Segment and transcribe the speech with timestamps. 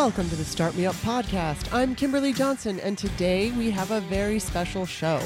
[0.00, 1.70] Welcome to the Start Me Up podcast.
[1.74, 5.20] I'm Kimberley Johnson, and today we have a very special show.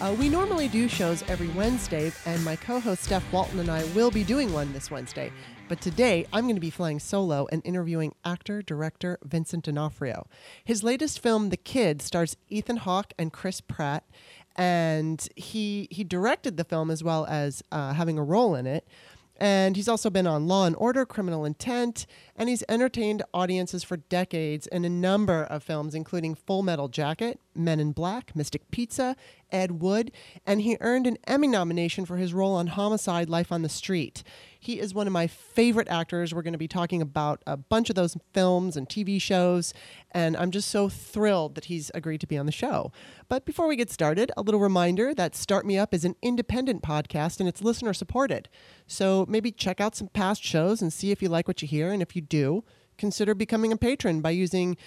[0.00, 3.82] Uh, we normally do shows every Wednesday, and my co host Steph Walton and I
[3.86, 5.32] will be doing one this Wednesday.
[5.68, 10.28] But today, I'm going to be flying solo and interviewing actor director Vincent D'Onofrio.
[10.64, 14.04] His latest film, The Kid, stars Ethan Hawke and Chris Pratt,
[14.54, 18.86] and he he directed the film as well as uh, having a role in it.
[19.40, 22.06] And he's also been on Law and Order, Criminal Intent,
[22.40, 27.38] and he's entertained audiences for decades in a number of films, including Full Metal Jacket,
[27.54, 29.14] Men in Black, Mystic Pizza,
[29.52, 30.12] Ed Wood,
[30.46, 34.22] and he earned an Emmy nomination for his role on Homicide Life on the Street.
[34.58, 36.34] He is one of my favorite actors.
[36.34, 39.72] We're going to be talking about a bunch of those films and TV shows,
[40.12, 42.92] and I'm just so thrilled that he's agreed to be on the show.
[43.28, 46.82] But before we get started, a little reminder that Start Me Up is an independent
[46.82, 48.48] podcast and it's listener supported.
[48.86, 51.90] So maybe check out some past shows and see if you like what you hear,
[51.90, 52.64] and if you do,
[52.96, 54.78] consider becoming a patron by using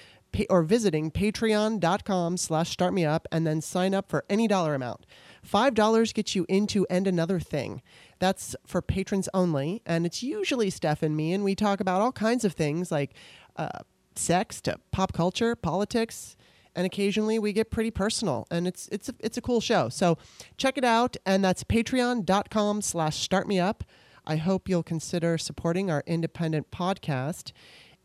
[0.49, 5.05] or visiting patreon.com slash startmeup and then sign up for any dollar amount.
[5.47, 7.81] $5 gets you into And Another Thing.
[8.19, 12.11] That's for patrons only, and it's usually Steph and me, and we talk about all
[12.11, 13.13] kinds of things like
[13.57, 13.79] uh,
[14.15, 16.35] sex to pop culture, politics,
[16.75, 19.89] and occasionally we get pretty personal, and it's it's a, it's a cool show.
[19.89, 20.17] So
[20.57, 23.81] check it out, and that's patreon.com slash startmeup.
[24.25, 27.51] I hope you'll consider supporting our independent podcast.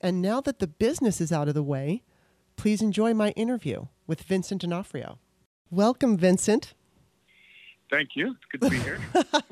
[0.00, 2.02] And now that the business is out of the way,
[2.56, 5.18] please enjoy my interview with Vincent D'Onofrio.
[5.70, 6.74] Welcome, Vincent.
[7.90, 8.34] Thank you.
[8.36, 9.00] It's good to be here.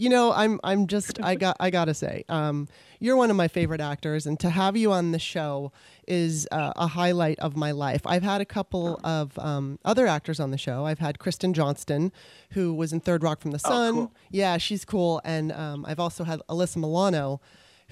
[0.00, 2.68] you know, I'm I'm just I got I gotta say, um,
[3.00, 5.72] you're one of my favorite actors, and to have you on the show
[6.08, 8.00] is uh, a highlight of my life.
[8.06, 10.86] I've had a couple of um, other actors on the show.
[10.86, 12.12] I've had Kristen Johnston,
[12.52, 13.88] who was in Third Rock from the Sun.
[13.88, 14.12] Oh, cool.
[14.30, 17.40] Yeah, she's cool, and um, I've also had Alyssa Milano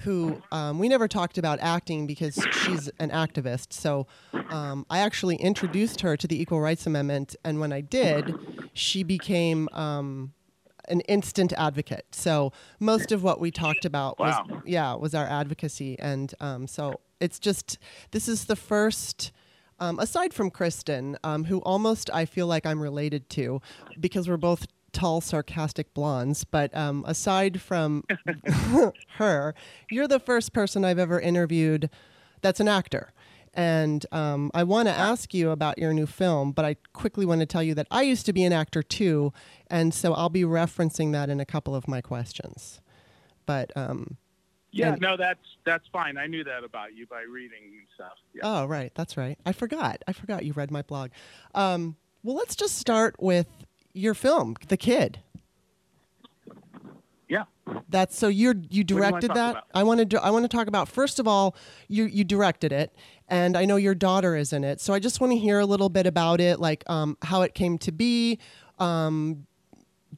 [0.03, 3.73] who um, we never talked about acting because she's an activist.
[3.73, 4.07] So
[4.49, 8.33] um, I actually introduced her to the Equal Rights Amendment, and when I did,
[8.73, 10.31] she became um,
[10.89, 12.05] an instant advocate.
[12.11, 14.45] So most of what we talked about Wow.
[14.47, 17.77] was yeah was our advocacy, and um, so it's just
[18.11, 19.31] this is the first.
[19.81, 23.61] Um, aside from Kristen, um, who almost I feel like I'm related to,
[23.97, 26.43] because we're both tall, sarcastic blondes.
[26.43, 28.03] But um, aside from
[29.17, 29.55] her,
[29.89, 31.89] you're the first person I've ever interviewed
[32.41, 33.13] that's an actor.
[33.53, 37.39] And um, I want to ask you about your new film, but I quickly want
[37.39, 39.33] to tell you that I used to be an actor too,
[39.69, 42.81] and so I'll be referencing that in a couple of my questions.
[43.45, 44.17] But um,
[44.71, 46.17] Yeah, And- no, that's that's fine.
[46.17, 48.13] I knew that about you by reading and stuff.
[48.33, 48.41] Yeah.
[48.43, 48.91] Oh, right.
[48.95, 49.37] That's right.
[49.45, 50.03] I forgot.
[50.07, 51.09] I forgot you read my blog.
[51.55, 53.47] Um, well, let's just start with
[53.93, 55.19] your film, The Kid.
[57.27, 57.43] yeah.
[57.89, 59.51] That's so you're you you directed that.
[59.51, 59.63] about?
[59.73, 61.55] I want to do, I want to talk about first of all
[61.87, 62.95] you you directed it,
[63.27, 64.81] and I know your daughter is in it.
[64.81, 67.53] So I just want to hear a little bit about it, like um, how it
[67.53, 68.39] came to be.
[68.79, 69.45] Um,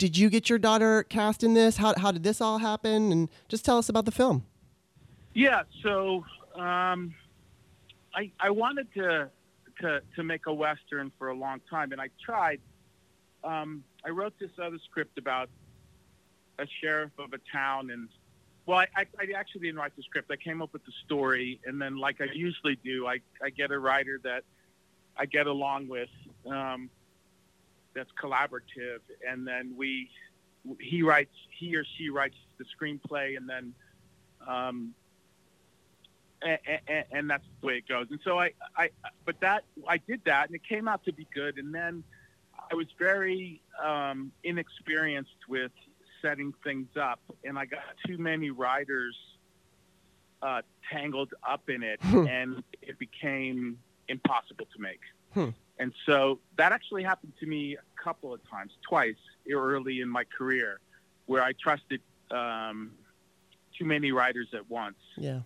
[0.01, 1.77] did you get your daughter cast in this?
[1.77, 3.11] How how did this all happen?
[3.11, 4.43] And just tell us about the film.
[5.35, 5.61] Yeah.
[5.83, 6.25] So
[6.55, 7.13] um,
[8.15, 9.29] I I wanted to
[9.81, 12.59] to to make a western for a long time, and I tried.
[13.43, 15.49] Um, I wrote this other script about
[16.57, 18.09] a sheriff of a town, and
[18.65, 20.31] well, I, I, I actually didn't write the script.
[20.31, 23.69] I came up with the story, and then, like I usually do, I I get
[23.69, 24.45] a writer that
[25.15, 26.09] I get along with.
[26.47, 26.89] Um,
[27.93, 30.09] that's collaborative, and then we
[30.79, 33.73] he writes he or she writes the screenplay, and then
[34.47, 34.93] um,
[36.41, 38.07] and, and, and that's the way it goes.
[38.09, 38.89] And so I, I,
[39.25, 41.57] but that I did that, and it came out to be good.
[41.57, 42.03] And then
[42.71, 45.71] I was very um, inexperienced with
[46.21, 49.15] setting things up, and I got too many writers
[50.41, 53.77] uh, tangled up in it, and it became
[54.07, 55.01] impossible to make.
[55.33, 55.49] Hmm.
[55.79, 59.15] And so that actually happened to me a couple of times, twice
[59.51, 60.79] early in my career,
[61.25, 62.91] where I trusted um,
[63.77, 65.41] too many writers at once Yeah.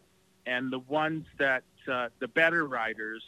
[0.45, 3.23] and the ones that uh, the better writers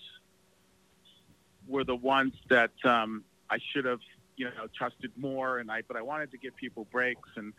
[1.68, 4.00] were the ones that um, I should have
[4.36, 7.54] you know trusted more and I but I wanted to give people breaks and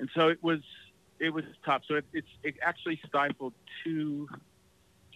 [0.00, 0.60] and so it was
[1.20, 3.52] it was tough so it, it's it actually stifled
[3.84, 4.28] two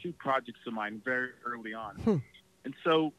[0.03, 2.17] two projects of mine very early on Hmm.
[2.65, 3.13] And so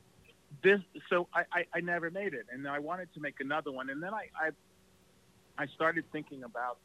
[0.63, 0.79] this
[1.09, 4.01] so I, I I never made it and I wanted to make another one and
[4.01, 4.49] then I I,
[5.57, 6.77] I started thinking about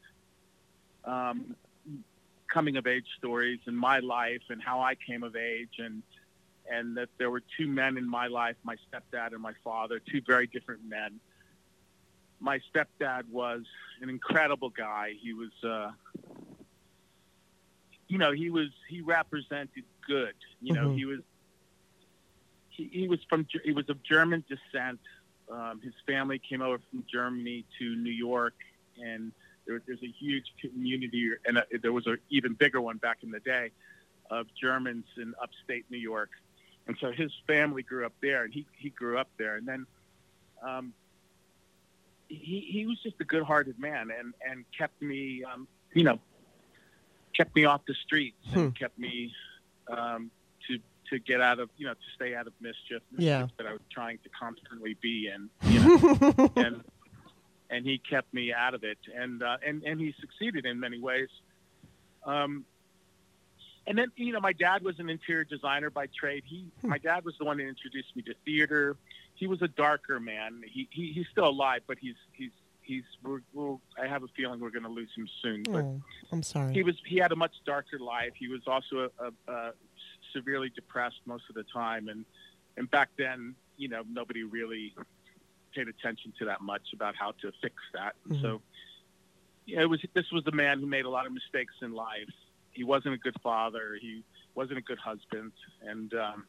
[1.05, 1.55] um,
[2.51, 6.03] coming of age stories in my life and how I came of age and
[6.71, 10.21] and that there were two men in my life, my stepdad and my father, two
[10.25, 11.19] very different men.
[12.39, 13.63] My stepdad was
[14.01, 15.13] an incredible guy.
[15.19, 15.91] He was uh
[18.07, 20.33] you know, he was he represented good.
[20.61, 20.97] You know, Mhm.
[20.97, 21.19] he was
[22.79, 24.99] he, he was from he was of German descent.
[25.51, 28.57] Um, his family came over from Germany to New York,
[29.09, 29.31] and
[29.65, 33.31] there, there's a huge community, and a, there was an even bigger one back in
[33.31, 33.71] the day
[34.29, 36.29] of Germans in upstate New York.
[36.87, 39.85] And so his family grew up there, and he he grew up there, and then.
[40.61, 40.93] Um,
[42.31, 46.19] he, he was just a good-hearted man, and, and kept me, um, you know,
[47.35, 49.33] kept me off the streets and kept me
[49.87, 50.29] um,
[51.09, 53.47] to get out of you know to stay out of mischief Yeah.
[53.57, 56.83] that I was trying to constantly be in you know and
[57.69, 60.99] and he kept me out of it and uh, and and he succeeded in many
[60.99, 61.29] ways
[62.25, 62.65] um,
[63.87, 67.23] and then you know my dad was an interior designer by trade he my dad
[67.25, 68.95] was the one that introduced me to theater
[69.35, 72.51] he was a darker man he, he he's still alive but he's he's
[72.81, 76.01] he's we're, we're, I have a feeling we're going to lose him soon but oh,
[76.31, 76.73] I'm sorry.
[76.73, 78.31] he was he had a much darker life.
[78.35, 79.71] He was also a, a, a
[80.33, 82.25] severely depressed most of the time, and
[82.77, 84.95] and back then, you know, nobody really
[85.75, 88.15] paid attention to that much about how to fix that.
[88.25, 88.41] And Mhm.
[88.41, 88.61] So,
[89.65, 92.29] yeah, it was this was the man who made a lot of mistakes in life.
[92.71, 93.97] He wasn't a good father.
[94.01, 94.23] He
[94.55, 96.47] wasn't a good husband, and um,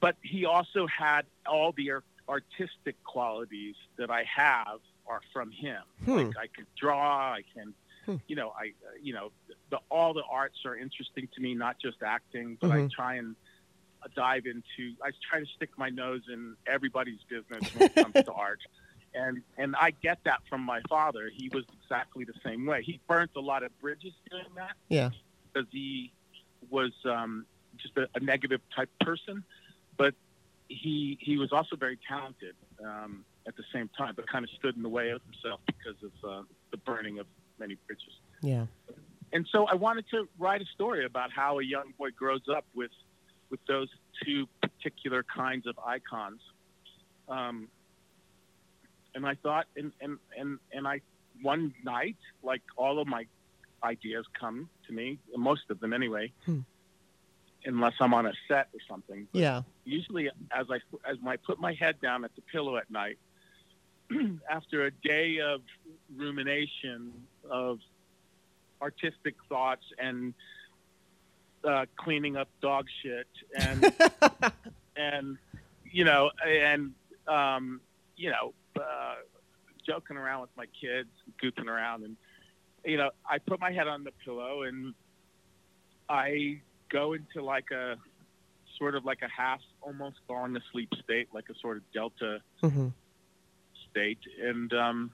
[0.00, 5.82] but he also had all the ar- artistic qualities that I have are from him.
[6.04, 6.16] Hmm.
[6.16, 7.32] Like I could draw.
[7.32, 7.74] I can,
[8.06, 8.16] Hmm.
[8.28, 9.32] you know, I, uh, you know,
[9.70, 12.90] the, all the arts are interesting to me, not just acting, but I Mhm.
[12.92, 13.34] try and
[14.02, 14.94] uh, dive into.
[15.02, 18.60] I try to stick my nose in everybody's business when it comes to art,
[19.14, 21.30] and and I get that from my father.
[21.34, 22.82] He was exactly the same way.
[22.84, 25.10] He burnt a lot of bridges doing that yeah.
[25.52, 26.12] because he
[26.70, 27.44] was um,
[27.76, 29.42] just a, a negative type person,
[29.96, 30.14] but
[30.68, 32.54] he he was also very talented
[32.84, 35.96] um, at the same time, but kind of stood in the way of himself because
[36.04, 37.26] of uh, the burning of
[37.58, 38.12] many bridges.
[38.42, 38.66] Yeah.
[39.32, 42.64] And so I wanted to write a story about how a young boy grows up
[42.74, 42.90] with
[43.50, 43.88] with those
[44.24, 46.40] two particular kinds of icons.
[47.28, 47.68] Um,
[49.14, 51.00] and I thought, and, and, and, and I,
[51.42, 53.24] one night, like all of my
[53.84, 56.60] ideas come to me, most of them anyway, Hmm.
[57.64, 59.28] unless I'm on a set or something.
[59.32, 59.62] Yeah.
[59.84, 60.78] Usually, as I
[61.08, 63.18] as I put my head down at the pillow at night,
[64.50, 65.60] after a day of
[66.16, 67.12] rumination
[67.50, 67.78] of
[68.80, 70.34] artistic thoughts and
[71.64, 73.26] uh, cleaning up dog shit
[73.56, 73.92] and
[74.96, 75.38] and
[75.90, 76.92] you know and
[77.26, 77.80] um,
[78.16, 79.14] you know uh,
[79.86, 81.08] joking around with my kids,
[81.42, 82.16] goofing around, and
[82.84, 84.94] you know I put my head on the pillow and
[86.08, 86.60] I
[86.90, 87.96] go into like a
[88.78, 92.88] sort of like a half, almost falling asleep state, like a sort of delta hmm
[93.90, 95.10] state, and um,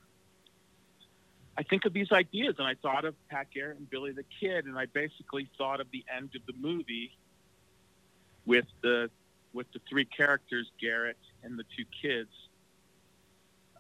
[1.57, 4.65] I think of these ideas, and I thought of Pat Garrett and Billy the Kid,
[4.65, 7.13] and I basically thought of the end of the movie
[8.47, 9.11] with the
[9.53, 12.31] with the three characters, Garrett and the two kids,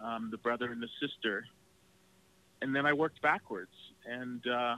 [0.02, 1.46] um, the brother and the sister,
[2.60, 3.72] and then I worked backwards,
[4.04, 4.76] and uh,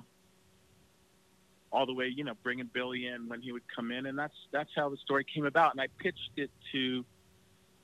[1.73, 4.37] all the way, you know, bringing Billy in when he would come in, and that's
[4.53, 7.05] that's how the story came about, and I pitched it to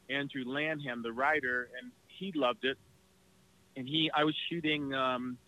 [0.09, 2.79] Andrew Lanham, the writer, and he loved it.
[3.77, 5.39] And he, I was shooting um,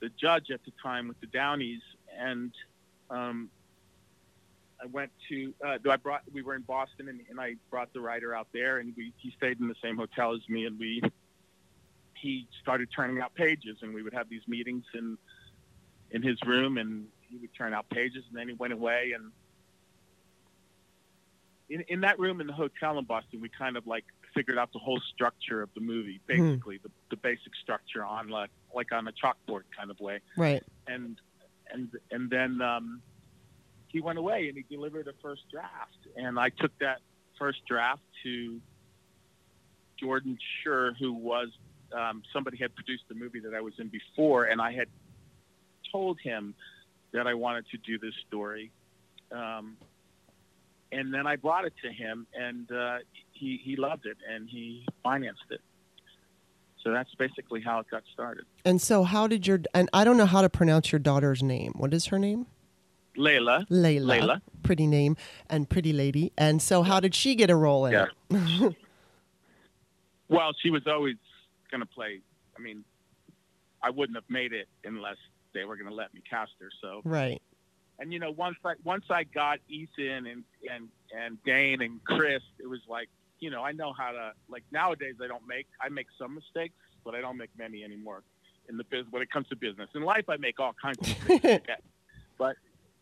[0.00, 1.82] the judge at the time with the Downeys,
[2.18, 2.52] and
[3.10, 3.50] um,
[4.82, 5.54] I went to.
[5.64, 6.22] Uh, I brought.
[6.32, 9.32] We were in Boston, and, and I brought the writer out there, and we he
[9.36, 11.02] stayed in the same hotel as me, and we
[12.14, 15.16] he started turning out pages, and we would have these meetings in
[16.10, 19.30] in his room, and he would turn out pages, and then he went away, and
[21.70, 24.72] in, in that room in the hotel in Boston, we kind of like figured out
[24.72, 26.94] the whole structure of the movie, basically the, the
[27.70, 30.62] structure on like like on a chalkboard kind of way, Right.
[30.86, 31.16] and
[31.72, 33.00] and and then um,
[33.88, 36.98] he went away and he delivered a first draft, and I took that
[37.38, 38.60] first draft to
[39.98, 41.48] Jordan Schur, who was
[41.96, 44.88] um, somebody had produced the movie that I was in before, and I had
[45.92, 46.54] told him
[47.12, 48.70] that I wanted to do this story.
[49.32, 49.76] Um,
[50.92, 52.98] and then I brought it to him, and uh,
[53.32, 55.60] he he loved it, and he financed it.
[56.82, 58.46] So that's basically how it got started.
[58.64, 61.72] And so, how did your and I don't know how to pronounce your daughter's name.
[61.76, 62.46] What is her name?
[63.16, 64.06] Leila, Leila.
[64.06, 64.42] Leila.
[64.62, 65.16] Pretty name
[65.50, 66.32] and pretty lady.
[66.38, 68.06] And so, how did she get a role in Yeah.
[68.30, 68.76] it?
[70.28, 71.16] well, she was always
[71.70, 72.20] going to play.
[72.56, 72.84] I mean,
[73.82, 75.16] I wouldn't have made it unless
[75.52, 76.70] they were going to let me cast her.
[76.80, 77.42] So, right.
[77.98, 82.42] and you know, once I once I got Ethan and and and Dane and Chris,
[82.58, 83.08] it was like,
[83.40, 85.14] you know, I know how to like nowadays.
[85.22, 88.22] I don't make I make some mistakes, but I don't make many anymore
[88.68, 89.88] in the business when it comes to business.
[89.94, 91.44] In life, I make all kinds of mistakes.
[91.68, 91.80] okay.
[92.38, 92.56] But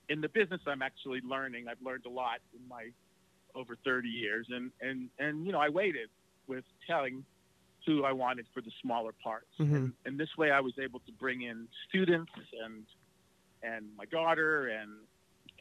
[0.09, 1.67] in the business, I'm actually learning.
[1.69, 2.89] I've learned a lot in my
[3.55, 6.09] over 30 years, and and and you know, I waited
[6.47, 7.25] with telling
[7.87, 9.75] who I wanted for the smaller parts, Mhm.
[9.75, 12.33] and, and this way I was able to bring in students
[12.65, 12.85] and
[13.63, 14.91] and my daughter and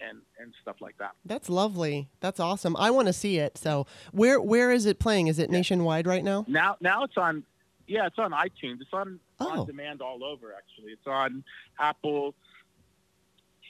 [0.07, 1.11] and and stuff like that.
[1.25, 2.09] That's lovely.
[2.19, 2.75] That's awesome.
[2.77, 3.57] I want to see it.
[3.57, 5.27] So where where is it playing?
[5.27, 6.45] Is it nationwide right now?
[6.47, 7.43] Now now it's on,
[7.87, 8.81] yeah, it's on iTunes.
[8.81, 9.61] It's on Oh.
[9.61, 10.51] on demand all over.
[10.53, 11.43] Actually, it's on
[11.79, 12.33] Apple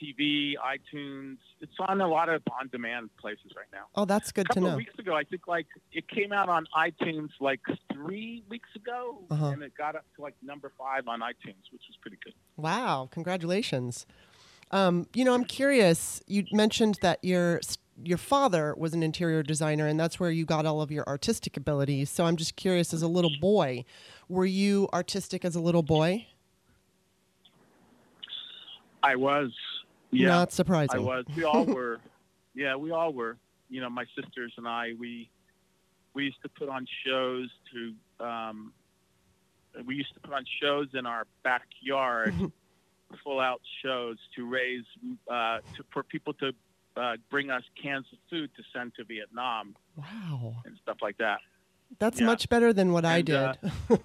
[0.02, 1.38] TV, iTunes.
[1.60, 3.86] It's on a lot of on demand places right now.
[3.96, 4.76] Oh, that's good a to know.
[4.76, 7.60] weeks ago, I think like it came out on iTunes like
[7.92, 9.46] three weeks ago, Uh-huh.
[9.48, 12.32] and it got up to like number five on iTunes, which was pretty good.
[12.56, 14.06] Wow, congratulations.
[14.70, 16.22] Um, you know, I'm curious.
[16.26, 17.60] You mentioned that your
[18.04, 21.56] your father was an interior designer, and that's where you got all of your artistic
[21.56, 22.10] abilities.
[22.10, 23.84] So I'm just curious, as a little boy,
[24.28, 26.26] were you artistic as a little boy?
[29.02, 29.52] I was,
[30.10, 31.00] yeah, Not surprising.
[31.00, 31.24] I was.
[31.36, 32.00] We all were.
[32.54, 33.36] Yeah, we all were.
[33.70, 35.30] You know, my sisters and I, we
[36.14, 38.24] we used to put on shows to.
[38.24, 38.72] Um,
[39.86, 42.34] we used to put on shows in our backyard,
[43.24, 44.84] full out shows to raise
[45.30, 46.52] uh, to, for people to
[46.96, 51.38] uh, bring us cans of food to send to Vietnam Wow, and stuff like that.
[51.98, 52.26] that's Yeah.
[52.26, 53.36] much better than what I did.
[53.36, 53.54] uh,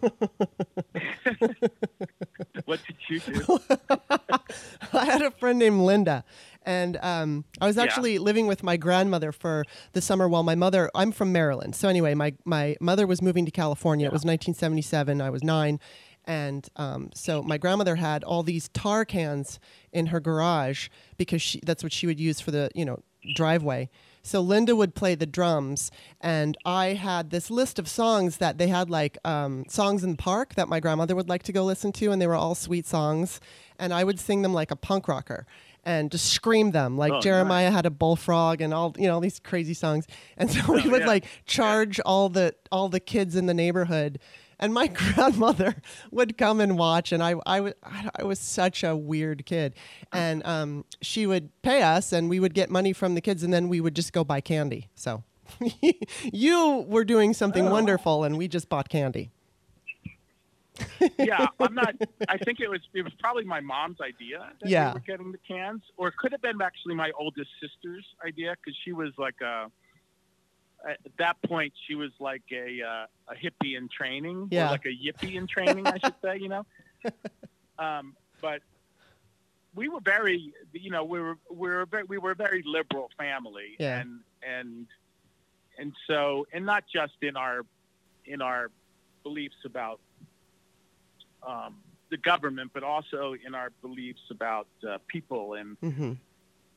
[2.66, 3.60] What did you do?
[4.94, 6.24] I had a friend named Linda,
[6.64, 7.84] and um, I was Yeah.
[7.84, 10.90] actually living with my grandmother for the summer while my mother.
[10.96, 14.06] I'm from Maryland, so anyway, my my mother was moving to California.
[14.06, 15.20] It was 1977.
[15.22, 15.80] I was nine,
[16.26, 19.60] and um, so my grandmother had all these tar cans
[19.92, 23.00] in her garage because she that's what she would use for the you know
[23.36, 23.90] driveway.
[24.26, 28.68] So Linda would play the drums, and I had this list of songs that they
[28.70, 31.92] had like um, songs in the park that my grandmother would like to go listen
[31.94, 33.42] to, and they were all sweet songs,
[33.78, 35.46] and I would sing them like a punk rocker
[35.86, 39.20] and just scream them like Oh, Jeremiah had a bullfrog and all you know all
[39.20, 41.08] these crazy songs, and so we Oh, would yeah.
[41.08, 44.20] like charge all the all the kids in the neighborhood.
[44.64, 45.76] And my grandmother
[46.10, 47.74] would come and watch, and I, I, was,
[48.16, 49.76] I was such a weird kid.
[50.14, 53.54] And um, she would pay us, and we would get money from the kids, and
[53.54, 54.88] then we would just go buy candy.
[54.96, 55.24] So
[56.34, 57.72] you were doing something Oh.
[57.72, 59.32] wonderful, and we just bought candy.
[61.20, 61.94] yeah, I'm not.
[62.30, 64.90] I think it was it was probably my mom's idea that Yeah.
[64.90, 68.56] we were getting the cans, or it could have been actually my oldest sister's idea
[68.60, 69.70] because she was like a.
[70.88, 74.68] At that point, she was like a uh, a hippie in training, Yeah.
[74.68, 76.38] or like a yippie in training, I should say.
[76.40, 76.66] You know,
[77.80, 78.62] um, but
[79.76, 82.64] we were very, you know, we were we were a very, we were a very
[82.66, 84.00] liberal family, Yeah.
[84.02, 84.88] and and
[85.78, 87.66] and so and not just in our
[88.26, 88.70] in our
[89.24, 90.02] beliefs about
[91.48, 91.78] um,
[92.10, 96.14] the government, but also in our beliefs about uh, people and hmm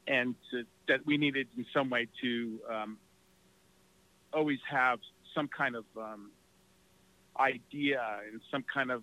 [0.08, 2.96] and to, that we needed in some way to um,
[4.36, 4.98] always have
[5.34, 6.30] some kind of um,
[7.38, 9.02] idea and some kind of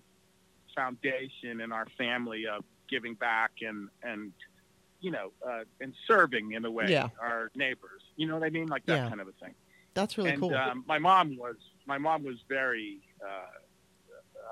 [0.74, 4.32] foundation in our family of giving back and and
[5.00, 7.08] you know uh, and serving in a way Yeah.
[7.20, 8.02] our neighbors.
[8.16, 8.68] You know what I mean?
[8.68, 9.08] Like that Yeah.
[9.08, 9.54] kind of a thing
[9.94, 10.54] That's really and cool.
[10.54, 13.50] um, my mom was my mom was very uh,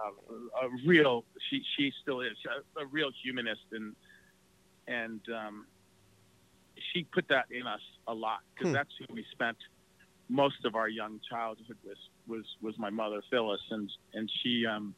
[0.06, 2.36] uh, a real she she still is
[2.76, 3.94] a, a real humanist and
[4.88, 5.66] and um,
[6.92, 8.74] she put that in us a lot because Hmm.
[8.74, 9.56] that's who we spent
[10.28, 14.94] most of our young childhood with was was my mother Phyllis and and she um,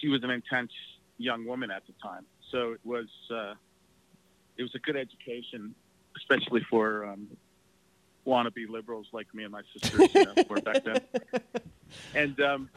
[0.00, 0.72] she was an intense
[1.18, 3.54] young woman at the time so it was uh,
[4.56, 5.74] it was a good education
[6.16, 7.28] especially for um,
[8.26, 11.00] wannabe liberals like me and my sisters you know, were back then.
[12.14, 12.68] And um,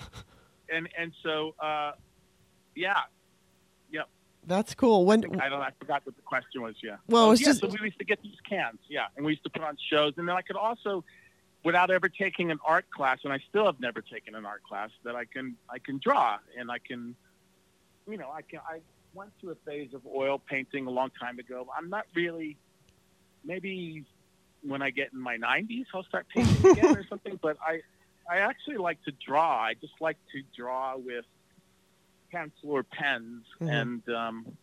[0.71, 1.93] and and so uh,
[2.75, 2.99] yeah,
[4.45, 5.05] That's cool.
[5.05, 6.75] When I don't I forgot what the question was.
[6.81, 6.95] Yeah.
[7.07, 8.79] Well, it Oh, was yeah, just- so we used to get these cans.
[8.89, 11.03] Yeah, and we used to put on shows, and then I could also.
[11.65, 14.91] Without ever taking an art class, and I still have never taken an art class,
[15.03, 17.17] that I can I can draw and I can,
[18.09, 18.79] you know, I can I
[19.13, 21.67] went through a phase of oil painting a long time ago.
[21.77, 22.55] I'm not really,
[23.43, 24.05] maybe
[24.63, 27.37] when I get in my 90s, I'll start painting again or something.
[27.41, 27.81] But I,
[28.31, 29.59] I actually like to draw.
[29.61, 31.25] I just like to draw with
[32.31, 33.81] pencil or pens, Mhm.
[33.81, 34.57] and um,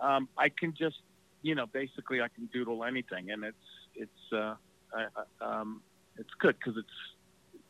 [0.00, 1.00] um, I can just,
[1.42, 3.56] you know, basically I can doodle anything, and it's
[3.94, 4.54] it's uh,
[4.94, 5.06] I,
[5.40, 5.82] I- um,
[6.18, 6.88] it's good because it's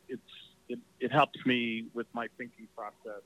[0.09, 0.31] it's
[0.69, 3.21] it, it helps me with my thinking process,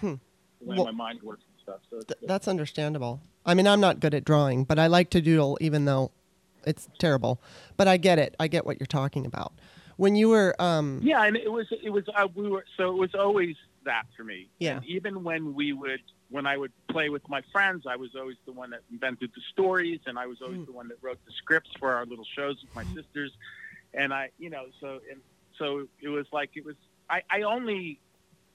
[0.00, 0.14] Hmm.
[0.60, 1.80] the way Well- my mind works and stuff.
[1.90, 3.20] So Th- that's understandable.
[3.46, 6.10] I mean, I'm not good at drawing, but I like to doodle, even though
[6.64, 7.40] it's terrible.
[7.76, 8.34] But I get it.
[8.38, 9.52] I get what you're talking about.
[9.96, 12.98] When you were, um, Yeah, and it was it was uh, we were so it
[12.98, 14.48] was always that for me.
[14.58, 14.76] Yeah.
[14.76, 18.36] And even when we would, when I would play with my friends, I was always
[18.46, 20.66] the one that invented the stories, and I was always Mm.
[20.66, 23.32] the one that wrote the scripts for our little shows with my sisters.
[23.94, 25.20] And I, you know, so and
[25.58, 26.76] so it was like it was.
[27.10, 28.00] I, I only,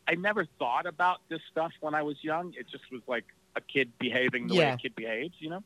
[0.07, 2.53] I never thought about this stuff when I was young.
[2.57, 5.63] It just was like a kid behaving the way a kid behaves, you know.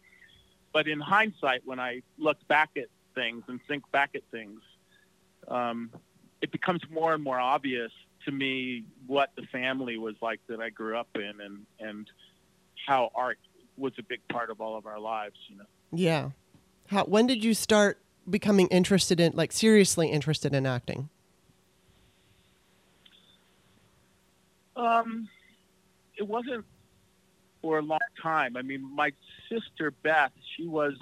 [0.73, 4.61] But in hindsight, when I look back at things and think back at things,
[5.47, 5.91] um,
[6.41, 7.91] it becomes more and more obvious
[8.25, 12.09] to me what the family was like that I grew up in, and and
[12.87, 13.39] how art
[13.77, 15.35] was a big part of all of our lives.
[15.47, 16.29] You know, Yeah.
[16.87, 17.99] How when did you start
[18.29, 21.09] becoming interested in like seriously interested in acting?
[24.75, 25.27] um,
[26.17, 26.65] it wasn't
[27.61, 28.57] for a long time.
[28.57, 29.11] I mean, my
[29.49, 30.93] sister Beth, she was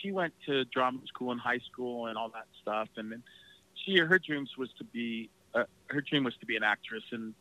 [0.00, 3.22] she went to drama school in high school and all that stuff, and then
[3.74, 7.34] she her dreams was to be uh, her dream was to be an actress, and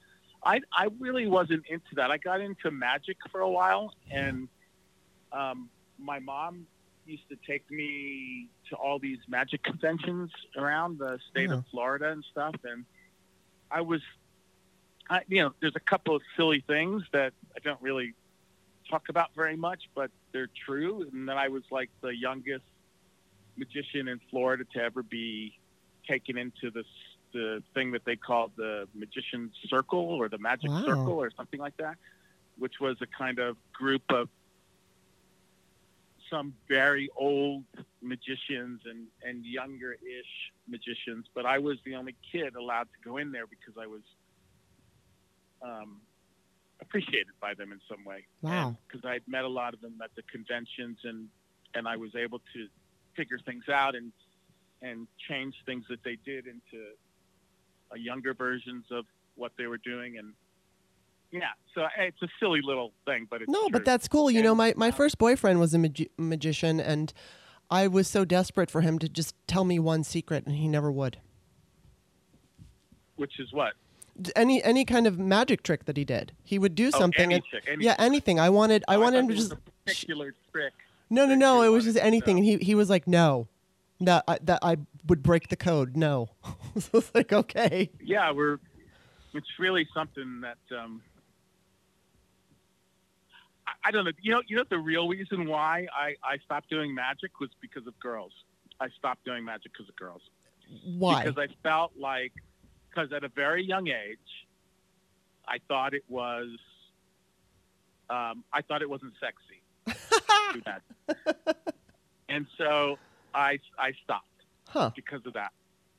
[0.44, 2.12] I I really wasn't into that.
[2.12, 4.48] I got into magic for a while, and
[5.32, 6.66] um, my mom
[7.06, 11.56] used to take me to all these magic conventions around the state Yeah.
[11.58, 12.86] of Florida and stuff, and
[13.70, 14.02] I was,
[15.10, 18.14] I, you know, there's a couple of silly things that I don't really
[18.90, 21.08] talk about very much, but they're true.
[21.12, 22.66] And then I was like the youngest
[23.56, 25.58] magician in Florida to ever be
[26.08, 26.86] taken into this
[27.34, 30.84] the thing that they called the Magician's circle or the magic Wow.
[30.86, 31.96] circle or something like that,
[32.58, 34.30] which was a kind of group of
[36.30, 37.64] some very old
[38.02, 43.18] magicians and, and younger ish magicians, but I was the only kid allowed to go
[43.18, 44.02] in there because I was
[45.62, 46.00] um,
[46.80, 48.26] appreciated by them in some way.
[48.42, 48.78] Wow.
[48.88, 51.28] Because I had met a lot of them at the conventions and,
[51.76, 52.68] and I was able to
[53.16, 54.14] figure things out and,
[54.82, 56.94] and change things that they did into
[57.98, 60.18] younger versions of what they were doing.
[60.18, 60.34] And
[61.32, 63.70] yeah, so it's a silly little thing, but it's No, true.
[63.72, 64.30] but that's cool.
[64.30, 67.14] You know, my, my uh, first boyfriend was a magi- magician, and
[67.70, 70.92] I was so desperate for him to just tell me one secret, and he never
[70.92, 71.20] would.
[73.16, 73.74] which is what?
[74.36, 77.22] Any any kind of magic trick that he did, he would do Oh, something.
[77.24, 78.40] any and, trick, yeah, anything.
[78.40, 80.74] I wanted I Oh, wanted thought him to just a particular trick.
[81.10, 81.62] no no no.
[81.64, 82.40] It was just anything, know.
[82.42, 83.48] and he he was like no,
[84.06, 85.96] that I, that I would break the code.
[85.96, 86.30] No,
[86.78, 87.90] so it's like okay.
[88.02, 88.60] Yeah, we're.
[89.34, 91.02] It's really something that um,
[93.66, 94.12] I, I don't know.
[94.22, 97.88] You know, you know the real reason why I I stopped doing magic was because
[97.88, 98.32] of girls.
[98.80, 100.22] I stopped doing magic because of girls.
[100.86, 101.24] Why?
[101.24, 102.34] Because I felt like,
[102.90, 104.18] because at a very young age,
[105.48, 106.50] I thought it was.
[108.10, 109.62] Um, I thought it wasn't sexy.
[109.88, 111.56] to do magic.
[112.30, 112.98] and so
[113.34, 114.26] I I stopped
[114.68, 114.92] huh?
[114.96, 115.52] because of that.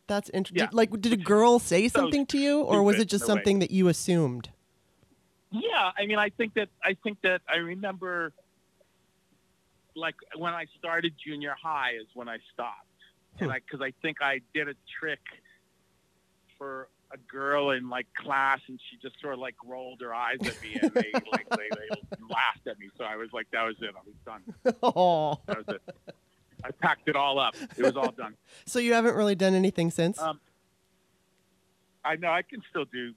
[0.08, 0.36] That's Yeah.
[0.38, 0.68] interesting.
[0.76, 3.70] Like, did a girl say So something to you, or was it just something that
[3.70, 4.50] you assumed?
[5.50, 8.32] Yeah, I mean, I think that I think that I remember,
[9.94, 12.86] like when I started junior high is when I stopped,
[13.38, 13.54] and Hmm.
[13.54, 15.20] I because I think I did a trick
[16.58, 20.38] for a girl in like class, and she just sort of like rolled her eyes
[20.40, 22.88] at me, and they like they, they laughed at me.
[22.96, 24.74] So I was like, that was it, I was done.
[24.82, 25.82] oh, That was it.
[26.64, 27.54] I packed it all up.
[27.76, 28.34] It was all done.
[28.66, 30.18] so you haven't really done anything since?
[30.20, 30.40] Um,
[32.04, 33.14] I know I can still do.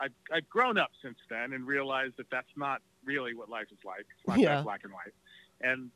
[0.00, 3.78] I've, I've grown up since then and realized that that's not really what life is
[3.84, 4.00] like.
[4.18, 4.62] It's not Yeah.
[4.62, 5.14] black and white.
[5.60, 5.90] And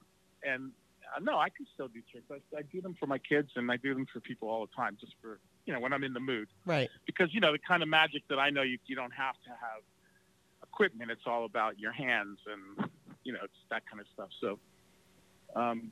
[0.45, 0.71] and
[1.17, 2.27] uh, no, I can still do tricks.
[2.31, 4.73] I, I do them for my kids and I do them for people all the
[4.77, 6.49] time, just for you know when I'm in the mood.
[6.67, 6.89] right.
[7.07, 9.51] Because you know the kind of magic that I know you you don't have to
[9.51, 9.83] have
[10.63, 11.11] equipment.
[11.11, 12.89] It's all about your hands and
[13.25, 14.29] you know it's that kind of stuff.
[14.41, 14.59] So.
[15.55, 15.91] Um,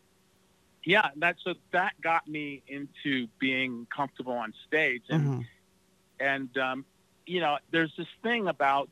[0.85, 5.47] yeah, that so that got me into being comfortable on stage, and Mhm.
[6.21, 6.85] and um,
[7.27, 8.91] you know, there's this thing about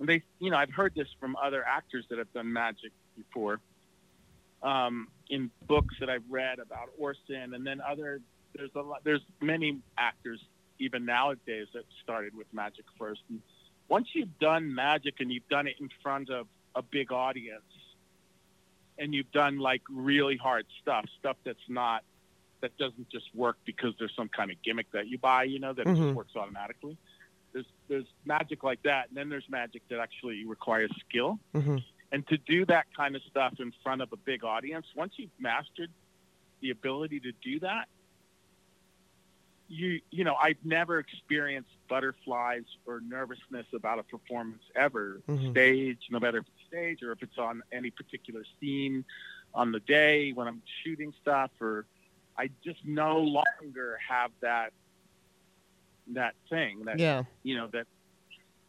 [0.00, 3.60] they, you know, I've heard this from other actors that have done magic before,
[4.62, 8.20] um, in books that I've read about Orson, and then other.
[8.54, 9.04] There's a lot.
[9.04, 10.44] There's many actors
[10.80, 13.20] even nowadays that started with magic first.
[13.28, 13.40] And
[13.88, 17.62] once you've done magic and you've done it in front of a big audience,
[18.98, 22.02] and you've done like really hard stuff, stuff that's not
[22.60, 25.72] that doesn't just work because there's some kind of gimmick that you buy, you know,
[25.72, 25.96] that Mhm.
[25.96, 26.96] just works automatically.
[27.52, 31.40] There's there's magic like that, and then there's magic that actually requires skill.
[31.54, 31.82] Mhm.
[32.12, 35.30] And to do that kind of stuff in front of a big audience, once you've
[35.38, 35.90] mastered
[36.60, 37.88] the ability to do that,
[39.68, 45.50] you you know, I've never experienced butterflies or nervousness about a performance ever, Mhm.
[45.52, 49.04] stage, no matter stage or if it's on any particular scene
[49.54, 51.84] on the day when I'm shooting stuff or
[52.38, 54.72] I just no longer have that
[56.12, 57.24] that thing that Yeah.
[57.42, 57.86] you know that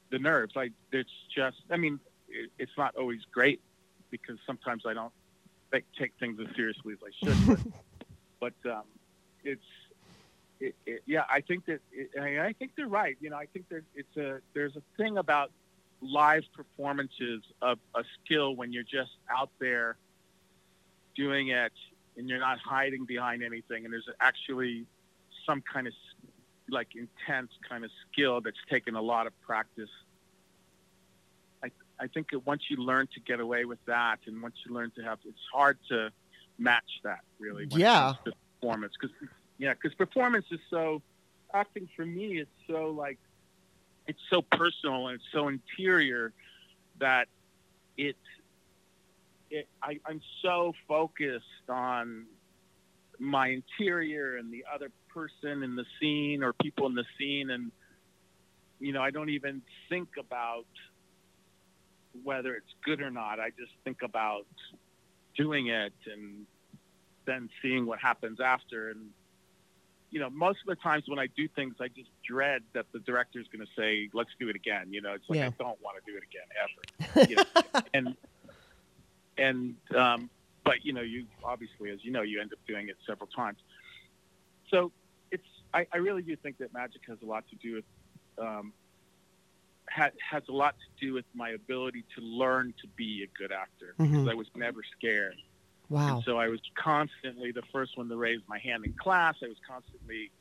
[0.10, 0.54] the nerves.
[0.58, 3.62] I it's just I mean it, it's not always great
[4.10, 5.14] because sometimes I don't
[5.72, 7.48] take, take things as seriously as I should.
[8.40, 8.84] but, but um,
[9.44, 9.64] it's
[10.60, 11.24] it, it, yeah.
[11.30, 13.18] I think that it, I, I think they're right.
[13.22, 15.52] You know, I think that it's a there's a thing about
[16.02, 19.98] live performances of a skill when you're just out there
[21.16, 21.72] doing it
[22.18, 24.86] and you're not hiding behind anything and there's actually
[25.46, 25.94] some kind of
[26.70, 29.90] like intense kind of skill that's taken a lot of practice.
[31.64, 34.74] I i think that once you learn to get away with that and once you
[34.74, 36.12] learn to have it's hard to
[36.58, 38.14] match that really yeah.
[38.60, 39.16] performance because
[39.58, 41.02] yeah because performance is so
[41.54, 43.20] acting for me is so like
[44.12, 46.34] it's so personal and it's so interior
[47.00, 47.30] that
[47.96, 48.18] it,
[49.50, 52.26] it I, I'm so focused on
[53.20, 57.72] my interior and the other person in the scene or people in the scene and
[58.82, 60.66] you know I don't even think about
[62.24, 63.40] whether it's good or not.
[63.40, 64.46] I just think about
[65.38, 66.46] doing it and
[67.26, 69.12] then seeing what happens after and
[70.12, 73.00] you know, most of the times when I do things, I just dread that the
[73.00, 75.48] director is going to say, "Let's do it again." You know, it's like Yeah.
[75.48, 77.30] I don't want to do it again ever.
[77.30, 77.82] You know?
[77.94, 78.16] and
[79.38, 80.30] and um,
[80.64, 83.58] but you know, you obviously, as you know, you end up doing it several times.
[84.70, 84.92] So
[85.32, 87.86] it's I, I really do think that magic has a lot to do with
[88.38, 88.74] um,
[89.90, 93.52] ha- has a lot to do with my ability to learn to be a good
[93.54, 94.32] actor because Mhm.
[94.32, 95.38] I was never scared.
[95.92, 96.16] Wow.
[96.16, 99.36] And so I was constantly the first one to raise my hand in class.
[99.44, 100.32] I was constantly,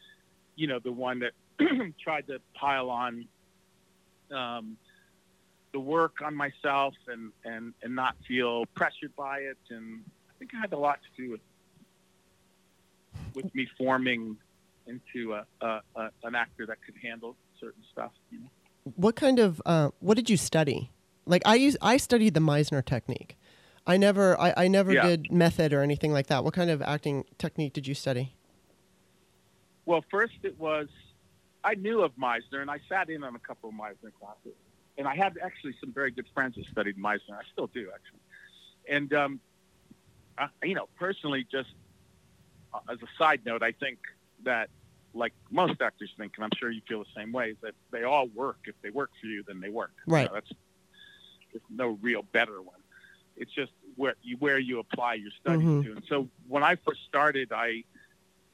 [0.55, 1.33] you know, the one that
[2.01, 3.27] tried to pile on
[4.33, 4.77] um,
[5.73, 9.59] the work on myself and, and, and not feel pressured by it.
[9.71, 11.41] And I think it had a lot to do with
[13.35, 14.37] with me forming
[14.87, 18.13] into a, a, a, an actor that could handle certain stuff.
[18.31, 18.47] You know?
[18.95, 20.93] What kind of uh, what did you study?
[21.27, 23.37] Like I use I studied the Meisner technique.
[23.87, 25.03] I never I, I never Yeah.
[25.03, 26.45] did method or anything like that.
[26.45, 28.35] What kind of acting technique did you study?
[29.87, 30.89] Well, first it was
[31.65, 34.57] I knew of Meisner, and I sat in on a couple of Meisner classes,
[34.97, 37.35] and I had actually some very good friends who studied Meisner.
[37.35, 38.21] I still do actually,
[38.89, 39.41] and um,
[40.39, 41.71] I, you know, personally, just
[42.73, 43.99] uh, as a side note, I think
[44.45, 44.71] that
[45.13, 48.05] like most actors think, and I'm sure you feel the same way, is that they
[48.05, 48.59] all work.
[48.67, 49.93] If they work for you, then they work.
[50.07, 50.29] You Right.
[50.29, 50.51] know, that's
[51.53, 52.80] there's no real better one.
[53.41, 55.85] It's just where you where you apply your studies Mhm.
[55.85, 55.93] to.
[55.93, 57.85] And so when I first started, I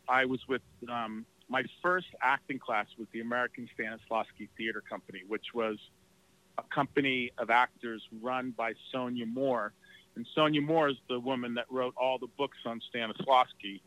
[0.09, 5.53] I was with um, my first acting class was the American Stanislavski Theater Company, which
[5.53, 5.77] was
[6.59, 9.73] a company of actors run by Sonia Moore.
[10.15, 13.81] And Sonia Moore is the woman that wrote all the books on Stanislavski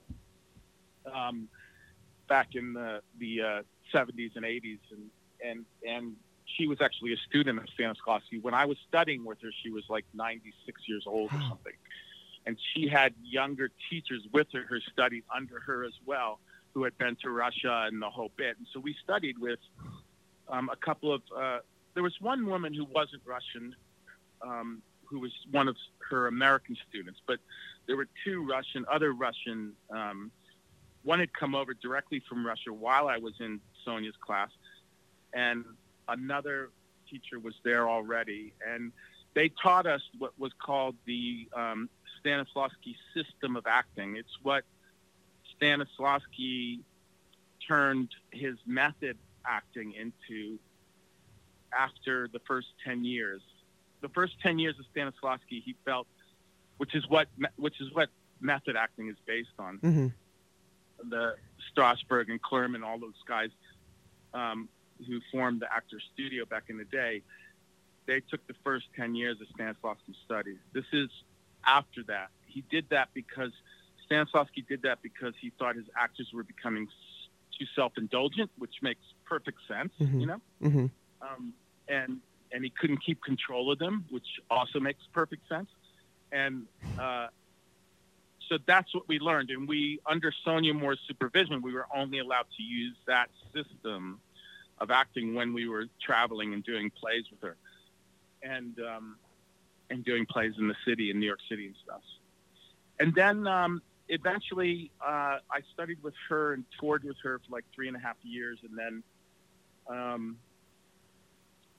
[1.12, 1.48] um,
[2.28, 3.62] back in the, the uh,
[3.94, 4.80] 70s and 80s.
[4.92, 5.10] And,
[5.44, 6.16] and, and
[6.58, 8.42] she was actually a student of Stanislavski.
[8.42, 11.74] When I was studying with her, she was like 96 years old or something.
[12.46, 16.40] And she had younger teachers with her who studied under her as well,
[16.74, 18.58] who had been to Russia and the whole bit.
[18.58, 19.60] And so we studied with
[20.48, 21.60] um, a couple of, uh,
[21.94, 23.76] there was one woman who wasn't Russian,
[24.42, 25.76] um, who was one of
[26.10, 27.40] her American students, but
[27.88, 30.32] there were two Russian, other Russian, um,
[31.04, 34.50] one had come over directly from Russia while I was in Sonia's class,
[35.34, 35.66] and
[36.10, 36.70] another
[37.10, 38.54] teacher was there already.
[38.68, 38.92] And
[39.34, 41.90] they taught us what was called the um,
[42.24, 44.16] Stanislavski system of acting.
[44.16, 44.64] It's what
[45.60, 46.80] Stanislavski
[47.68, 50.58] turned his method acting into
[51.78, 53.42] after the first 10 years.
[54.02, 56.08] The first 10 years of Stanislavski, he felt,
[56.78, 59.78] which is what which is what method acting is based on.
[59.78, 60.08] hmm
[61.10, 61.36] The
[61.72, 63.50] Strasberg and Clurman, all those guys
[64.34, 64.70] um,
[65.08, 67.22] who formed the Actors Studio back in the day,
[68.06, 70.58] they took the first 10 years of Stanislavski studies.
[70.74, 71.10] This is
[71.66, 72.30] after that.
[72.46, 73.52] He did that because
[74.10, 76.88] Stanislavski did that because he thought his actors were becoming
[77.58, 80.20] too self-indulgent, which makes perfect sense, Mhm.
[80.22, 80.86] you know hmm
[81.22, 81.54] um,
[81.88, 82.20] and
[82.52, 85.70] and he couldn't keep control of them, which also makes perfect sense.
[86.32, 86.66] And
[86.98, 87.28] uh,
[88.48, 89.52] so that's what we learned.
[89.52, 94.20] And we, under Sonia Moore's supervision, we were only allowed to use that system
[94.80, 97.58] of acting when we were traveling and doing plays with her,
[98.44, 99.18] and um,
[99.90, 102.02] and doing plays in the city, in New York City and stuff.
[103.00, 107.66] And then um, eventually, uh, I studied with her and toured with her for like
[107.74, 109.04] three and a half years, and then.
[109.88, 110.38] Um,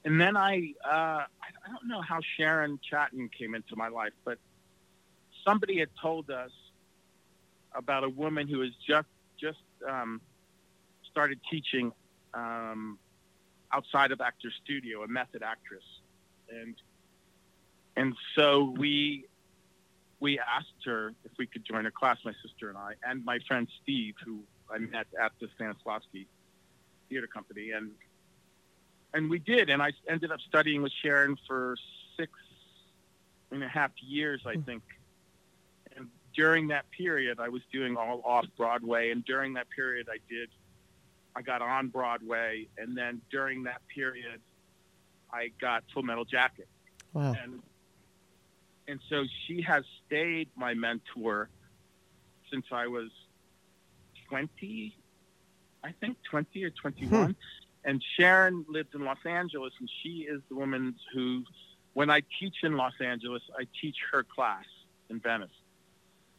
[0.05, 0.89] and then I, uh,
[1.29, 4.39] I don't know how Sharon Chatten came into my life, but
[5.45, 6.51] somebody had told us
[7.75, 9.09] about a woman who has just
[9.39, 9.59] just
[9.89, 10.21] um,
[11.11, 11.93] started teaching
[12.35, 12.99] um,
[13.73, 15.85] outside of Actor Studio, a method actress,
[16.51, 16.75] and
[17.97, 19.27] and so we
[20.21, 23.39] we asked her if we could join her class, my sister and I, and my
[23.49, 24.41] friend Steve, who
[24.71, 26.27] I met at the Stanislavski
[27.09, 27.91] Theater Company, and
[29.13, 31.77] and we did, and I ended up studying with Sharon for
[32.17, 32.33] six
[33.51, 34.83] and a half years, I think.
[35.97, 40.19] And during that period, I was doing all off Broadway, and during that period, I
[40.29, 40.49] did,
[41.37, 44.41] I got on Broadway, and then during that period,
[45.33, 46.69] I got Full Metal Jacket.
[47.13, 47.35] Wow.
[47.43, 47.63] And
[48.89, 51.49] and so she has stayed my mentor
[52.51, 53.11] since I was
[54.29, 54.97] 20,
[55.85, 57.25] I think 20 or 21.
[57.27, 57.31] Hmm.
[57.85, 61.45] And Sharon lived in Los Angeles, and she is the woman who,
[61.95, 64.65] when I teach in Los Angeles, I teach her class
[65.09, 65.49] in Venice.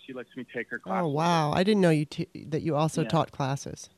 [0.06, 1.04] She lets me take her class.
[1.04, 1.52] Oh wow!
[1.54, 3.08] I didn't know you t- that you also Yeah.
[3.10, 3.90] taught classes.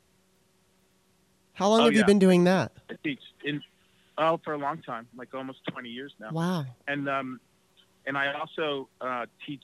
[1.53, 2.71] How long Oh, have you been doing that?
[2.89, 3.61] I teach in
[4.17, 6.31] oh for a long time, like almost 20 years now.
[6.31, 6.65] Wow.
[6.87, 7.39] and um,
[8.05, 9.63] and I also uh, teach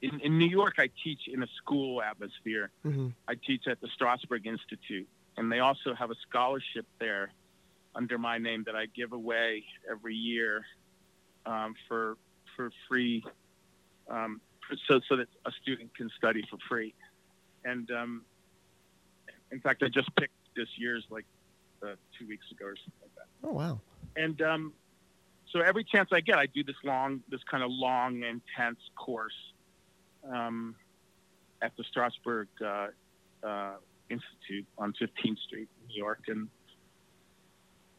[0.00, 0.74] in, in New York.
[0.78, 2.70] I teach in a school atmosphere.
[2.82, 7.30] hmm I teach at the Strasberg Institute, and they also have a scholarship there
[7.94, 10.64] under my name that I give away every year
[11.46, 12.16] um, for
[12.56, 13.24] for free,
[14.08, 14.40] um,
[14.86, 16.94] so so that a student can study for free.
[17.64, 18.22] And um,
[19.50, 21.24] in fact, I just picked this year's like
[21.82, 23.80] uh, two weeks ago or something like that Oh wow.
[24.16, 24.72] and um,
[25.52, 29.36] so every chance I get, I do this long, this kind of long, intense course
[30.28, 30.74] um,
[31.62, 33.74] at the Strasberg uh, uh,
[34.10, 36.48] Institute on 15th Street, New York, and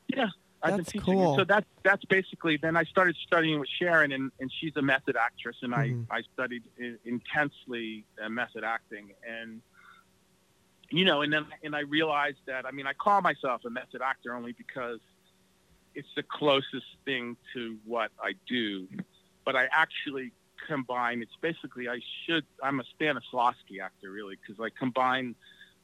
[0.08, 0.28] yeah,
[0.62, 1.02] I've been teaching.
[1.14, 1.36] cool.
[1.38, 2.58] So that's that's basically.
[2.62, 6.06] Then I started studying with Sharon, and, and she's a method actress, and Mhm.
[6.10, 9.62] I I studied i- intensely uh, method acting, and
[10.90, 14.02] you know, and then and I realized that I mean I call myself a method
[14.02, 15.00] actor only because
[15.94, 18.88] it's the closest thing to what I do,
[19.46, 20.32] but I actually
[20.68, 21.22] combine.
[21.22, 22.46] It's basically I should.
[22.62, 25.36] I'm a Stanislavski actor really because I combine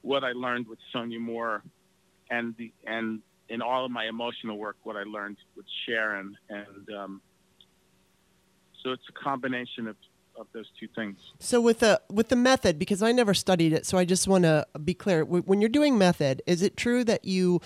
[0.01, 1.63] what I learned with Sonia Moore,
[2.29, 6.89] and the and in all of my emotional work, what I learned with Sharon, and
[6.97, 7.21] um,
[8.83, 9.95] so it's a combination of
[10.41, 11.17] of those two things.
[11.39, 14.43] So with the with the method, because I never studied it, so I just want
[14.43, 15.23] to be clear.
[15.23, 17.61] When you're doing method, is it true that you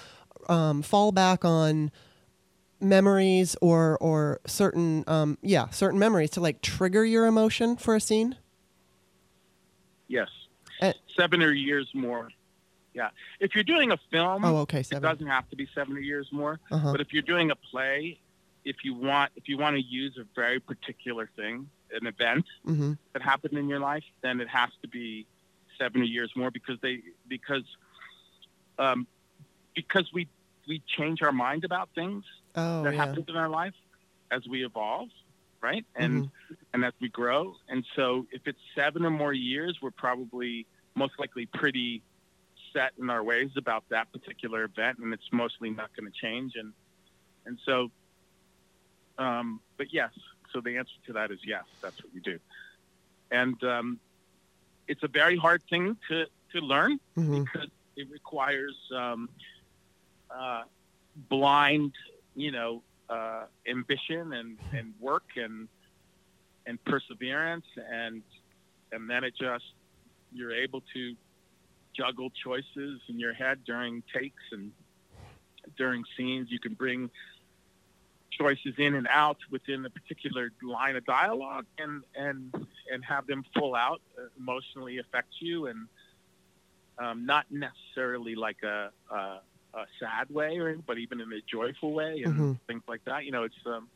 [0.47, 1.91] um, fall back on
[2.81, 7.99] memories or or certain um, yeah certain memories to like trigger your emotion for a
[8.01, 8.35] scene?
[10.07, 10.29] Yes,
[10.81, 12.29] Uh, seven or years more.
[12.93, 13.09] Yeah,
[13.39, 16.27] if you're doing a film, Oh, okay, it doesn't have to be seven or years
[16.31, 16.59] more.
[16.71, 16.91] Uh-huh.
[16.91, 18.19] But if you're doing a play,
[18.63, 22.93] if you want if you want to use a very particular thing, an event hmm
[23.13, 25.25] that happened in your life, then it has to be
[25.77, 27.63] seven or years more because they because
[28.77, 29.07] um,
[29.75, 30.27] because we
[30.67, 32.23] we change our mind about things
[32.55, 33.05] Oh that yeah.
[33.05, 33.73] happens in our life
[34.31, 35.09] as we evolve,
[35.61, 35.85] right?
[35.95, 36.29] And
[36.73, 37.55] and as we grow.
[37.69, 42.01] And so if it's seven or more years, we're probably most likely pretty
[42.73, 46.53] set in our ways about that particular event, and it's mostly not going to change.
[46.55, 46.73] And
[47.45, 47.91] and so,
[49.17, 50.11] um, but yes.
[50.55, 51.65] So the answer to that is yes.
[51.83, 52.39] That's what you do.
[53.29, 53.99] And um,
[54.87, 59.29] it's a very hard thing to to learn hmm because it requires um,
[60.29, 60.63] uh,
[61.29, 61.93] blind,
[62.35, 65.67] you know, uh, ambition and, and work and
[66.65, 68.23] and perseverance and
[68.91, 69.65] and then it just
[70.31, 71.15] you're able to
[71.95, 74.71] juggle choices in your head during takes and
[75.77, 76.47] during scenes.
[76.49, 77.09] You can bring
[78.37, 82.53] choices in and out within a particular line of dialogue and and
[82.91, 85.87] and have them full out uh, emotionally affect you and
[86.97, 89.15] um, not necessarily like a, a,
[89.73, 92.59] a sad way or but even in a joyful way and Mhm.
[92.67, 93.87] things like that you know it's um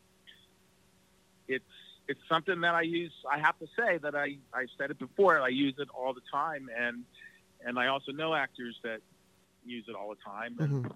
[1.48, 1.64] it's
[2.08, 5.40] it's something that I use I have to say that I I said it before
[5.40, 7.04] I use it all the time and
[7.64, 9.00] and I also know actors that
[9.64, 10.92] use it all the time and Mhm.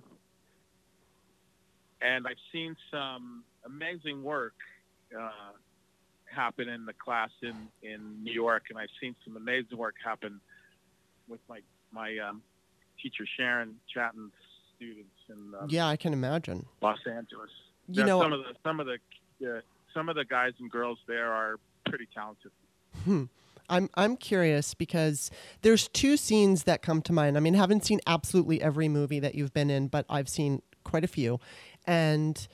[2.05, 4.55] And I've seen some amazing work
[5.19, 5.31] uh,
[6.27, 10.41] happen in the class in, in New York, and I've seen some amazing work happen
[11.29, 11.61] with my
[11.93, 12.43] my um,
[13.01, 14.33] teacher Sharon Chatten's
[14.77, 16.67] students in um, Yeah, I can imagine.
[16.83, 17.51] Los Angeles.
[17.89, 18.99] You Yeah, know, some of the some of the
[19.49, 19.61] uh,
[19.95, 22.51] some of the guys and girls there are pretty talented.
[23.69, 25.31] I'm I'm curious because
[25.63, 27.37] there's two scenes that come to mind.
[27.37, 30.61] I mean, I haven't seen absolutely every movie that you've been in, but I've seen
[30.85, 31.41] quite a few.
[31.87, 32.47] And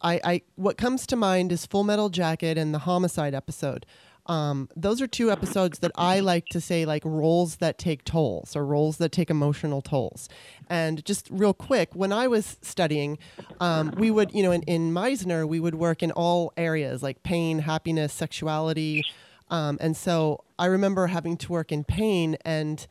[0.00, 3.86] I, I what comes to mind is Full Metal Jacket and the homicide episode.
[4.26, 8.56] Um, those are two episodes that I like to say like roles that take tolls
[8.56, 10.30] or roles that take emotional tolls.
[10.70, 13.18] And just real quick, when I was studying,
[13.60, 17.22] um, we would, you know, in, in Meisner, we would work in all areas like
[17.22, 19.02] pain, happiness, sexuality.
[19.50, 22.86] Um, and so I remember having to work in pain, and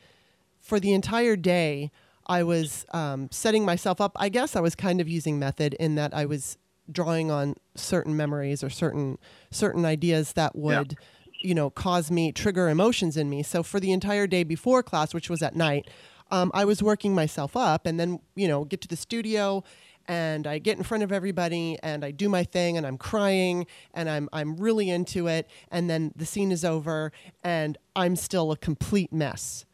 [0.62, 1.91] for the entire day,
[2.27, 4.13] I was um, setting myself up.
[4.15, 6.57] I guess I was kind of using method in that I was
[6.91, 9.17] drawing on certain memories or certain
[9.51, 10.97] certain ideas that would
[11.31, 11.49] yeah.
[11.49, 15.13] you know cause me trigger emotions in me so for the entire day before class
[15.13, 15.89] which was at night
[16.29, 19.63] um, i was working myself up and then you know get to the studio
[20.07, 23.65] and I get in front of everybody and I do my thing and I'm crying
[23.93, 27.12] and I'm I'm really into it and then the scene is over
[27.43, 29.65] and I'm still a complete mess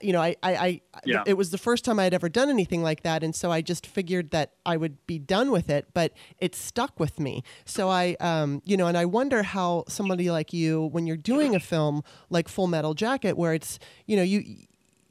[0.00, 1.22] you know, I, I, I yeah.
[1.26, 3.60] it was the first time I had ever done anything like that, and so I
[3.60, 7.42] just figured that I would be done with it, but it stuck with me.
[7.64, 11.54] So I, um, you know, and I wonder how somebody like you, when you're doing
[11.54, 14.44] a film like Full Metal Jacket, where it's, you know, you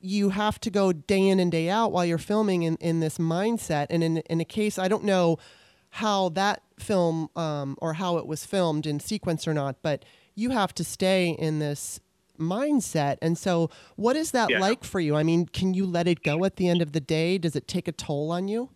[0.01, 3.17] you have to go day in and day out while you're filming in, in this
[3.17, 5.37] mindset, and in in a case, I don't know
[5.91, 10.51] how that film um, or how it was filmed in sequence or not, but you
[10.51, 11.99] have to stay in this
[12.39, 13.17] mindset.
[13.21, 14.59] And so, what is that yeah.
[14.59, 15.15] like for you?
[15.15, 17.37] I mean, can you let it go at the end of the day?
[17.37, 18.69] Does it take a toll on you?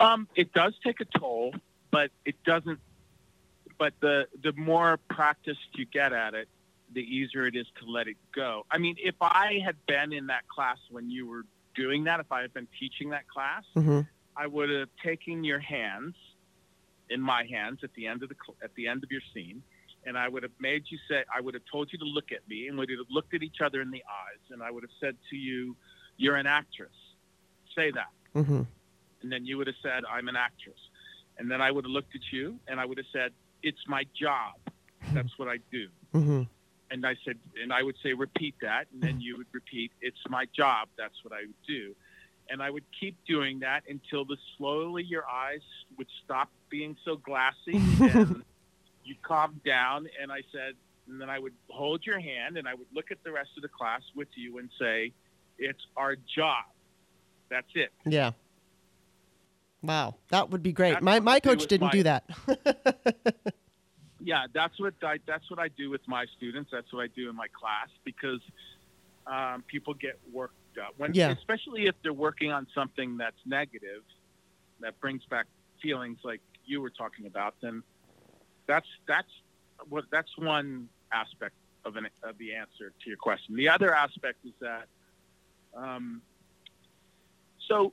[0.00, 1.54] Um, it does take a toll,
[1.90, 2.78] but it doesn't.
[3.78, 6.48] But the the more practiced you get at it,
[6.92, 8.64] the easier it is to let it go.
[8.70, 12.30] I mean, if I had been in that class when you were doing that, if
[12.32, 14.00] I had been teaching that class, mm-hmm.
[14.36, 16.14] I would have taken your hands
[17.10, 19.62] in my hands at the end of the at the end of your scene,
[20.06, 22.48] and I would have made you say, I would have told you to look at
[22.48, 24.82] me, and we would have looked at each other in the eyes, and I would
[24.82, 25.76] have said to you,
[26.16, 26.94] "You're an actress."
[27.74, 28.62] Say that, mm-hmm.
[29.22, 30.78] and then you would have said, "I'm an actress,"
[31.38, 33.32] and then I would have looked at you, and I would have said,
[33.62, 34.54] "It's my job.
[35.12, 36.42] That's what I do." Mm-hmm.
[36.90, 40.24] And I said, and I would say, "Repeat that," and then you would repeat, "It's
[40.28, 40.88] my job.
[40.96, 41.94] That's what I do."
[42.50, 45.60] And I would keep doing that until the slowly your eyes
[45.98, 48.42] would stop being so glassy and
[49.08, 50.74] you calm down, and I said,
[51.08, 53.62] and then I would hold your hand, and I would look at the rest of
[53.62, 55.12] the class with you and say,
[55.58, 56.64] "It's our job.
[57.48, 58.32] That's it." Yeah.
[59.82, 60.94] Wow, that would be great.
[60.94, 62.24] That's my my coach didn't my, do that.
[64.20, 66.70] yeah, that's what I that's what I do with my students.
[66.72, 68.40] That's what I do in my class because
[69.26, 71.30] um, people get worked up when, yeah.
[71.30, 74.02] especially if they're working on something that's negative,
[74.80, 75.46] that brings back
[75.82, 77.54] feelings like you were talking about.
[77.60, 77.82] Then
[78.68, 79.30] that's that's
[79.88, 81.54] what that's one aspect
[81.84, 83.56] of an of the answer to your question.
[83.56, 84.86] The other aspect is that
[85.74, 86.22] um,
[87.66, 87.92] so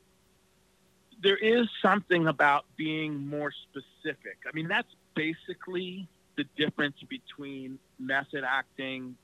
[1.24, 4.38] there is something about being more specific.
[4.48, 6.08] I mean, that's basically
[6.38, 9.16] the difference between method acting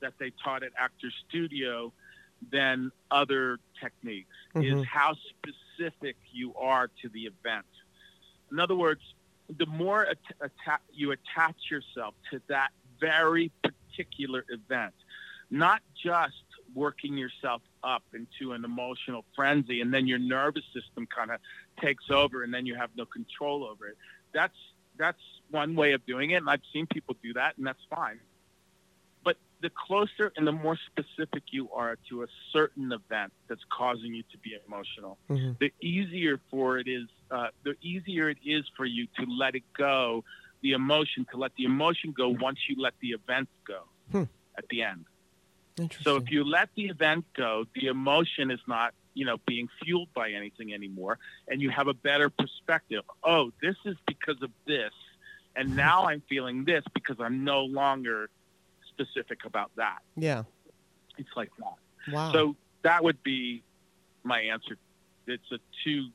[0.00, 1.92] that they taught at Actor Studio
[2.52, 4.80] than other techniques mm-hmm.
[4.80, 7.64] is how specific you are to the event.
[8.52, 9.00] In other words,
[9.48, 14.94] the more at- you attach yourself to that very particular event,
[15.50, 16.34] not just
[16.74, 21.38] working yourself up into an emotional frenzy and then your nervous system kind of
[21.80, 23.96] takes over and then you have no control over it.
[24.32, 24.56] That's
[24.96, 28.18] that's one way of doing it and I've seen people do that and that's fine
[29.24, 34.14] But the closer and the more specific you are to a certain event that's causing
[34.14, 35.52] you to be emotional, mm-hmm.
[35.60, 37.08] the easier for it is.
[37.34, 40.22] Uh, the easier it is for you to let it go,
[40.62, 43.80] the emotion to let the emotion go once you let the event go
[44.12, 44.22] hmm.
[44.56, 45.04] at the end.
[46.02, 50.14] So if you let the event go, the emotion is not you know being fueled
[50.14, 51.18] by anything anymore,
[51.48, 53.02] and you have a better perspective.
[53.24, 54.92] Oh, this is because of this,
[55.56, 58.30] and now I'm feeling this because I'm no longer
[58.90, 59.98] specific about that.
[60.16, 60.44] Yeah.
[61.18, 62.12] It's like that.
[62.14, 62.32] Wow.
[62.32, 63.64] So that would be
[64.22, 64.76] my answer.
[65.26, 66.10] It's a two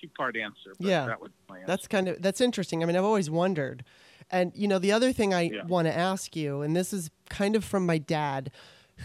[0.00, 0.72] two part answer.
[0.78, 1.06] yeah.
[1.06, 1.66] That would my answer.
[1.66, 2.82] That's kind of that's interesting.
[2.82, 3.84] I mean, I've always wondered.
[4.30, 5.64] And you know, the other thing I yeah.
[5.64, 8.50] want to ask you, and this is kind of from my dad,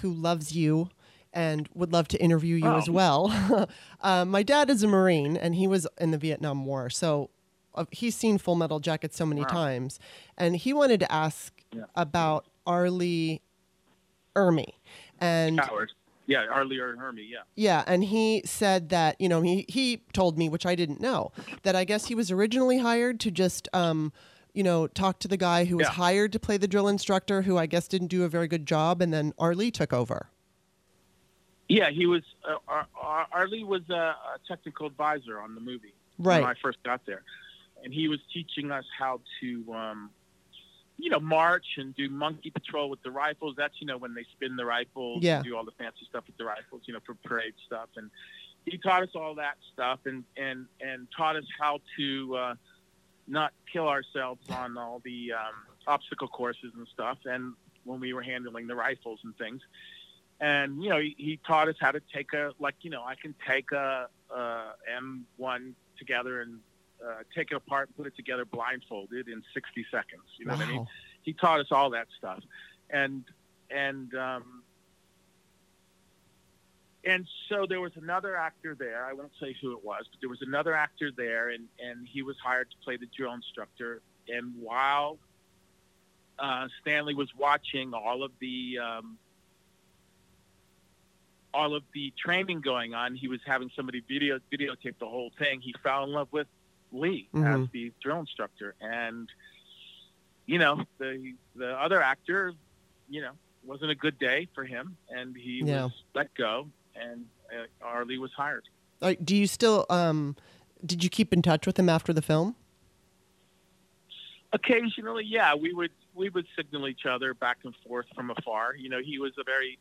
[0.02, 0.90] who loves you
[1.34, 2.78] and would love to interview you oh.
[2.78, 3.68] as well.
[4.02, 7.30] uh, my dad is a Marine, and he was in the Vietnam War, so
[7.76, 9.48] uh, he's seen Full Metal Jacket so many wow.
[9.48, 10.00] times,
[10.38, 11.84] and he wanted to ask yeah.
[11.96, 13.42] about Arlie Lee
[14.36, 14.74] Ermey.
[15.20, 15.92] And Howard.
[16.28, 16.62] Yeah, R.
[16.62, 17.40] or Ermey, yeah.
[17.56, 21.32] Yeah, and he said that, you know, he, he told me, which I didn't know,
[21.64, 24.12] that I guess he was originally hired to just, um,
[24.54, 25.94] you know, talk to the guy who was yeah.
[25.94, 29.02] hired to play the drill instructor, who I guess didn't do a very good job,
[29.02, 29.54] and then R.
[29.54, 30.30] Lee took over.
[31.68, 33.28] Yeah, he was, uh, R.
[33.32, 33.48] R.
[33.48, 36.42] Lee was a, a, technical advisor on the movie right.
[36.42, 37.24] when I first got there.
[37.84, 40.10] And he was teaching us how to, um,
[40.98, 43.56] you know, march and do monkey patrol with the rifles.
[43.58, 45.38] That's you know when they spin the rifles, Yeah.
[45.38, 47.90] and do all the fancy stuff with the rifles, you know, for parade stuff.
[47.98, 48.10] And
[48.66, 52.56] he taught us all that stuff, and and and taught us how to uh,
[53.28, 55.54] not kill ourselves on all the um,
[55.88, 57.18] obstacle courses and stuff.
[57.26, 59.62] And when we were handling the rifles and things,
[60.40, 63.16] and you know, he, he taught us how to take a like you know, I
[63.16, 64.62] can take a, a
[65.00, 66.60] M1 together and
[67.06, 70.24] uh, take it apart and put it together blindfolded in 60 seconds.
[70.40, 70.88] You know what I mean?
[71.24, 72.42] He taught us all that stuff.
[72.90, 73.24] And
[73.70, 74.64] and um
[77.04, 79.06] and so there was another actor there.
[79.06, 82.22] I won't say who it was but there was another actor there and and he
[82.22, 84.02] was hired to play the drill instructor.
[84.28, 85.18] And while
[86.38, 89.18] uh, stanley was watching all of the um,
[91.54, 95.62] all of the training going on he was having somebody video videotape the whole thing.
[95.62, 96.48] He fell in love with
[96.96, 97.72] lee as Mhm.
[97.72, 99.30] the drill instructor and
[100.48, 102.54] you know, the the other actor,
[103.10, 103.32] you know,
[103.64, 105.86] wasn't a good day for him, and he Yeah.
[105.86, 108.06] was let go, and uh, R.
[108.06, 108.64] Lee was hired.
[109.02, 110.36] Uh, do you still um
[110.86, 112.56] did you keep in touch with him after the film?
[114.54, 118.76] Occasionally, yeah, we would we would signal each other back and forth from afar.
[118.76, 119.80] You know, he was a very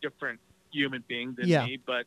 [0.00, 0.40] different
[0.72, 1.66] human being than Yeah.
[1.66, 2.06] me, but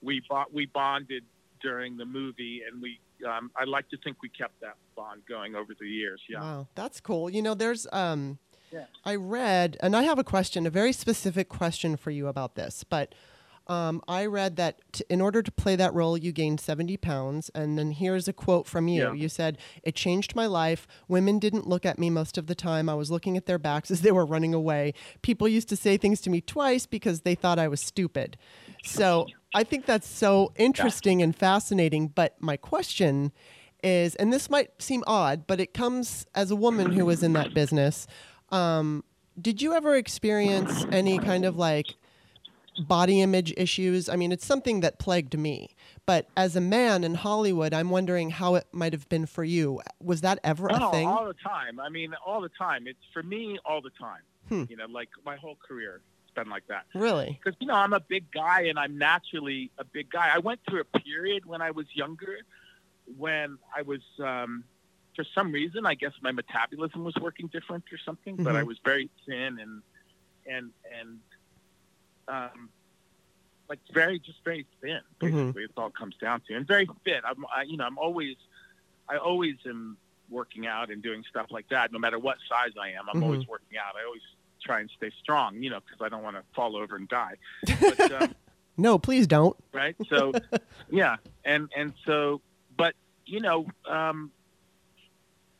[0.00, 1.24] we bought we bonded
[1.60, 5.54] during the movie, and we um, I like to think we kept that bond going
[5.54, 6.20] over the years.
[6.28, 6.40] Yeah.
[6.40, 7.30] Wow, that's cool.
[7.30, 8.38] You know, there's um
[8.72, 8.86] Yeah.
[9.04, 12.84] I read and I have a question, a very specific question for you about this,
[12.84, 13.14] but
[13.68, 17.50] um, I read that t- in order to play that role, you gained 70 pounds.
[17.52, 19.02] And then here's a quote from you.
[19.02, 19.12] Yeah.
[19.12, 20.86] You said, It changed my life.
[21.08, 22.88] Women didn't look at me most of the time.
[22.88, 24.94] I was looking at their backs as they were running away.
[25.22, 28.36] People used to say things to me twice because they thought I was stupid.
[28.84, 32.08] So I think that's so interesting and fascinating.
[32.08, 33.32] But my question
[33.82, 37.32] is, and this might seem odd, but it comes as a woman who was in
[37.34, 38.06] that business.
[38.50, 39.04] Um,
[39.40, 41.94] did you ever experience any kind of like
[42.86, 44.08] body image issues?
[44.08, 45.74] I mean, it's something that plagued me.
[46.06, 49.80] But as a man in Hollywood, I'm wondering how it might have been for you.
[50.00, 51.08] Was that ever a Oh, thing?
[51.08, 51.80] all the time.
[51.80, 52.86] I mean, all the time.
[52.86, 54.22] It's for me all the time.
[54.48, 54.64] Hmm.
[54.68, 56.00] You know, like my whole career
[56.36, 56.84] been like that.
[56.94, 57.40] Really?
[57.42, 60.30] because you know I'm a big guy and I'm naturally a big guy.
[60.32, 62.36] I went through a period when I was younger
[63.16, 64.64] when I was um,
[65.16, 68.66] for some reason I guess my metabolism was working different or something, but I Mhm.
[68.66, 69.82] was very thin and
[70.46, 71.18] and and
[72.28, 72.70] um,
[73.68, 75.00] like very just very thin.
[75.22, 75.32] Mhm.
[75.32, 77.22] Basically, it's all comes down to, and very fit.
[77.24, 78.36] I'm I, you know I'm always
[79.08, 79.96] I always am
[80.28, 81.92] working out and doing stuff like that.
[81.92, 83.22] No matter what size I am, I'm Mhm.
[83.22, 83.94] always working out.
[84.00, 84.22] I always
[84.66, 87.36] try and stay strong, you know, because I don't want to fall over and die.
[87.80, 88.34] But, um,
[88.76, 89.56] No, please don't.
[89.72, 89.96] right?
[90.10, 90.32] So,
[90.90, 92.40] yeah, and and so,
[92.76, 92.94] but
[93.24, 94.30] you know, um,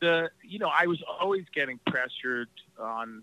[0.01, 2.49] the you know, I was always getting pressured
[2.79, 3.23] on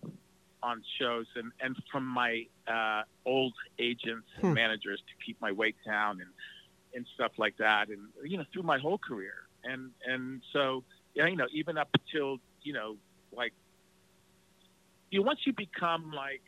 [0.62, 4.54] on shows and and from my uh, old agents and Hmm.
[4.54, 6.30] managers to keep my weight down and
[6.96, 10.84] and stuff like that, and you know, through my whole career, and and so
[11.16, 12.98] yeah, you know, even up until you know,
[13.36, 13.54] like
[15.14, 16.41] you once you become like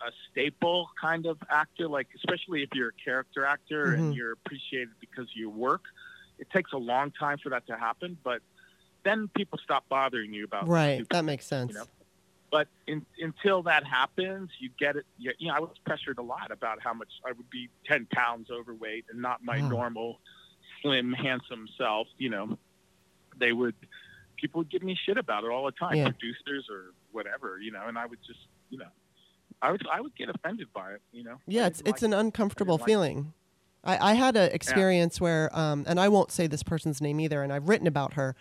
[0.00, 3.98] a staple kind of actor, like especially if you're a character actor Mhm.
[3.98, 5.82] and you're appreciated because of your work,
[6.38, 8.16] it takes a long time for that to happen.
[8.22, 8.42] But
[9.04, 11.08] then people stop bothering you about Right.
[11.10, 11.74] That makes sense.
[11.74, 11.86] know,
[12.50, 15.06] But in, until that happens, you get it.
[15.18, 18.06] You, you know, I was pressured a lot about how much I would be ten
[18.12, 19.68] pounds overweight and not my Wow.
[19.68, 20.20] normal
[20.82, 22.06] slim, handsome self.
[22.18, 22.58] You know,
[23.36, 23.74] they would
[24.36, 26.10] people would give me shit about it all the time, Yeah.
[26.10, 27.58] producers or whatever.
[27.60, 28.92] You know, and I would just, you know,
[29.60, 31.02] I would I would get offended by it.
[31.12, 31.38] You know.
[31.48, 32.86] Yeah, it's it's like an uncomfortable like it.
[32.86, 33.32] feeling.
[33.82, 37.42] I, I had an experience where, um, and I won't say this person's name either,
[37.42, 38.34] and I've written about her,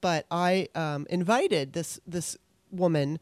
[0.00, 2.36] but I um, invited this this
[2.70, 3.18] woman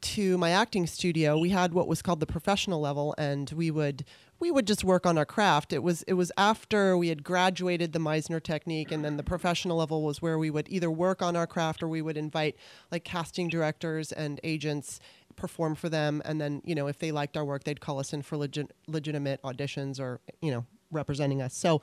[0.00, 1.38] to my acting studio.
[1.38, 4.04] We had what was called the professional level, and we would
[4.44, 5.72] we would just work on our craft.
[5.72, 9.78] It was it was after we had graduated the Meisner technique, and then the professional
[9.78, 12.54] level was where we would either work on our craft or we would invite
[12.92, 15.00] like casting directors and agents
[15.34, 16.20] perform for them.
[16.26, 18.70] And then you know if they liked our work they'd call us in for legit,
[18.86, 21.56] legitimate auditions or you know representing us.
[21.56, 21.80] So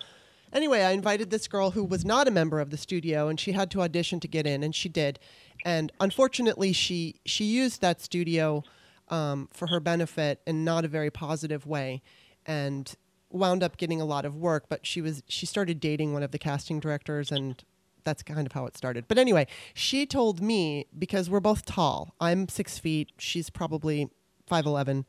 [0.54, 3.54] anyway i invited this girl who was not a member of the studio and she
[3.54, 5.18] had to audition to get in and she did.
[5.66, 8.64] And unfortunately she she used that studio
[9.10, 12.04] um, for her benefit in not a very positive way
[12.46, 12.96] and
[13.30, 16.32] wound up getting a lot of work but she was she started dating one of
[16.32, 17.64] the casting directors and
[18.04, 19.06] that's kind of how it started.
[19.08, 22.16] But anyway, she told me because we're both tall.
[22.20, 23.12] I'm six feet.
[23.20, 24.10] She's probably
[24.48, 25.06] five eleven,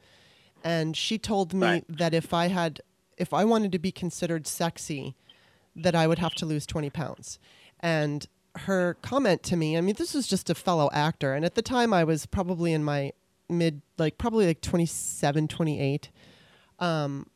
[0.62, 1.84] and she told me Right.
[1.88, 2.82] that if I had,
[3.16, 5.14] if I wanted to be considered sexy,
[5.74, 7.38] that I would have to lose twenty pounds.
[7.80, 8.26] And
[8.56, 11.32] her comment to me, I mean, this was just a fellow actor.
[11.32, 13.12] And at the time, I was probably in my
[13.48, 16.10] mid, like probably like 27, 28.
[16.82, 17.26] Um,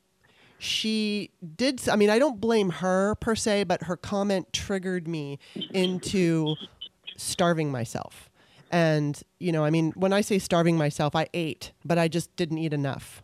[0.59, 5.38] she did, I mean, I don't blame her per se, but her comment triggered me
[5.72, 6.57] into
[7.16, 8.30] starving myself.
[8.70, 12.34] And, you know, I mean, when I say starving myself, I ate, but I just
[12.36, 13.22] didn't eat enough.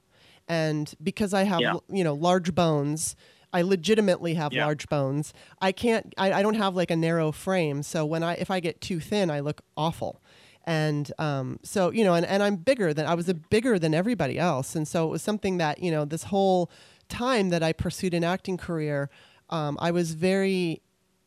[0.49, 1.75] And because I have, Yeah.
[1.91, 3.17] you know, large bones,
[3.53, 4.65] I legitimately have Yeah.
[4.65, 5.33] large bones.
[5.61, 7.83] I can't, I, I don't have like a narrow frame.
[7.83, 10.22] So when I, if I get too thin, I look awful.
[10.65, 13.95] And um, so, you know, and, and I'm bigger than, I was a bigger than
[13.95, 14.77] everybody else.
[14.77, 16.71] And so it was something that, you know, this whole
[17.09, 19.11] time that I pursued an acting career,
[19.51, 20.81] um, I was very,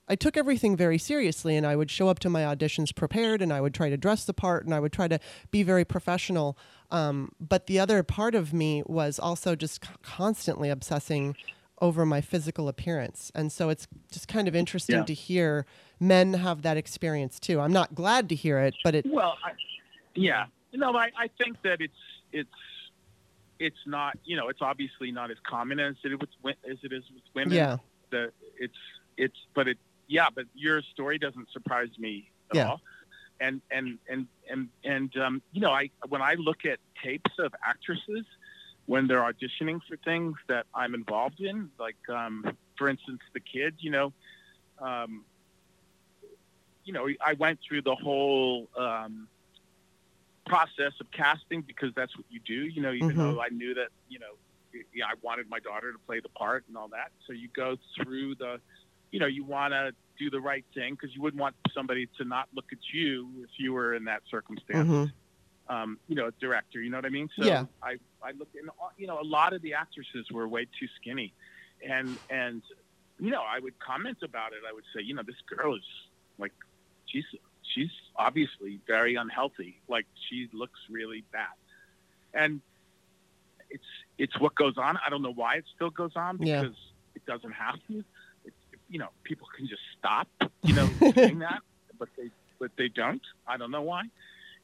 [0.07, 3.51] I took everything very seriously and I would show up to my auditions prepared and
[3.51, 5.19] I would try to dress the part and I would try to
[5.51, 6.57] be very professional.
[6.91, 11.35] Um, but the other part of me was also just c- constantly obsessing
[11.81, 13.31] over my physical appearance.
[13.35, 15.03] And so it's just kind of interesting Yeah.
[15.05, 15.65] to hear
[15.99, 17.59] men have that experience too.
[17.59, 19.51] I'm not glad to hear it, but it, Well, I,
[20.15, 21.93] yeah, no, I, I think that it's
[22.31, 22.49] it's
[23.59, 27.03] it's not you know it's obviously not as common as it with as it is
[27.13, 27.53] with women.
[27.53, 27.77] yeah,
[28.11, 28.73] The it's
[29.17, 29.77] it's but it
[30.07, 32.69] yeah, but your story doesn't surprise me at Yeah.
[32.69, 32.81] all.
[33.41, 37.53] And and and and and um, you know, I when I look at tapes of
[37.65, 38.25] actresses
[38.85, 42.45] when they're auditioning for things that I'm involved in, like um,
[42.77, 44.13] for instance, the kid, you know,
[44.79, 45.25] um,
[46.85, 49.27] you know, I went through the whole um,
[50.45, 52.65] process of casting because that's what you do.
[52.65, 53.19] You know, even Mhm.
[53.19, 54.37] though I knew that, you know,
[54.93, 57.11] yeah, I wanted my daughter to play the part and all that.
[57.27, 58.61] So you go through the,
[59.11, 62.25] you know, you want to do the right thing because you wouldn't want somebody to
[62.25, 64.87] not look at you if you were in that circumstance.
[64.89, 65.11] mhm,
[65.67, 66.81] Um, you know, a director.
[66.81, 67.29] You know what I mean?
[67.39, 67.65] So Yeah.
[67.81, 71.33] I, I looked, and you know, a lot of the actresses were way too skinny,
[71.87, 72.61] and and
[73.19, 74.59] you know, I would comment about it.
[74.67, 75.83] I would say, you know, this girl is
[76.37, 76.51] like,
[77.05, 77.25] she's
[77.73, 79.79] she's obviously very unhealthy.
[79.87, 81.47] Like she looks really bad,
[82.33, 82.61] and
[83.69, 83.83] it's
[84.17, 84.97] it's what goes on.
[85.05, 86.61] I don't know why it still goes on Yeah.
[86.61, 86.77] because
[87.15, 88.03] it doesn't have to.
[88.45, 88.55] It's,
[88.89, 90.27] you know, people can just stop,
[90.63, 91.61] you know, doing that,
[91.99, 92.29] but they
[92.59, 93.21] but they don't.
[93.47, 94.03] I don't know why.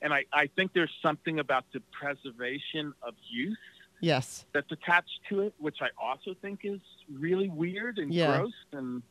[0.04, 3.58] And I, I think there's something about the preservation of youth
[4.00, 6.80] yes, that's attached to it, which I also think is
[7.14, 8.38] really weird and Yeah.
[8.40, 8.54] gross.
[8.72, 9.04] And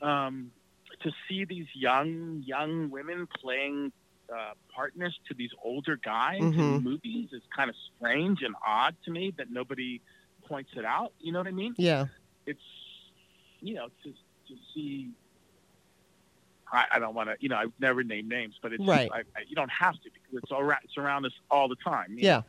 [0.00, 0.52] um,
[1.04, 3.92] to see these young young women playing
[4.34, 6.58] uh, partners to these older guys Mhm.
[6.78, 10.00] in movies is kind of strange and odd to me that nobody
[10.48, 11.12] points it out.
[11.20, 11.74] You know what I mean?
[11.78, 12.06] yeah,
[12.46, 12.62] It's
[13.60, 14.10] you know to
[14.48, 15.10] to see.
[16.72, 19.08] I, I don't want to, you know, I've never named names, but it's Right.
[19.12, 22.12] I, I, you don't have to because it's around, it's around us all the time.
[22.16, 22.28] you know?
[22.28, 22.42] yeah,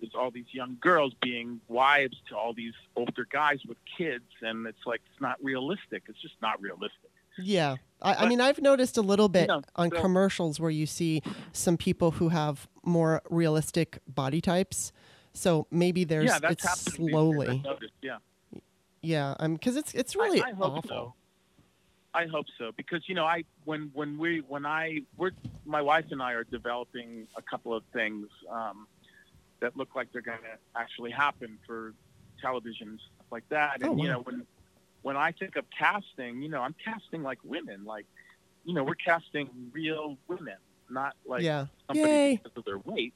[0.00, 4.66] there's all these young girls being wives to all these older guys with kids, and
[4.66, 6.02] it's like it's not realistic.
[6.08, 7.10] It's just not realistic.
[7.38, 7.76] Yeah.
[8.02, 11.22] I, I mean, I've noticed a little bit know, on so- commercials where you see
[11.52, 14.92] some people who have more realistic body types.
[15.32, 16.86] So maybe there's yeah, that's it's happened.
[16.86, 17.10] these days.
[17.12, 17.62] slowly.
[17.64, 18.18] Noticed, Yeah,
[19.00, 20.88] Yeah, um, because it's it's really I, I hope awful.
[20.88, 21.14] so.
[22.16, 25.32] I hope so because you know I when when we when I we're
[25.66, 28.86] my wife and I are developing a couple of things um,
[29.58, 31.92] that look like they're going to actually happen for
[32.40, 33.82] television and stuff like that.
[33.82, 34.46] And Oh, you know when
[35.04, 38.06] when I think of casting, you know I'm casting like women, like
[38.64, 40.56] you know we're casting real women,
[40.90, 42.40] not like yeah, somebody Yay.
[42.42, 43.12] because of their weight.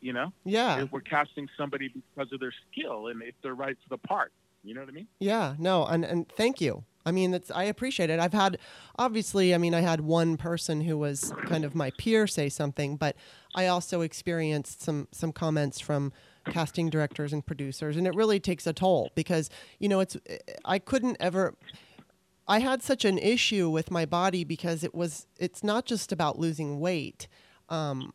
[0.00, 3.96] You know, yeah, we're casting somebody because of their skill and if they're right for
[3.96, 4.32] the part.
[4.62, 5.08] You know what I mean?
[5.18, 5.54] yeah.
[5.58, 6.84] No, and and thank you.
[7.04, 8.20] I mean, it's I appreciate it.
[8.20, 8.58] I've had
[8.96, 12.96] obviously, I mean, I had one person who was kind of my peer say something,
[12.96, 13.16] but
[13.54, 16.12] I also experienced some some comments from
[16.46, 20.16] casting directors and producers, and it really takes a toll because you know it's
[20.64, 21.54] I couldn't ever.
[22.48, 26.38] I had such an issue with my body because it was it's not just about
[26.38, 27.26] losing weight.
[27.68, 28.12] Um,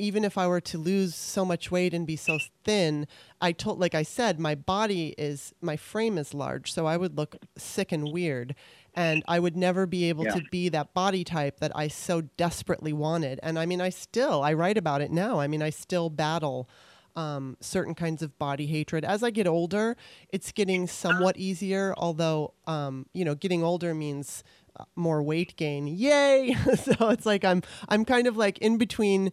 [0.00, 3.06] even if I were to lose so much weight and be so thin,
[3.40, 7.18] I told, like I said, my body is, my frame is large, so I would
[7.18, 8.54] look sick and weird.
[8.94, 10.34] And I would never be able Yeah.
[10.34, 13.40] to be that body type that I so desperately wanted.
[13.42, 15.40] And I mean, I still, I write about it now.
[15.40, 16.68] I mean, I still battle
[17.18, 19.04] um, certain kinds of body hatred.
[19.04, 19.96] As I get older,
[20.30, 24.44] it's getting somewhat easier, although, um, you know, getting older means
[24.78, 25.86] uh, more weight gain.
[25.88, 26.54] Yay!
[26.76, 29.32] so it's like I'm, I'm kind of like in between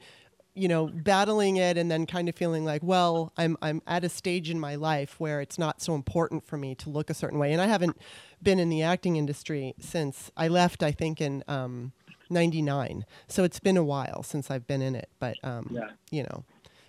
[0.58, 4.10] you know, battling it and then kind of feeling like, well, I'm I'm at a
[4.10, 7.40] stage in my life where it's not so important for me to look a certain
[7.40, 7.52] way.
[7.52, 7.98] And I haven't
[8.42, 11.92] been in the acting industry since I left, I think in um,
[12.30, 13.06] 99.
[13.28, 15.90] So it's been a while since I've been in it, but um, Yeah.
[16.10, 16.46] you know.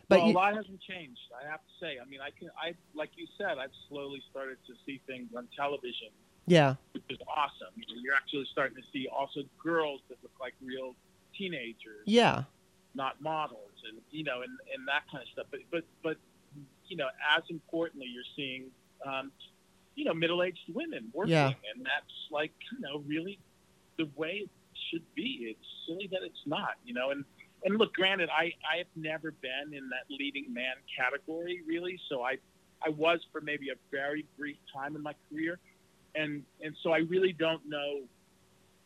[0.09, 1.21] But well, you- a lot hasn't changed.
[1.43, 1.99] I have to say.
[2.01, 2.51] I mean, I can.
[2.61, 6.09] I like you said, I've slowly started to see things on television
[6.47, 6.77] Yeah.
[6.93, 7.75] which is awesome.
[7.89, 10.95] You're actually starting to see also girls that look like real
[11.37, 12.45] teenagers, Yeah.
[12.95, 15.47] not models, and you know, and, and that kind of stuff.
[15.51, 16.17] But but but
[16.87, 18.71] you know, as importantly, you're seeing
[19.05, 19.33] um,
[19.97, 21.49] you know middle-aged women working, Yeah.
[21.75, 23.41] and that's like you know really
[23.99, 24.51] the way it
[24.91, 25.49] should be.
[25.51, 27.25] It's silly that it's not, you know, and.
[27.65, 31.99] And look, granted, I, I have never been in that leading man category really.
[32.09, 32.37] So I,
[32.85, 35.59] I was for maybe a very brief time in my career,
[36.15, 38.03] and and so I really don't know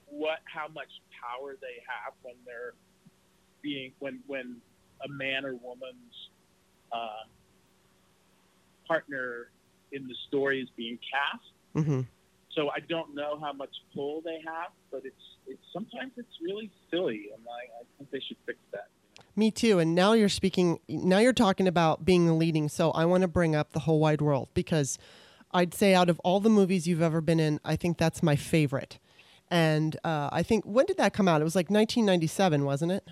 [0.06, 0.88] what how much
[1.20, 2.74] power they have when they're
[3.62, 4.56] being when when
[5.04, 6.30] a man or woman's
[6.92, 7.24] uh,
[8.86, 9.50] partner
[9.92, 11.86] in the story is being cast.
[11.86, 12.00] hmm
[12.60, 15.14] So I don't know how much pull they have, but it's
[15.46, 18.88] it's sometimes it's really silly, and I, I think they should fix that.
[19.34, 19.78] Me too.
[19.78, 22.68] And now you're speaking, now you're talking about being the leading.
[22.68, 24.98] So I want to bring up the whole wide world because
[25.52, 28.36] I'd say out of all the movies you've ever been in, I think that's my
[28.36, 28.98] favorite.
[29.50, 31.40] And uh, I think, when did that come out?
[31.40, 33.08] It was like 1997, wasn't it?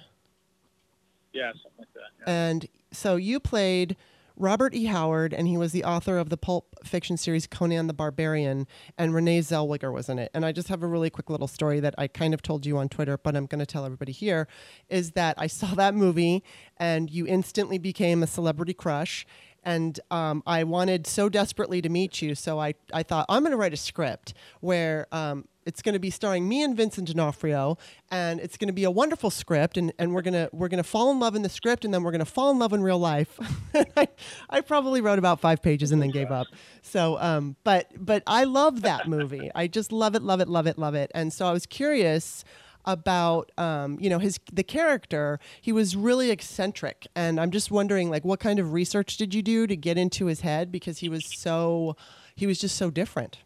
[1.32, 2.26] Yeah, something like that.
[2.26, 2.49] Yeah.
[2.49, 3.96] And so you played
[4.39, 4.84] Robert E.
[4.86, 8.66] Howard, and he was the author of the pulp fiction series Conan the Barbarian,
[8.97, 10.30] and Renee Zellweger was in it.
[10.32, 12.78] And I just have a really quick little story that I kind of told you
[12.78, 14.47] on Twitter, but I'm going to tell everybody here
[14.89, 16.45] is that I saw that movie,
[16.76, 19.26] and you instantly became a celebrity crush.
[19.64, 23.51] And um, I wanted so desperately to meet you, so I, I thought I'm going
[23.51, 27.77] to write a script where um, it's going to be starring me and Vincent D'Onofrio,
[28.11, 31.11] and it's going to be a wonderful script, and, and we're gonna we're gonna fall
[31.11, 33.39] in love in the script, and then we're gonna fall in love in real life.
[33.97, 34.09] I,
[34.49, 36.47] I probably wrote about five pages and then gave up.
[36.81, 39.51] So, um, but but I love that movie.
[39.55, 41.11] I just love it, love it, love it, love it.
[41.14, 42.45] And so I was curious
[42.87, 45.39] about um, you know his the character.
[45.61, 49.43] He was really eccentric, and I'm just wondering like what kind of research did you
[49.43, 51.95] do to get into his head because he was so
[52.35, 53.39] he was just so different.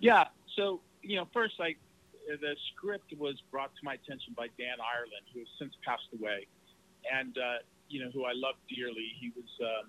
[0.00, 0.24] Yeah.
[0.56, 1.78] So you know, first, like
[2.28, 6.46] the script was brought to my attention by Dan Ireland, who has since passed away,
[7.10, 9.08] and uh, you know who I love dearly.
[9.20, 9.88] He was um,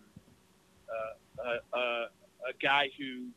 [0.90, 2.06] uh, a, a,
[2.50, 3.28] a guy who,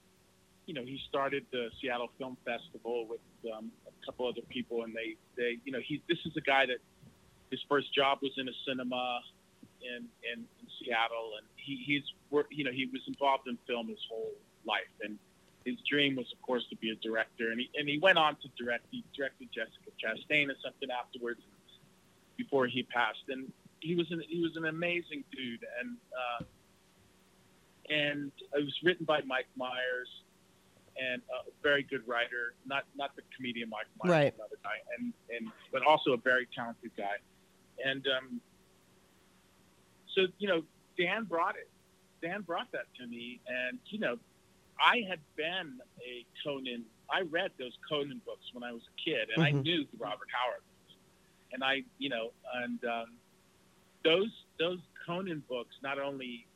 [0.66, 3.20] you know, he started the Seattle Film Festival with
[3.52, 6.02] um, a couple other people, and they, they, you know, he.
[6.08, 6.78] This is a guy that
[7.50, 9.20] his first job was in a cinema
[9.82, 12.04] in in, in Seattle, and he, he's,
[12.50, 14.32] you know, he was involved in film his whole
[14.64, 15.18] life, and
[15.64, 18.36] his dream was, of course, to be a director, and he and he went on
[18.36, 18.84] to direct.
[18.90, 21.40] He directed Jessica Chastain or something afterwards,
[22.36, 26.44] before he passed, and he was an he was an amazing dude, and uh,
[27.90, 30.08] and it was written by Mike Myers,
[31.00, 34.34] and a very good writer, not not the comedian Mike Myers, Right.
[34.34, 37.16] another guy, and and but also a very talented guy,
[37.84, 38.40] and um,
[40.14, 40.62] so you know
[40.98, 41.68] Dan brought it.
[42.22, 44.16] Dan brought that to me, and you know
[44.82, 46.84] I had been a Conan.
[47.08, 49.62] I read those Conan books when I was a kid, and I Mhm.
[49.62, 50.62] knew Robert Howard.
[51.52, 53.18] And I, you know, and um,
[54.04, 56.46] those those Conan books not only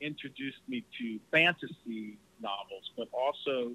[0.00, 3.74] introduced me to fantasy novels, but also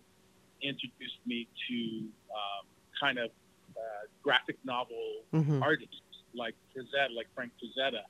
[0.61, 2.67] introduced me to um,
[2.99, 3.31] kind of
[3.75, 5.99] uh, graphic novel hmm artists
[6.33, 8.03] like Frazetta, like Frank Frazetta,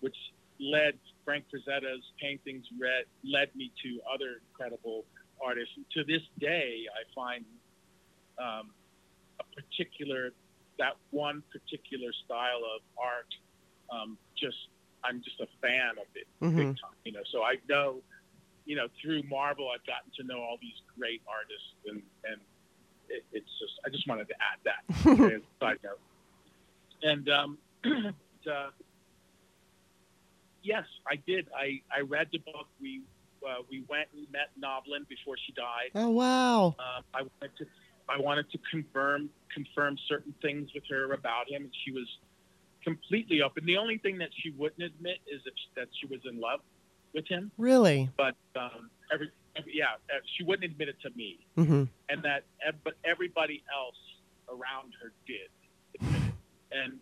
[0.00, 0.16] which
[0.62, 0.94] led
[1.24, 5.04] Frank Frazetta's paintings read, led me to other incredible
[5.44, 5.74] artists.
[5.76, 7.44] And to this day, I find
[8.38, 8.70] um,
[9.40, 10.30] a particular
[10.78, 13.28] that one particular style of art
[13.92, 14.56] um, just
[15.04, 16.96] I'm just a fan of it hmm big time.
[17.04, 18.00] You know, so I know,
[18.64, 22.40] you know, through Marvel, I've gotten to know all these great artists, and and
[23.08, 26.00] it, it's just I just wanted to add that side note.
[27.02, 27.58] And um,
[28.50, 28.70] uh,
[30.62, 31.48] yes, I did.
[31.56, 32.66] I I read the book.
[32.80, 33.02] We
[33.46, 35.90] uh, we went and met Novalyne before she died.
[35.94, 36.66] Oh wow.
[36.78, 37.66] Um, I wanted to
[38.08, 42.06] I wanted to confirm confirm certain things with her about him, and she was
[42.84, 43.64] completely open.
[43.64, 46.60] The only thing that she wouldn't admit is that she, that she was in love
[47.14, 48.10] with him, Really?
[48.16, 52.44] but um, every, every yeah, uh, she wouldn't admit it to me, hmm and that
[52.84, 53.96] but everybody else
[54.48, 55.48] around her did,
[56.72, 56.98] and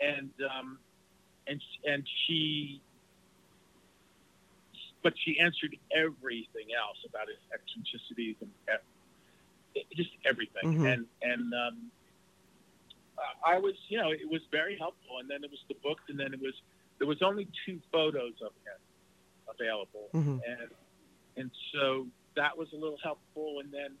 [0.00, 0.78] and um,
[1.50, 2.80] and and she.
[5.02, 8.50] But she answered everything else about his eccentricities and
[9.96, 10.74] just everything.
[10.74, 10.92] Mhm.
[10.92, 11.90] And and um,
[13.44, 15.18] I was, you know, it was very helpful.
[15.20, 16.54] And then it was the book, and then it was
[16.98, 18.78] there was only two photos of him
[19.48, 20.70] available, hmm and
[21.36, 23.60] and so that was a little helpful.
[23.60, 23.96] And then,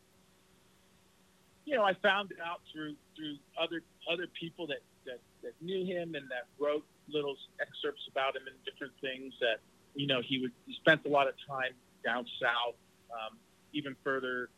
[1.64, 5.84] you know, I found it out through through other other people that that, that knew
[5.84, 9.60] him and that wrote little excerpts about him and different things that
[9.94, 11.72] you know he would he spent a lot of time
[12.04, 12.74] down south.
[13.10, 13.38] Um,
[13.72, 14.48] even further,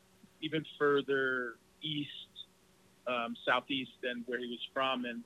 [0.40, 2.11] even further east,
[3.07, 5.22] um, southeast than where he was from, and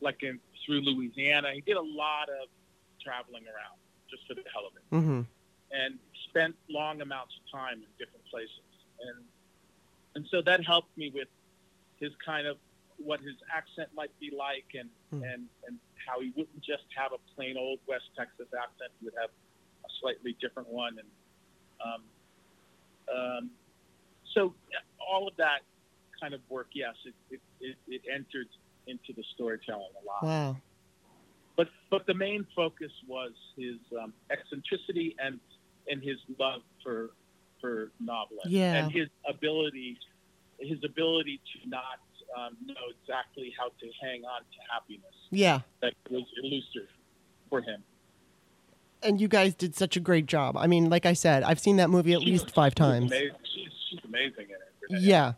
[0.00, 1.50] like in through Louisiana.
[1.54, 2.48] He did a lot of
[3.02, 3.76] traveling around
[4.10, 5.20] just for the hell of it, Mm-hmm.
[5.72, 8.60] and spent long amounts of time in different places,
[9.00, 9.24] and
[10.14, 11.28] and so that helped me with
[11.98, 12.56] his kind of
[12.98, 15.22] what his accent might be like, and Hmm.
[15.24, 19.14] and and how he wouldn't just have a plain old West Texas accent; he would
[19.20, 21.08] have a slightly different one, and
[21.84, 22.02] um,
[23.14, 23.50] um,
[24.34, 24.54] so
[25.00, 25.60] all of that
[26.20, 28.48] kind of work, yes, it it, it, it entered
[28.86, 30.56] into the storytelling a lot Wow.
[31.56, 35.40] but but the main focus was his um, eccentricity and
[35.88, 37.12] and his love for
[37.60, 38.74] for noveling Yeah.
[38.74, 39.98] and his ability
[40.60, 41.98] his ability to not
[42.36, 45.60] um, know exactly how to hang on to happiness Yeah.
[45.82, 46.88] that was elusive
[47.48, 47.82] for him.
[49.02, 50.56] And you guys did such a great job.
[50.56, 53.12] I mean, like I said, I've seen that movie at She least was- five times.
[53.12, 53.30] amazing.
[53.54, 55.00] She's, she's amazing in it.
[55.02, 55.32] Yeah.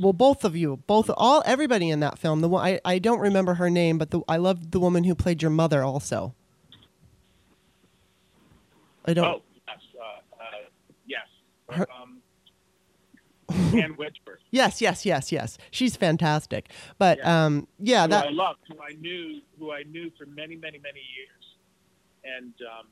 [0.00, 2.40] Well, both of you, both all everybody in that film.
[2.40, 5.14] The one I, I don't remember her name, but the, I loved the woman who
[5.14, 6.34] played your mother also.
[9.04, 9.24] I don't.
[9.26, 10.02] Oh yes, uh,
[10.42, 10.44] uh,
[11.06, 11.26] yes.
[11.70, 12.01] Her- Um,
[13.74, 14.38] Ann Wedgeworth.
[14.50, 15.58] Yes, yes, yes, yes.
[15.70, 16.70] She's fantastic.
[16.98, 17.44] But Yeah.
[17.46, 20.78] um, yeah, who that I loved, who I knew, who I knew for many, many,
[20.78, 21.44] many years,
[22.24, 22.86] and um,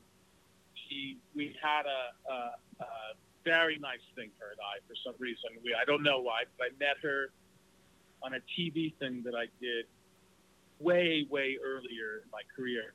[0.87, 2.85] she, we had a, a, a
[3.43, 5.49] very nice thing, her and I, for some reason.
[5.63, 7.31] We, I don't know why, but I met her
[8.23, 9.85] on a TV thing that I did
[10.79, 12.93] way, way earlier in my career.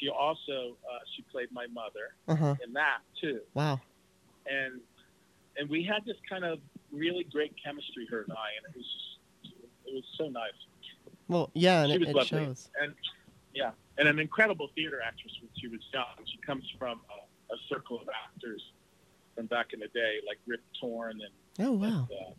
[0.00, 2.56] She also, uh, she played my mother uh-huh.
[2.64, 3.80] in that too, Wow.
[4.46, 4.80] and
[5.56, 6.58] and we had this kind of
[6.92, 8.86] really great chemistry, her and I, and it was
[9.42, 9.54] just,
[9.86, 10.52] it was so nice.
[11.28, 12.68] Well, yeah, and she it, was it shows.
[12.80, 12.94] And
[13.54, 16.04] yeah, and an incredible theater actress when she was young.
[16.26, 18.62] She comes from a, a circle of actors
[19.34, 21.20] from back in the day, like Rip Torn
[21.58, 21.86] and, Oh wow.
[22.10, 22.34] and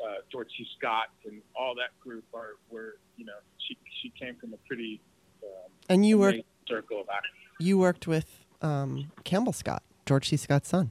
[0.00, 0.66] uh, uh, George C.
[0.78, 5.00] Scott and all that group are were you know she she came from a pretty
[5.42, 7.30] um, And you worked circle of actors.
[7.60, 10.36] you worked with um, Campbell Scott, George C.
[10.36, 10.90] Scott's son,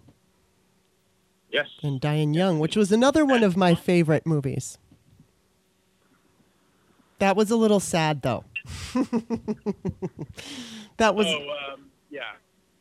[1.54, 4.78] Yes, and Dying Young, which was another one of my favorite movies.
[7.20, 8.44] That was a little sad though.
[10.98, 12.24] that was oh um, yeah,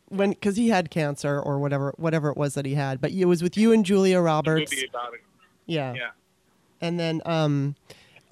[0.08, 3.00] when because he had cancer or whatever whatever it was that he had.
[3.00, 4.72] But it was with you and Julia Roberts.
[4.72, 5.20] movie about it.
[5.66, 5.94] Yeah.
[5.94, 6.10] Yeah.
[6.80, 7.76] And then, um,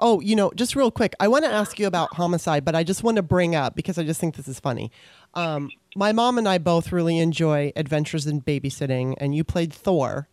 [0.00, 2.82] oh, you know, just real quick, I want to ask you about homicide, but I
[2.82, 4.90] just want to bring up because I just think this is funny.
[5.34, 10.28] Um, my mom and I both really enjoy Adventures in Babysitting, and you played Thor.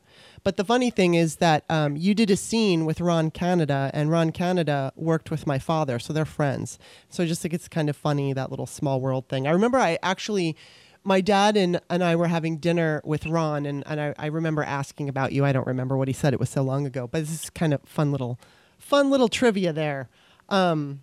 [0.47, 4.09] But the funny thing is that um, you did a scene with Ron Canada, and
[4.09, 6.79] Ron Canada worked with my father, so they're friends.
[7.09, 9.45] So I just think it's kind of funny that little small world thing.
[9.45, 10.55] I remember I actually,
[11.03, 14.63] my dad and, and I were having dinner with Ron, and, and I, I remember
[14.63, 15.43] asking about you.
[15.43, 17.07] I don't remember what he said; it was so long ago.
[17.07, 18.39] But this is kind of fun little,
[18.77, 20.07] fun little trivia there.
[20.47, 21.01] Um,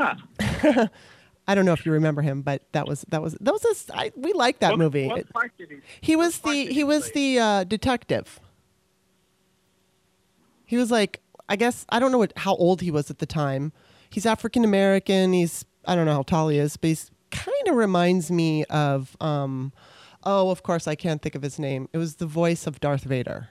[0.00, 0.14] Huh.
[1.46, 3.94] I don't know if you remember him, but that was that was that was a
[3.94, 5.06] I we like that What- movie.
[5.06, 5.76] What part did he?
[6.00, 8.40] he was the did he was the uh, detective.
[10.70, 13.26] He was like I guess I don't know what how old he was at the
[13.26, 13.72] time.
[14.08, 15.32] He's African American.
[15.32, 19.16] He's I don't know how tall he is, but he's kind of reminds me of
[19.20, 19.72] um
[20.22, 21.88] oh of course I can't think of his name.
[21.92, 23.48] It was the voice of Darth Vader.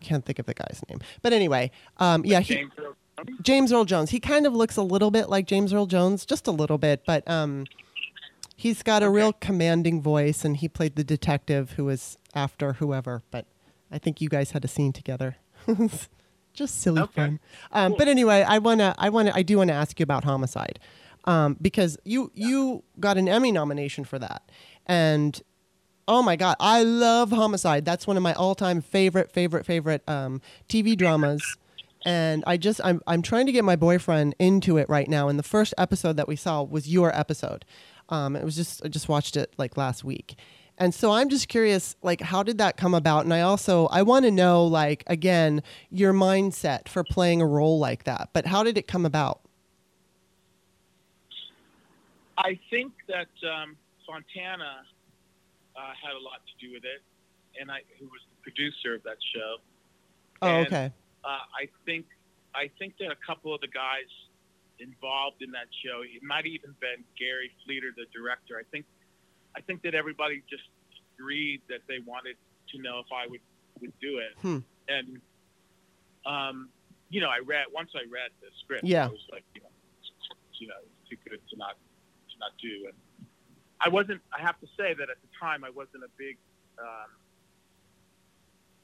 [0.00, 3.38] Can't think of the guy's name, but anyway, um, yeah, he, James Earl Jones?
[3.42, 4.10] James Earl Jones.
[4.10, 7.04] He kind of looks a little bit like James Earl Jones, just a little bit,
[7.06, 7.64] but um,
[8.56, 9.14] he's got a Okay.
[9.14, 13.22] real commanding voice, and he played the detective who was after whoever.
[13.30, 13.46] But
[13.90, 15.36] I think you guys had a scene together.
[16.52, 17.12] just silly Okay.
[17.22, 17.40] fun.
[17.72, 17.98] Um, Cool.
[17.98, 20.78] But anyway, I wanna, I wanna, I do want to ask you about Homicide,
[21.24, 24.42] um, because you you got an Emmy nomination for that,
[24.86, 25.40] and
[26.06, 27.84] oh my god, I love Homicide.
[27.84, 31.56] That's one of my all-time favorite, favorite, favorite um, TV dramas.
[32.06, 35.28] And I just I'm I'm trying to get my boyfriend into it right now.
[35.28, 37.64] And the first episode that we saw was your episode.
[38.10, 40.36] Um, it was just I just watched it like last week.
[40.76, 43.24] And so I'm just curious, like, how did that come about?
[43.24, 47.78] And I also I want to know, like, again, your mindset for playing a role
[47.78, 48.30] like that.
[48.32, 49.40] But how did it come about?
[52.36, 54.82] I think that um, Fontana
[55.76, 57.02] uh, had a lot to do with it,
[57.60, 59.56] and I, who was the producer of that show.
[60.42, 60.92] Oh, And, okay.
[61.24, 62.06] Uh, I think
[62.54, 64.10] I think that a couple of the guys
[64.80, 68.58] involved in that show, it might even been Gary Fleder, the director.
[68.58, 68.84] I think
[69.56, 70.64] I think that everybody just
[71.18, 72.36] agreed that they wanted
[72.72, 73.40] to know if I would
[73.80, 74.58] would do it, Hmm.
[74.88, 75.20] and
[76.26, 76.70] um,
[77.10, 79.04] you know, I read once I read the script, Yeah.
[79.06, 79.68] I was like, you know,
[80.58, 81.76] you know, it's too good to not
[82.30, 82.86] to not do.
[82.88, 82.96] And
[83.80, 84.22] I wasn't.
[84.32, 86.38] I have to say that at the time I wasn't a big
[86.78, 87.10] um,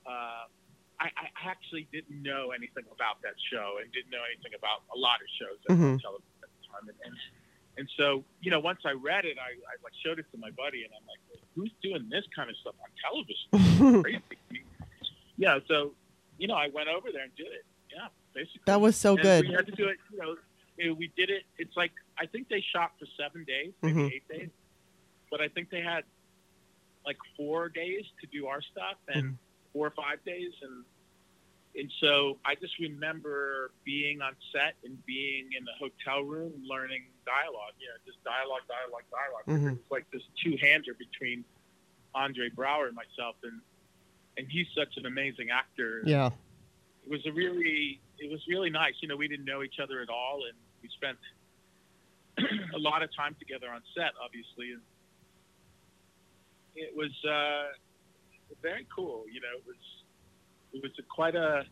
[0.06, 0.44] uh,
[1.00, 4.98] I, I actually didn't know anything about that show and didn't know anything about a
[4.98, 6.02] lot of shows that were on Mhm.
[6.02, 6.84] television at the time.
[6.92, 7.14] And, and
[7.80, 10.50] and so you know, once I read it, I, I like showed it to my
[10.50, 14.64] buddy, and I'm like, "Who's doing this kind of stuff on television?" Crazy.
[15.38, 15.58] Yeah.
[15.66, 15.92] So
[16.38, 17.64] you know, I went over there and did it.
[17.92, 18.60] Yeah, basically.
[18.66, 19.48] That was so And good.
[19.48, 19.96] We had to do it.
[20.12, 20.36] You know,
[20.78, 21.44] eh, we did it.
[21.58, 24.12] It's like I think they shot for seven days, maybe Mhm.
[24.12, 24.50] eight days,
[25.30, 26.04] but I think they had
[27.06, 29.36] like four days to do our stuff and Mhm.
[29.72, 30.84] four or five days, and
[31.76, 37.04] and so I just remember being on set and being in the hotel room learning
[37.24, 37.74] dialogue.
[37.78, 39.72] You know, just dialogue, dialogue, dialog Mhm.
[39.72, 41.44] It was like this two-hander between
[42.14, 43.60] Andre Braugher and myself, and
[44.36, 46.30] and he's such an amazing actor Yeah.
[47.04, 48.94] it was a really it was really nice.
[49.00, 51.18] You know, we didn't know each other at all, and we spent
[52.74, 54.72] a lot of time together on set, obviously.
[54.72, 54.82] And
[56.74, 57.72] it was uh,
[58.62, 59.24] very cool.
[59.30, 59.76] You know, it was
[60.72, 61.64] it was a quite a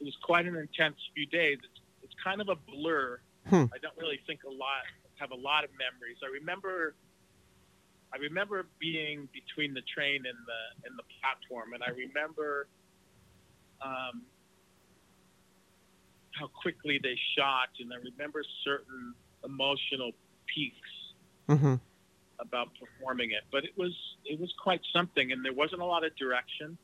[0.00, 1.58] it was quite an intense few days.
[1.62, 3.18] It's it's kind of a blur.
[3.46, 3.64] Hmm.
[3.72, 4.82] I don't really think a lot
[5.16, 6.18] have a lot of memories.
[6.22, 6.94] I remember
[8.12, 12.68] I remember being between the train and the and the platform, and I remember
[13.82, 14.22] um,
[16.32, 19.14] how quickly they shot, and I remember certain
[19.44, 20.12] emotional
[20.46, 20.92] peaks
[21.48, 21.74] hmm
[22.38, 23.44] about performing it.
[23.50, 23.92] But it was
[24.24, 26.76] it was quite something, and there wasn't a lot of direction.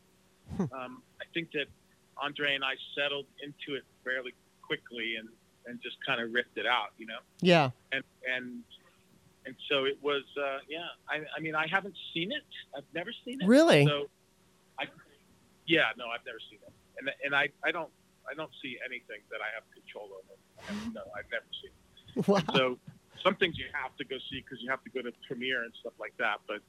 [0.73, 1.67] Um, I think that
[2.21, 4.33] Andre and I settled into it fairly
[4.63, 5.29] quickly, and
[5.67, 7.19] and just kind of ripped it out, you know.
[7.41, 7.71] Yeah.
[7.93, 8.63] And and
[9.45, 10.87] and so it was, uh, yeah.
[11.09, 12.47] I, I mean, I haven't seen it.
[12.77, 13.47] I've never seen it.
[13.47, 13.85] Really?
[13.85, 14.07] So,
[14.79, 14.85] I,
[15.67, 17.91] yeah, no, I've never seen it, and and I, I don't
[18.31, 20.39] I don't see anything that I have control over.
[20.95, 21.75] No, I've never seen.
[22.17, 22.29] It.
[22.29, 22.55] Wow.
[22.55, 22.79] So
[23.25, 25.73] some things you have to go see because you have to go to premiere and
[25.81, 26.39] stuff like that.
[26.47, 26.63] But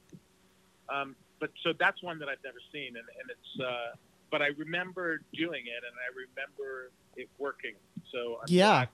[0.90, 3.52] um, but so that's one that I've never seen, and and it's.
[3.60, 3.96] Uh,
[4.32, 7.76] but I remember doing it, and I remember it working.
[8.14, 8.86] So I'm Yeah.
[8.86, 8.90] glad,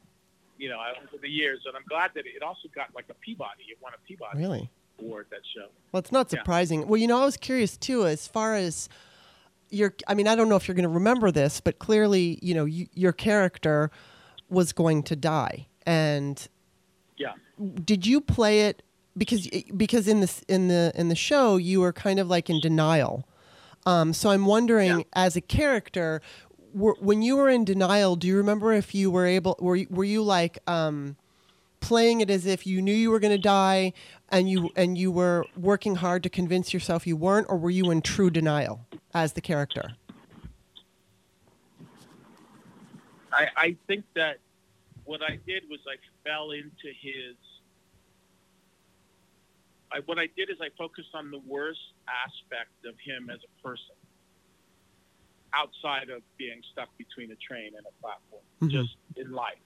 [0.57, 3.65] you know, over the years, and I'm glad that it also got like a Peabody.
[3.69, 4.69] It won a Peabody Really?
[4.99, 5.67] award that show.
[5.91, 6.39] Well, it's not Yeah.
[6.39, 6.87] surprising.
[6.87, 8.89] Well, you know, I was curious too, as far as
[9.69, 12.55] your, I mean, I don't know if you're going to remember this, but clearly, you
[12.55, 13.91] know, you, your character
[14.49, 15.67] was going to die.
[15.85, 16.45] And
[17.17, 17.35] Yeah.
[17.85, 18.81] did you play it
[19.19, 19.47] because
[19.77, 23.27] because in this in the in the show you were kind of like in denial.
[23.85, 25.03] Um, so I'm wondering, Yeah.
[25.13, 26.21] as a character,
[26.73, 29.87] were, when you were in denial, do you remember if you were able were you,
[29.89, 31.15] were you like um,
[31.79, 33.93] playing it as if you knew you were going to die
[34.29, 37.89] and you and you were working hard to convince yourself you weren't, or were you
[37.91, 39.91] in true denial as the character?
[43.31, 44.39] I, I think that
[45.05, 45.95] what I did was I
[46.27, 47.35] fell into his.
[49.91, 53.67] I, what I did is I focused on the worst aspect of him as a
[53.67, 53.95] person,
[55.53, 58.69] outside of being stuck between a train and a platform, Mhm.
[58.69, 59.57] just in life.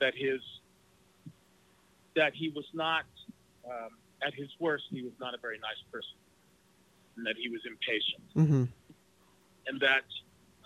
[0.00, 0.40] That his,
[2.14, 3.04] that he was not,
[3.70, 3.90] um,
[4.22, 6.16] at his worst, he was not a very nice person,
[7.16, 8.64] and that he was impatient Mm-hmm.
[9.66, 10.04] and that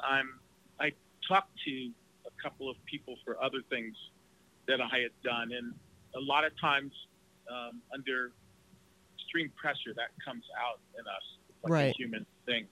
[0.00, 0.40] I'm
[0.80, 0.92] I
[1.26, 1.92] talked to
[2.26, 3.96] a couple of people for other things
[4.66, 5.74] that I had done, and
[6.14, 6.92] a lot of times
[7.50, 8.32] um, under
[9.28, 11.22] extreme pressure that comes out in us
[11.62, 11.94] like Right.
[11.94, 12.66] a human thing,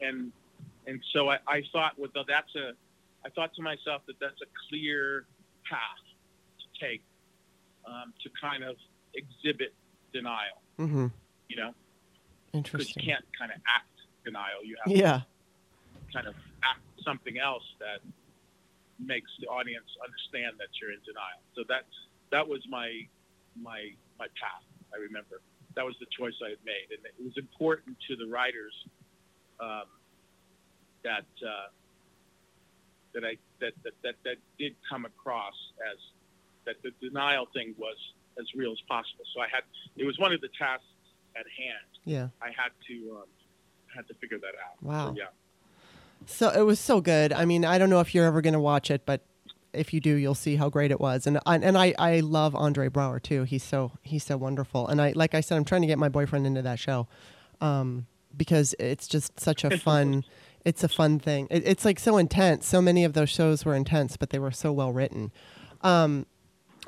[0.00, 0.32] and
[0.86, 2.72] and so I, I thought well that's a
[3.24, 5.26] I thought to myself that that's a clear
[5.68, 5.80] path
[6.60, 7.02] to take
[7.86, 8.76] um, to kind of
[9.14, 9.74] exhibit
[10.12, 11.06] denial, Mm-hmm.
[11.48, 11.74] you know,
[12.52, 13.02] because Interesting.
[13.02, 13.90] you can't kind of act
[14.24, 14.64] denial.
[14.64, 15.20] You have Yeah.
[16.14, 18.00] kind of act something else that
[18.98, 21.40] makes the audience understand that you're in denial.
[21.56, 21.84] So that
[22.30, 23.06] that was my
[23.60, 24.62] my my path.
[24.94, 25.40] I remember
[25.78, 28.74] that was the choice I had made, and it was important to the writers
[29.60, 29.86] um,
[31.04, 31.70] that uh,
[33.14, 35.54] that I that, that that that did come across
[35.86, 35.98] as
[36.66, 37.94] that the denial thing was
[38.40, 39.22] as real as possible.
[39.34, 39.62] So I had
[39.96, 40.84] it was one of the tasks
[41.36, 41.90] at hand.
[42.04, 42.28] Yeah.
[42.42, 43.30] I had to um,
[43.94, 44.82] had to figure that out.
[44.82, 45.10] Wow.
[45.10, 45.30] So, yeah.
[46.26, 47.32] So it was so good.
[47.32, 49.20] I mean, I don't know if you're ever going to watch it, but
[49.78, 51.26] if you do, you'll see how great it was.
[51.26, 53.44] And and I, I love Andre Braugher too.
[53.44, 54.86] He's so he's so wonderful.
[54.88, 57.06] And I like I said, I'm trying to get my boyfriend into that show
[57.60, 58.06] um,
[58.36, 60.24] because it's just such a fun.
[60.64, 61.46] it's a fun thing.
[61.50, 62.66] It, it's like so intense.
[62.66, 65.32] So many of those shows were intense, but they were so well written.
[65.82, 66.26] Um,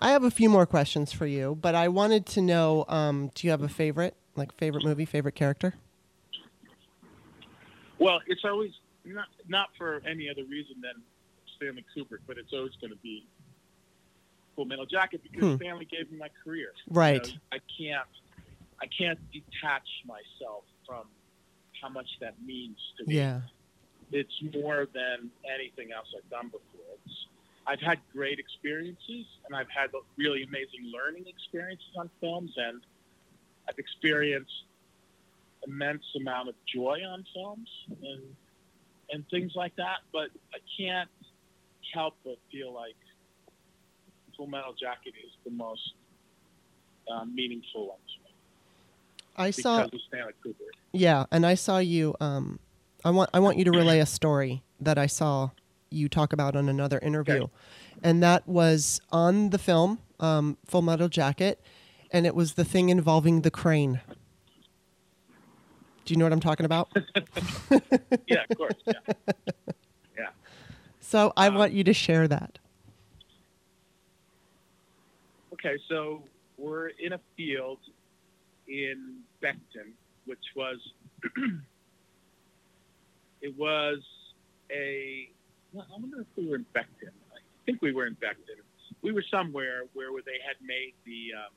[0.01, 3.47] I have a few more questions for you, but I wanted to know: um, Do
[3.47, 5.74] you have a favorite, like favorite movie, favorite character?
[7.99, 8.72] Well, it's always
[9.05, 11.03] not not for any other reason than
[11.61, 13.27] Stanley Kubrick, but it's always going to be
[14.57, 15.57] Full Metal Jacket because Hmm.
[15.63, 16.73] Stanley gave me my career.
[16.87, 17.27] You Right.
[17.27, 18.09] know, I can't
[18.83, 21.07] I can't detach myself from
[21.83, 23.17] how much that means to me.
[23.17, 23.43] Yeah.
[24.11, 26.81] It's more than anything else I've done before.
[27.05, 27.27] It's,
[27.67, 32.81] I've had great experiences, and I've had really amazing learning experiences on films, and
[33.69, 34.65] I've experienced
[35.67, 37.69] immense amount of joy on films
[38.03, 38.35] and
[39.13, 39.99] and things like that.
[40.11, 41.11] But I can't
[41.93, 42.97] help but feel like
[44.36, 45.95] Full Metal Jacket is the most
[47.12, 48.30] uh, meaningful one to me
[49.36, 49.82] I saw.
[49.84, 50.55] of Stanley Kubrick.
[50.93, 52.14] Yeah, and I saw you.
[52.20, 52.59] Um,
[53.05, 55.51] I want I want you to relay a story that I saw
[55.91, 57.53] you talk about on another interview, Okay.
[58.03, 61.61] and that was on the film um, Full Metal Jacket,
[62.12, 64.01] and it was the thing involving the crane.
[66.05, 66.88] Do you know what I'm talking about?
[68.26, 68.74] Yeah, of course.
[68.86, 68.93] Yeah.
[71.11, 72.61] So I Um, want you to share that.
[75.55, 76.23] Okay, so
[76.57, 77.81] we're in a field
[78.69, 79.91] in Beckton,
[80.27, 80.79] which was
[83.43, 83.99] it was
[84.71, 85.29] a
[85.73, 87.11] well, I wonder if we were in Beckton.
[87.35, 88.63] I think we were in Beckton.
[89.03, 91.51] We were somewhere where, they had made the um,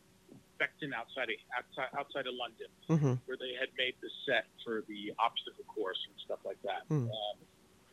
[0.59, 4.81] Beckton outside of outside, outside of London, hmm where they had made the set for
[4.87, 7.05] the obstacle course and stuff like that Hmm.
[7.05, 7.37] um,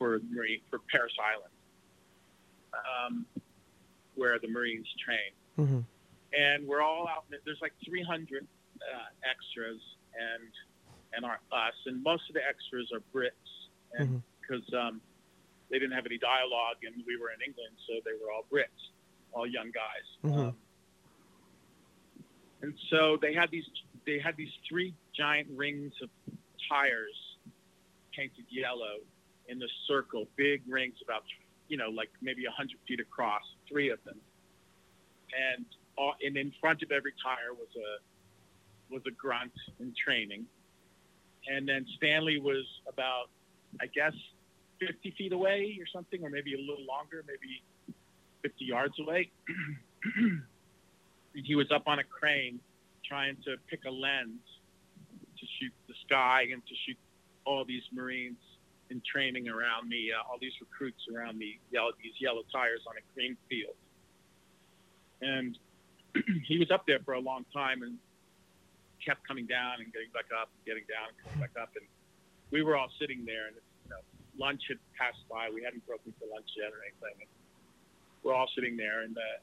[0.01, 1.53] for Marine for Parris Island,
[2.75, 3.27] um,
[4.17, 5.31] where the Marines train
[5.69, 5.81] hmm
[6.33, 7.25] and we're all out.
[7.45, 8.87] There's like 300 uh,
[9.29, 9.81] extras
[10.15, 10.51] and
[11.13, 13.51] and our us, and most of the extras are Brits,
[13.99, 15.01] and because um,
[15.69, 18.95] they didn't have any dialogue, and we were in England, so they were all Brits,
[19.33, 20.07] all young guys.
[20.23, 20.49] Mhm.
[20.49, 20.57] Um,
[22.63, 23.67] and so they had these
[24.07, 26.11] they had these three giant rings of
[26.69, 27.37] tires
[28.15, 29.03] painted yellow
[29.51, 31.25] in the circle, big rings about
[31.69, 34.17] you know like maybe 100 feet across, three of them,
[35.55, 35.65] and
[35.99, 40.47] all, and in front of every tire was a was a grunt in training,
[41.49, 43.29] and then Stanley was about
[43.81, 44.15] I guess
[44.81, 47.63] 50 feet away or something, or maybe a little longer, maybe
[48.43, 49.31] 50 yards away.
[50.17, 50.43] and
[51.35, 52.59] he was up on a crane
[53.05, 54.41] trying to pick a lens
[55.39, 56.97] to shoot the sky and to shoot
[57.45, 58.39] all these Marines
[58.91, 62.95] in training around me, uh, all these recruits around me, yellow, these yellow tires on
[62.97, 63.75] a green field.
[65.23, 65.57] And
[66.47, 67.97] he was up there for a long time and
[69.05, 71.71] kept coming down and getting back up, and getting down, and coming back up.
[71.77, 71.87] And
[72.51, 74.03] we were all sitting there, and you know,
[74.39, 75.49] lunch had passed by.
[75.53, 77.17] We hadn't broken for lunch yet or anything.
[77.25, 77.31] And
[78.23, 79.39] we're all sitting there, and uh,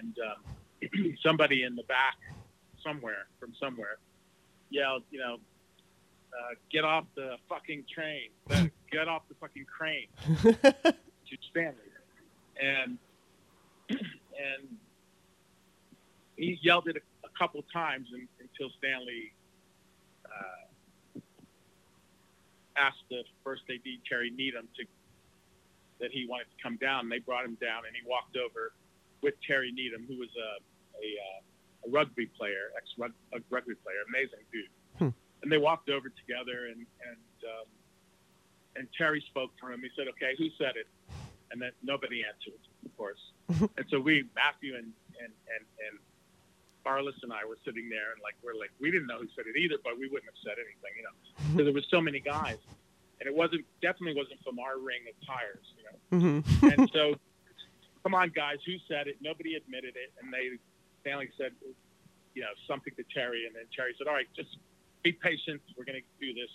[0.00, 2.16] and um, somebody in the back,
[2.82, 3.98] somewhere from somewhere,
[4.70, 5.36] yelled, you know,
[6.32, 8.30] uh, "Get off the fucking train!
[8.96, 10.08] Get off the fucking crane!"
[10.42, 11.92] to Stanley,
[12.58, 12.96] and
[13.90, 14.76] and
[16.36, 19.34] he yelled it a, a couple times and, until Stanley
[20.24, 21.20] uh,
[22.76, 24.84] asked the first AD Terry Needham to
[26.00, 27.00] that he wanted to come down.
[27.00, 28.72] And they brought him down, and he walked over
[29.22, 30.56] with Terry Needham, who was a
[30.96, 34.72] a, uh, a rugby player, ex rugby player, amazing dude.
[34.96, 35.12] Hmm.
[35.42, 37.68] And they walked over together, and and um,
[38.78, 39.80] and Terry spoke for him.
[39.80, 40.86] He said, "Okay, who said it?"
[41.52, 43.22] And then nobody answered, of course.
[43.48, 44.90] and so we, Matthew and
[45.22, 45.94] and and and
[46.86, 49.46] Arliss and I were sitting there, and like we're like we didn't know who said
[49.46, 51.14] it either, but we wouldn't have said anything, you know,
[51.52, 52.58] because there was so many guys,
[53.20, 55.96] and it wasn't definitely wasn't from our ring of tires, you know.
[56.14, 57.18] hmm And so,
[58.02, 59.18] come on, guys, who said it?
[59.20, 60.58] Nobody admitted it, and they
[61.02, 61.52] finally said,
[62.34, 64.56] you know, something to Terry, and then Terry said, "All right, just
[65.02, 65.60] be patient.
[65.76, 66.50] We're going to do this."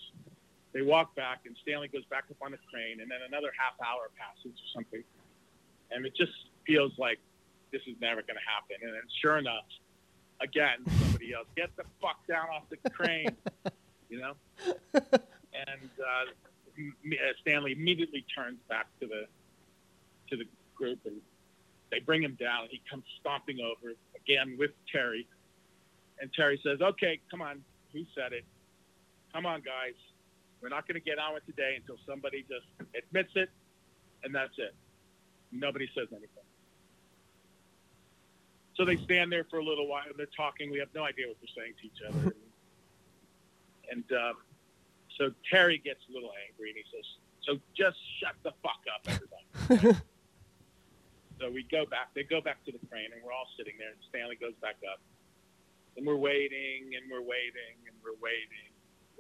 [0.74, 3.76] They walk back, and Stanley goes back up on the crane, and then another half
[3.86, 5.04] hour passes or something,
[5.92, 6.32] and it just
[6.66, 7.20] feels like
[7.72, 8.78] this is never going to happen.
[8.82, 9.66] And then, sure enough,
[10.40, 13.36] again, somebody else, "Get the fuck down off the crane,"
[14.10, 14.34] you know.
[14.94, 16.32] And uh,
[16.80, 19.28] uh, Stanley immediately turns back to the
[20.30, 20.46] to the
[20.76, 21.20] group, and
[21.92, 22.68] they bring him down.
[22.70, 25.28] He comes stomping over again with Terry,
[26.22, 27.62] and Terry says, "Okay, come on,
[27.92, 28.46] who said it?
[29.34, 29.96] Come on, guys.
[30.62, 33.50] We're not going to get on with today until somebody just admits it,
[34.24, 34.76] and that's it.
[35.52, 36.46] Nobody says anything."
[38.76, 40.04] So they stand there for a little while.
[40.08, 40.72] and They're talking.
[40.72, 42.34] We have no idea what they're saying to each other.
[43.92, 44.36] And, and um,
[45.18, 47.06] so Terry gets a little angry, and he says,
[47.44, 49.98] "So just shut the fuck up, everybody."
[51.42, 52.14] So we go back.
[52.14, 53.90] They go back to the crane, and we're all sitting there.
[53.90, 55.02] And Stanley goes back up,
[55.98, 58.70] and we're waiting, and we're waiting, and we're waiting,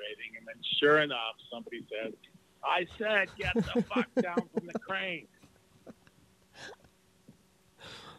[0.01, 2.13] waiting, and then sure enough, somebody says,
[2.63, 5.27] "I said, get the fuck down from the crane."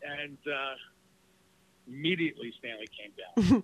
[0.04, 0.74] And uh,
[1.86, 3.12] immediately, Stanley came
[3.52, 3.62] down.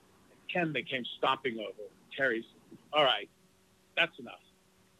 [0.52, 1.88] Ken, they came stomping over.
[2.16, 2.44] Terry's,
[2.92, 3.28] all right,
[3.96, 4.42] that's enough.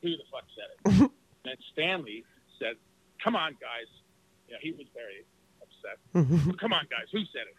[0.02, 1.11] Who the fuck said it?
[1.44, 2.24] and Stanley
[2.58, 2.76] said,
[3.22, 3.88] come on, guys.
[4.48, 5.24] Yeah, he was very
[5.62, 6.58] upset.
[6.58, 7.06] come on, guys.
[7.11, 7.18] Said?
[7.18, 7.56] Who said it?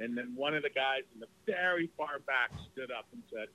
[0.00, 3.46] And then one of the guys in the very far back stood up and said,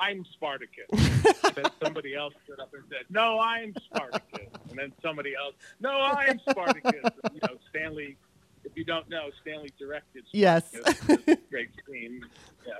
[0.00, 0.86] I'm Spartacus.
[1.54, 4.48] then somebody else stood up and said, No, I'm Spartacus.
[4.70, 6.92] And then somebody else, No, I'm Spartacus.
[7.24, 8.16] And, you know, Stanley,
[8.64, 10.70] if you don't know, Stanley directed Yes.
[10.70, 12.24] Spartacus, this great scene,
[12.66, 12.74] yeah,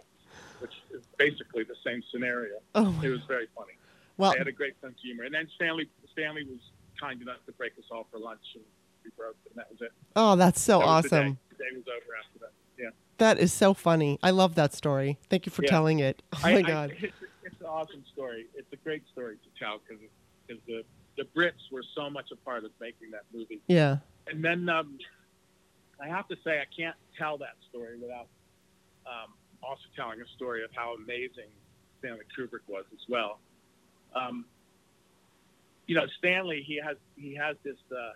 [0.61, 2.59] which is basically the same scenario.
[2.77, 3.73] oh, my- It was very funny.
[4.17, 5.25] well, I had a great sense of humor.
[5.25, 6.61] And then Stanley Stanley was
[7.01, 8.63] kind enough to break us all for lunch, and
[9.05, 9.93] we broke, and that was it.
[10.15, 11.17] oh, that's so That was the day.
[11.17, 11.39] awesome.
[11.51, 12.53] The day was over after that.
[13.19, 14.19] That is so funny.
[14.23, 15.19] I love that story.
[15.29, 15.71] Thank you for Yeah.
[15.71, 16.23] telling it.
[16.33, 16.97] Oh my I- god.
[17.01, 18.47] it's, it's an awesome story.
[18.55, 20.03] It's a great story to tell because
[20.67, 20.85] the
[21.17, 23.61] the Brits were so much a part of making that movie.
[23.67, 23.99] Yeah.
[24.29, 24.99] And then um,
[26.01, 28.29] I have to say I can't tell that story without
[29.05, 29.33] um,
[29.65, 31.49] also telling a story of how amazing
[31.99, 33.41] Stanley Kubrick was as well.
[34.15, 34.45] Um,
[35.89, 38.13] you know, Stanley he has he has this uh,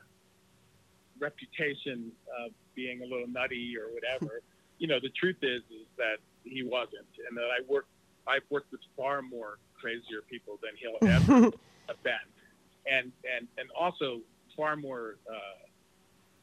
[1.19, 2.13] reputation
[2.47, 4.43] of being a little nutty or whatever.
[4.83, 7.87] you know, the truth is is that he wasn't, and that I work
[8.27, 11.57] I've worked with far more crazier people than he'll ever
[11.87, 12.27] have been,
[12.91, 14.21] and and and also
[14.57, 15.63] far more uh,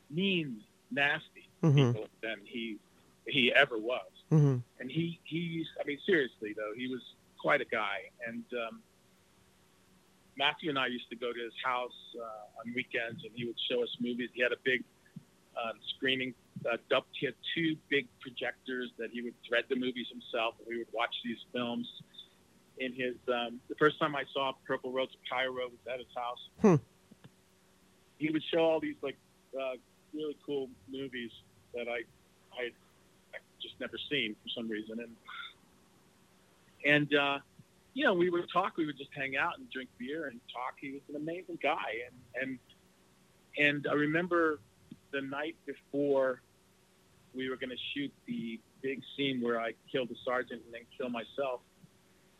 [0.09, 2.77] mean, nasty hmm people than he
[3.27, 4.09] he ever was.
[4.29, 7.01] hmm And he he I mean seriously though he was
[7.41, 7.97] quite a guy.
[8.25, 8.81] And um,
[10.37, 13.59] Matthew and I used to go to his house uh, on weekends, and he would
[13.69, 14.29] show us movies.
[14.33, 14.81] He had a big
[15.61, 16.33] um, screening.
[16.65, 20.67] Uh, dub- he had two big projectors that he would thread the movies himself, and
[20.67, 21.87] we would watch these films.
[22.79, 26.07] In his um, the first time I saw Purple Rose of Cairo was at his
[26.15, 26.49] house.
[26.61, 26.75] Hmm.
[28.17, 29.17] He would show all these like
[29.53, 29.75] uh,
[30.13, 31.31] really cool movies
[31.73, 32.03] that I
[32.57, 32.71] I
[33.33, 35.15] I just never seen for some reason, and
[36.85, 37.39] and uh,
[37.93, 40.75] you know we would talk, we would just hang out and drink beer and talk.
[40.79, 42.59] He was an amazing guy, and and
[43.57, 44.59] and I remember
[45.11, 46.41] the night before
[47.39, 50.81] we were going to shoot the big scene where I killed the sergeant and then
[50.97, 51.61] kill myself.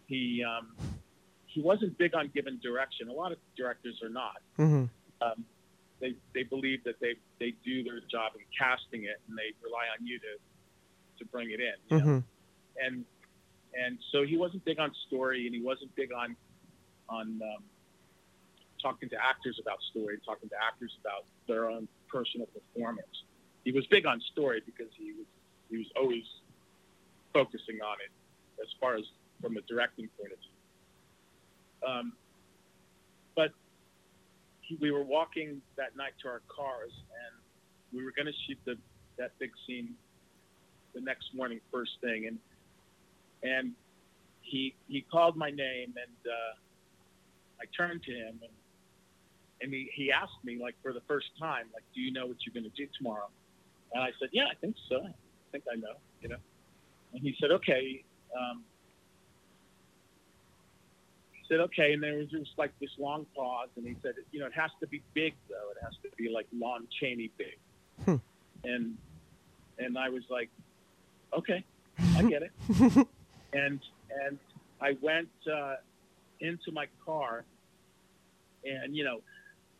[0.08, 0.76] He um,
[1.46, 3.08] he wasn't big on giving direction.
[3.08, 4.86] A lot of directors are not hmm
[5.22, 5.46] um,
[6.02, 9.86] they they believe that they they do their job in casting it, and they rely
[9.98, 10.34] on you to
[11.20, 11.78] to bring it in.
[11.90, 12.04] You know?
[12.04, 12.20] hmm
[12.86, 13.06] And
[13.74, 16.36] and so he wasn't big on story, and he wasn't big on
[17.10, 17.64] on um,
[18.82, 23.24] talking to actors about story, talking to actors about their own personal performance.
[23.70, 25.28] He was big on story because he was
[25.70, 26.24] he was always
[27.32, 28.10] focusing on it
[28.60, 29.04] as far as
[29.44, 31.88] from a directing point of view.
[31.88, 32.14] Um,
[33.36, 33.52] but
[34.62, 37.38] he, we were walking that night to our cars, and
[37.94, 38.74] we were going to shoot the
[39.20, 39.94] that big scene
[40.96, 42.40] the next morning, first thing, and
[43.44, 43.74] and
[44.42, 48.54] he he called my name, and uh, I turned to him, and
[49.62, 52.38] and he, he asked me like for the first time, like, do you know what
[52.48, 53.30] you're going to do tomorrow?
[53.94, 54.98] And I said, yeah, I think so.
[54.98, 55.14] I
[55.52, 56.38] think I know, you know.
[57.14, 58.04] And he said, okay.
[58.38, 58.64] Um,
[61.32, 61.94] he said, okay.
[61.94, 64.72] And there was just like this long pause, and he said, you know, it has
[64.80, 65.72] to be big though.
[65.72, 67.58] It has to be like Lon Chaney big.
[68.06, 68.16] Hmm.
[68.64, 68.98] And
[69.80, 70.50] and I was like,
[71.34, 71.64] okay,
[72.16, 72.52] I get it.
[73.54, 73.80] and
[74.26, 74.38] and
[74.82, 75.76] I went uh,
[76.40, 77.44] into my car,
[78.64, 79.22] and you know,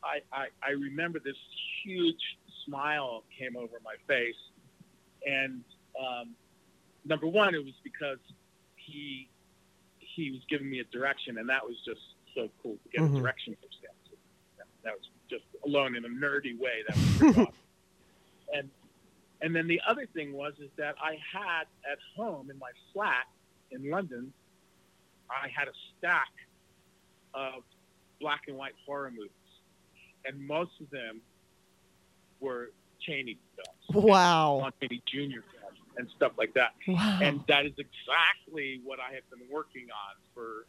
[0.04, 1.36] I, I I remember this
[1.84, 4.36] huge smile came over my face,
[5.26, 5.62] and
[6.00, 6.36] um,
[7.06, 8.20] number one, it was because
[8.76, 9.30] he
[10.00, 12.02] he was giving me a direction, and that was just
[12.36, 13.18] so cool to get Mhm.
[13.18, 13.70] a direction from.
[14.58, 16.84] That, that was just alone in a nerdy way.
[16.88, 17.54] That was awesome.
[18.54, 18.70] And
[19.42, 23.26] and then the other thing was is that I had at home in my flat
[23.72, 24.34] in London,
[25.30, 26.32] I had a stack
[27.34, 27.64] of
[28.20, 29.30] black and white horror movies,
[30.26, 31.22] and most of them
[32.40, 32.72] were
[33.02, 34.56] Chaney films, Wow.
[34.58, 35.40] Lon Chaney Jr.
[35.42, 36.74] films, and stuff like that.
[36.88, 37.20] Wow.
[37.22, 40.66] And that is exactly what I have been working on for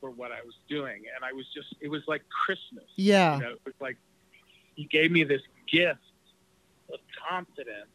[0.00, 1.02] for what I was doing.
[1.14, 2.84] And I was just it was like Christmas.
[2.96, 3.36] yeah.
[3.36, 3.96] You know, it was like
[4.74, 6.00] he gave me this gift
[6.92, 6.98] of
[7.28, 7.88] confidence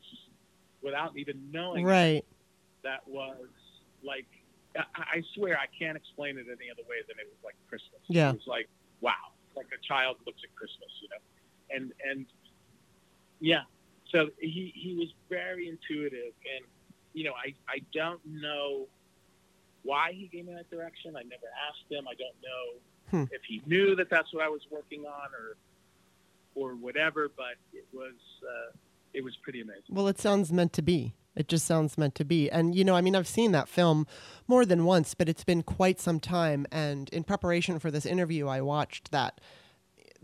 [0.82, 2.26] without even knowing it Right.
[2.84, 3.48] that was
[4.04, 4.26] like
[4.78, 4.84] I,
[5.18, 8.00] I swear I can't explain it any other way than it was like Christmas.
[8.08, 8.30] Yeah.
[8.30, 8.70] It was like
[9.02, 9.14] wow,
[9.56, 11.22] like a child looks at Christmas, you know,
[11.76, 12.26] and and
[13.40, 13.62] yeah.
[14.12, 16.66] So he he was very intuitive, and
[17.14, 18.88] you know I I don't know
[19.84, 21.16] why he gave me that direction.
[21.16, 22.08] I never asked him.
[22.08, 23.24] I don't know Hmm.
[23.34, 25.56] if he knew that that's what I was working on or
[26.56, 28.72] or whatever, but it was uh,
[29.14, 29.84] it was pretty amazing.
[29.90, 31.14] Well, it sounds meant to be.
[31.36, 32.50] It just sounds meant to be.
[32.50, 34.08] And, you know, I mean, I've seen that film
[34.48, 36.66] more than once, but it's been quite some time.
[36.72, 39.40] And in preparation for this interview, I watched that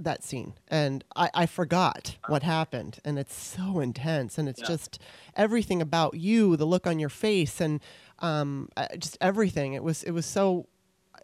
[0.04, 4.68] that scene and I, I forgot what happened and it's so intense and it's Yeah.
[4.68, 5.00] just
[5.36, 7.82] everything about you the look on your face and
[8.20, 10.68] um, uh, just everything it was it was so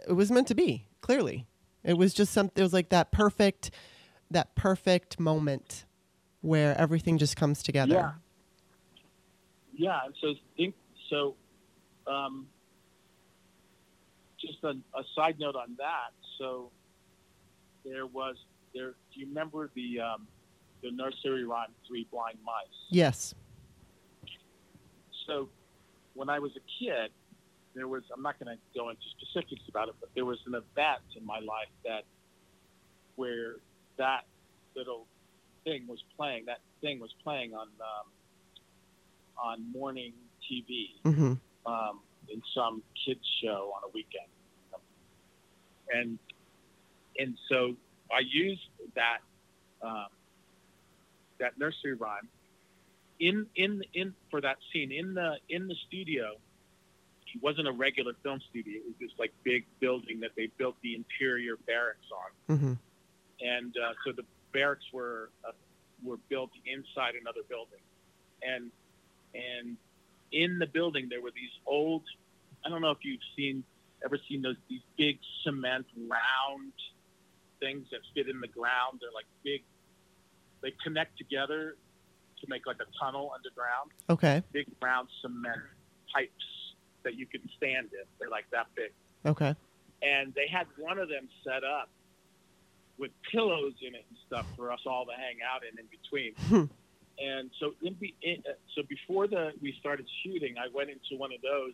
[0.08, 1.46] it was meant to be clearly
[1.84, 3.72] it was just something it was like that perfect
[4.32, 5.86] that perfect moment
[6.42, 8.12] where everything just comes together Yeah.
[9.76, 10.76] Yeah, so think
[11.10, 11.36] so.
[12.06, 12.48] Um,
[14.42, 16.12] just a, a side note on that.
[16.38, 16.70] So
[17.86, 18.36] there was
[18.74, 18.96] there.
[19.14, 20.28] Do you remember the um,
[20.82, 22.68] the nursery rhyme Three Blind Mice?
[22.90, 23.34] yes
[25.28, 25.50] So
[26.14, 27.12] when I was a kid,
[27.76, 28.04] there was.
[28.14, 31.26] I'm not going to go into specifics about it, but there was an event in
[31.26, 32.04] my life that
[33.16, 33.56] where
[33.98, 34.26] that
[34.76, 35.06] little
[35.64, 36.46] thing was playing.
[36.46, 38.08] That thing was playing on um,
[39.42, 40.14] on morning
[40.50, 41.34] TV hmm
[41.66, 44.28] um, in some kids show on a weekend,
[45.94, 46.20] and
[47.18, 47.76] and so
[48.12, 48.62] I used
[48.96, 49.20] that
[49.82, 50.08] um,
[51.40, 52.28] that nursery rhyme
[53.20, 56.36] in in in for that scene in the in the studio.
[57.34, 58.78] It wasn't a regular film studio.
[58.78, 62.08] It was this like big building that they built the interior barracks
[62.50, 62.74] on hmm
[63.42, 64.24] and uh, so the
[64.54, 65.52] barracks were uh,
[66.04, 67.80] were built inside another building,
[68.42, 68.72] and
[69.34, 69.78] and
[70.32, 72.04] in the building there were these old.
[72.66, 73.64] I don't know if you've seen
[74.04, 76.74] ever seen those these big cement round
[77.60, 79.00] things that fit in the ground.
[79.02, 79.64] They're like big.
[80.62, 81.76] They connect together
[82.42, 83.92] to make like a tunnel underground.
[84.10, 85.62] okay Big round cement
[86.14, 86.32] pipes
[87.04, 88.06] that you can stand in.
[88.20, 88.92] They're like that big
[89.26, 89.56] okay
[90.02, 91.90] and they had one of them set up
[92.98, 96.34] with pillows in it and stuff for us all to hang out in in between.
[96.48, 96.72] Hmm.
[97.20, 101.18] and so in, be, in uh, so before the we started shooting, I went into
[101.18, 101.74] one of those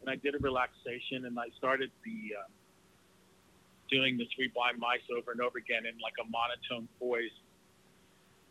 [0.00, 2.50] and I did a relaxation and I started the um,
[3.90, 7.30] doing the three blind mice over and over again in like a monotone voice,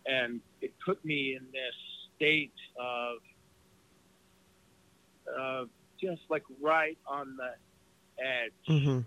[0.05, 1.75] and it put me in this
[2.15, 3.17] state of
[5.37, 5.69] of
[6.01, 8.51] just like right on the edge
[8.83, 8.99] hmm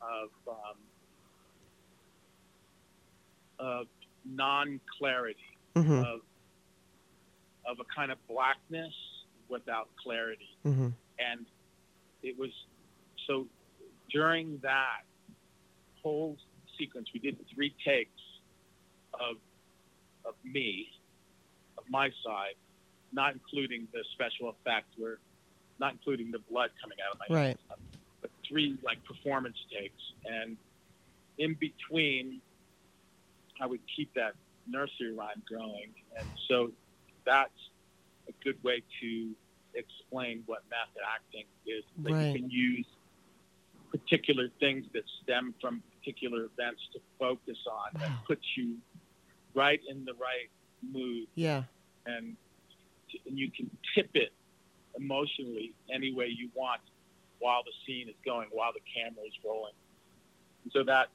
[0.00, 0.76] of um,
[3.58, 3.86] of
[4.24, 5.36] non-clarity,
[5.74, 6.20] hmm of
[7.66, 8.94] of a kind of blackness
[9.48, 10.88] without clarity, hmm
[11.18, 11.46] and
[12.22, 12.50] it was
[13.26, 13.46] so
[14.10, 15.02] during that
[16.08, 16.36] whole
[16.78, 18.20] sequence, we did three takes
[19.14, 19.36] of
[20.24, 20.88] of me,
[21.78, 22.56] of my side,
[23.12, 25.18] not including the special effect, where
[25.78, 27.56] not including the blood coming out of my Right.
[28.20, 30.56] but three like performance takes, and
[31.38, 32.40] in between,
[33.60, 34.34] I would keep that
[34.66, 36.72] nursery rhyme going, and so
[37.24, 37.60] that's
[38.28, 39.34] a good way to
[39.74, 41.84] explain what method acting is.
[42.04, 42.26] That Right.
[42.34, 42.86] you can use
[43.90, 48.00] particular things that stem from particular events to focus on Wow.
[48.00, 48.76] that puts you
[49.54, 50.50] right in the right
[50.82, 51.64] mood yeah
[52.06, 52.36] and
[53.26, 54.32] and you can tip it
[54.98, 56.80] emotionally any way you want
[57.38, 59.72] while the scene is going, while the camera is rolling.
[60.64, 61.08] And so that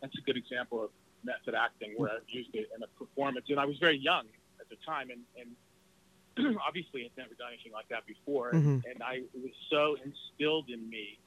[0.00, 0.90] that's a good example of
[1.22, 3.46] method acting where I've used it in a performance.
[3.48, 4.24] And I was very young
[4.60, 8.52] at the time, and, and obviously had never done anything like that before.
[8.52, 8.82] Mhm.
[8.90, 11.18] And I it was so instilled in me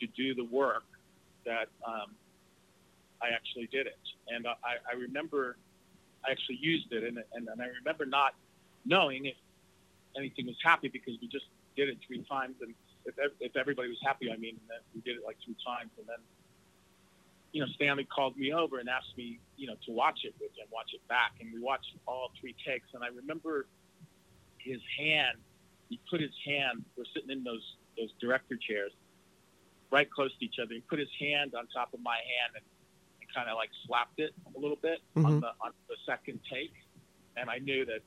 [0.00, 0.84] to do the work
[1.44, 2.14] that um,
[3.22, 3.98] I actually did it.
[4.28, 5.56] And I, I remember
[6.26, 8.34] I actually used it, and, and, and I remember not
[8.84, 9.36] knowing if
[10.16, 11.46] anything was happy because we just
[11.76, 12.74] did it three times, and
[13.06, 14.58] if, if everybody was happy, I mean,
[14.94, 16.18] we did it like three times, and then
[17.52, 20.50] you know Stanley called me over and asked me, you know, to watch it with
[20.50, 23.66] him, watch it back, and we watched all three takes, and I remember
[24.58, 25.38] his hand.
[25.88, 26.84] He put his hand.
[26.96, 27.64] We're sitting in those
[27.98, 28.92] those director chairs,
[29.90, 30.74] right close to each other.
[30.74, 32.64] He put his hand on top of my hand and,
[33.20, 35.40] and kind of like slapped it a little bit on Mhm.
[35.40, 36.72] the on the second take,
[37.36, 38.02] and I knew that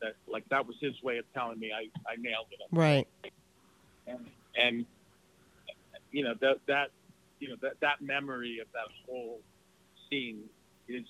[0.00, 2.60] that like that was his way of telling me I, I nailed it.
[2.70, 3.06] right
[4.06, 4.86] And and
[6.12, 6.90] you know that that
[7.40, 9.40] you know that that memory of that whole
[10.08, 10.44] scene
[10.88, 11.04] is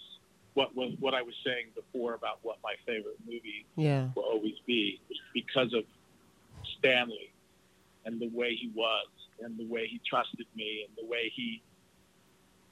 [0.55, 4.59] what was what I was saying before about what my favorite movie yeah will always
[4.67, 5.01] be
[5.35, 5.85] because of
[6.79, 7.31] Stanley
[8.05, 9.07] and the way he was
[9.43, 11.63] and the way he trusted me and the way he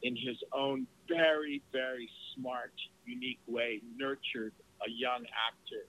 [0.03, 2.73] in his own very very smart
[3.07, 4.53] unique way nurtured
[4.87, 5.87] a young actor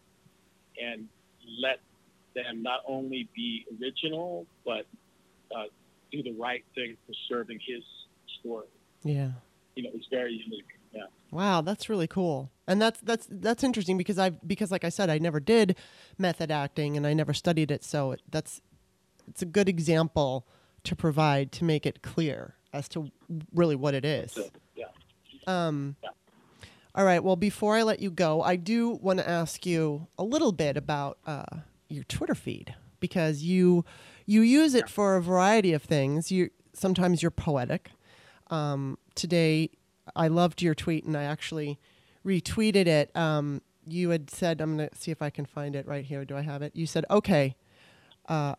[0.82, 1.08] and
[1.62, 1.80] let
[2.36, 4.86] them not only be original but
[5.56, 5.64] uh,
[6.12, 7.84] do the right thing for serving his
[8.40, 8.68] story
[9.04, 9.32] yeah
[9.76, 11.08] you know it's very unique Yeah.
[11.32, 12.50] Wow, that's really cool.
[12.68, 15.76] And that's that's that's interesting because I because like I said I never did
[16.18, 18.62] method acting and I never studied it so it, that's
[19.28, 20.48] it's a good example
[20.86, 23.12] to provide to make it clear as to
[23.54, 24.38] really what it is.
[24.76, 24.86] Yeah.
[25.48, 26.10] Um, Yeah.
[26.94, 27.22] All right.
[27.22, 30.78] Well, before I let you go, I do want to ask you a little bit
[30.78, 31.44] about uh,
[31.90, 33.84] your Twitter feed because you
[34.26, 36.32] you use it for a variety of things.
[36.32, 37.92] You sometimes you're poetic.
[38.50, 39.72] Um, today,
[40.16, 41.80] I loved your tweet, and I actually
[42.26, 43.16] retweeted it.
[43.16, 46.24] Um, you had said, "I'm going to see if I can find it right here.
[46.24, 47.56] Do I have it?" You said, "Okay."
[48.28, 48.56] Uh,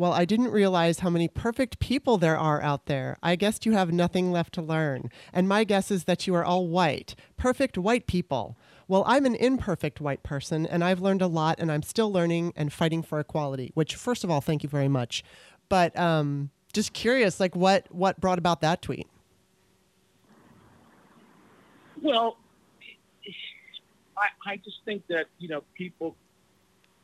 [0.00, 3.18] well, I didn't realize how many perfect people there are out there.
[3.22, 5.10] I guess you have nothing left to learn.
[5.30, 7.14] And my guess is that you are all white.
[7.36, 8.56] Perfect white people.
[8.88, 12.54] Well, I'm an imperfect white person, and I've learned a lot, and I'm still learning
[12.56, 15.22] and fighting for equality, which, first of all, thank you very much.
[15.68, 19.06] But um, just curious, like, what, what brought about that tweet?
[22.00, 22.38] Well,
[24.16, 26.16] I, I just think that, you know, people,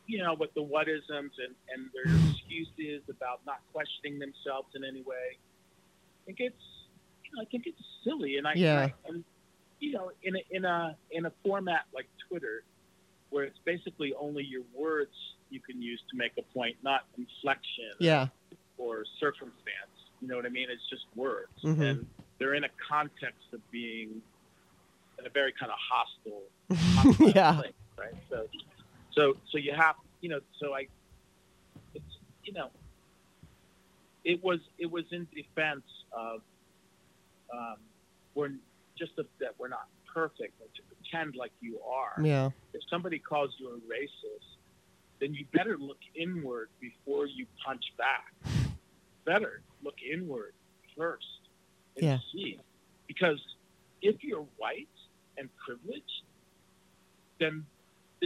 [0.07, 5.03] you know, with the whatisms and, and their excuses about not questioning themselves in any
[5.03, 6.65] way, I think it's,
[7.25, 8.37] you know, I think it's silly.
[8.39, 8.89] And I, Yeah.
[9.09, 9.25] and,
[9.81, 12.63] you know, in a, in a, in a format like Twitter,
[13.31, 15.11] where it's basically only your words
[15.51, 18.29] you can use to make a point, not inflection Yeah.
[18.79, 19.91] or circumstance.
[20.21, 20.69] You know what I mean?
[20.71, 21.91] It's just words, Mhm.
[21.91, 22.07] and
[22.39, 24.23] they're in a context of being
[25.19, 26.43] in a very kind of hostile,
[26.97, 27.57] hostile Yeah.
[27.61, 28.15] place, right?
[28.31, 28.49] So,
[29.17, 30.87] so, so you have, you know, so I,
[31.95, 32.71] it's, you know,
[34.25, 36.41] it was it was in defense of,
[37.53, 37.77] um,
[38.35, 38.51] we're
[38.99, 42.51] just that that we're not perfect, but to pretend like you are Yeah.
[42.73, 44.57] if somebody calls you a racist,
[45.21, 48.33] then you better look inward before you punch back.
[49.25, 50.55] Better look inward
[50.97, 51.41] first
[51.97, 52.19] and Yeah.
[52.33, 52.59] see.
[53.07, 53.41] Because
[54.03, 54.89] if you're white
[55.39, 56.23] and privileged,
[57.39, 57.65] then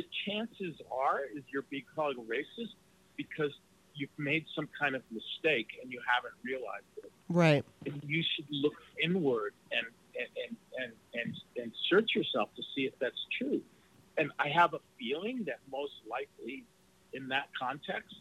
[0.01, 2.74] the chances are is you're being called a racist
[3.16, 3.52] because
[3.94, 7.64] you've made some kind of mistake and you haven't realized it Right.
[7.86, 9.86] and you should look inward and
[10.18, 13.60] and, and, and, and, search yourself to see if that's true.
[14.18, 16.64] And I have a feeling that most likely
[17.12, 18.16] in that context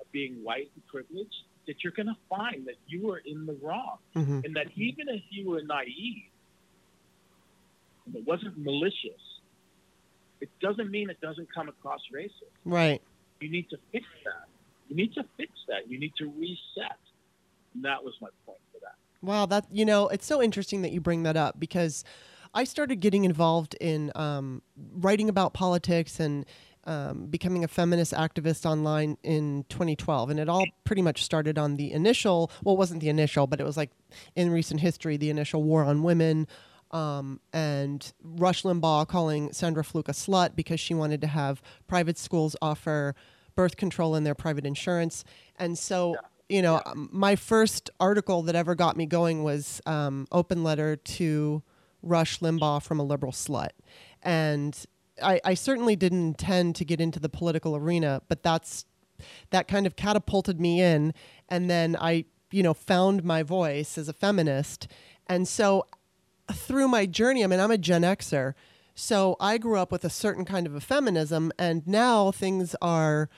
[0.00, 3.56] of being white and privileged, that you're going to find that you were in the
[3.62, 3.98] wrong.
[4.14, 6.30] hmm And that even if you were naive,
[8.06, 9.22] and it wasn't malicious,
[10.40, 12.30] it doesn't mean it doesn't come across racist.
[12.64, 13.02] Right.
[13.40, 14.48] You need to fix that.
[14.88, 15.88] You need to fix that.
[15.90, 16.98] You need to reset.
[17.74, 18.94] And that was my point for that.
[19.22, 22.04] Wow, that you know, it's so interesting that you bring that up because
[22.52, 26.44] I started getting involved in um, writing about politics and
[26.84, 31.76] um, becoming a feminist activist online in 2012, and it all pretty much started on
[31.76, 32.50] the initial.
[32.64, 33.90] Well, it wasn't the initial, but it was like
[34.34, 36.48] in recent history, the initial war on women.
[36.92, 42.18] Um, and Rush Limbaugh calling Sandra Fluke a slut because she wanted to have private
[42.18, 43.14] schools offer
[43.54, 45.24] birth control in their private insurance.
[45.58, 46.16] And so,
[46.48, 50.96] you know, um, my first article that ever got me going was um, open letter
[50.96, 51.62] to
[52.02, 53.70] Rush Limbaugh from a liberal slut.
[54.22, 54.76] And
[55.22, 58.84] I, I certainly didn't intend to get into the political arena, but that's
[59.50, 61.12] that kind of catapulted me in.
[61.48, 64.88] And then I, you know, found my voice as a feminist.
[65.26, 65.86] And so
[66.52, 68.54] through my journey, I mean, I'm a Gen Xer.
[68.94, 73.30] So I grew up with a certain kind of a feminism, and now things are,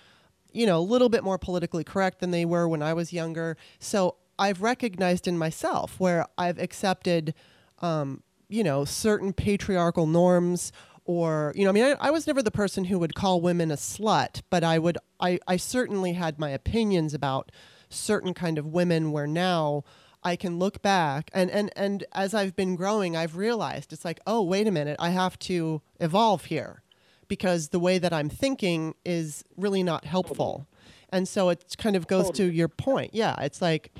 [0.52, 3.56] you know, a little bit more politically correct than they were when I was younger.
[3.78, 7.34] So I've recognized in myself where I've accepted,
[7.80, 10.72] um, you know, certain patriarchal norms.
[11.04, 13.70] Or, you know, I mean, I, I was never the person who would call women
[13.70, 17.50] a slut, but I would, I, I certainly had my opinions about
[17.88, 19.82] certain kind of women where now
[20.24, 24.20] I can look back and, and, and as I've been growing, I've realized it's like,
[24.26, 26.82] oh, wait a minute, I have to evolve here
[27.28, 30.66] because the way that I'm thinking is really not helpful.
[31.08, 33.14] And so it kind of goes to your point.
[33.14, 33.92] Yeah, it's like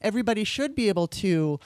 [0.00, 1.58] everybody should be able to,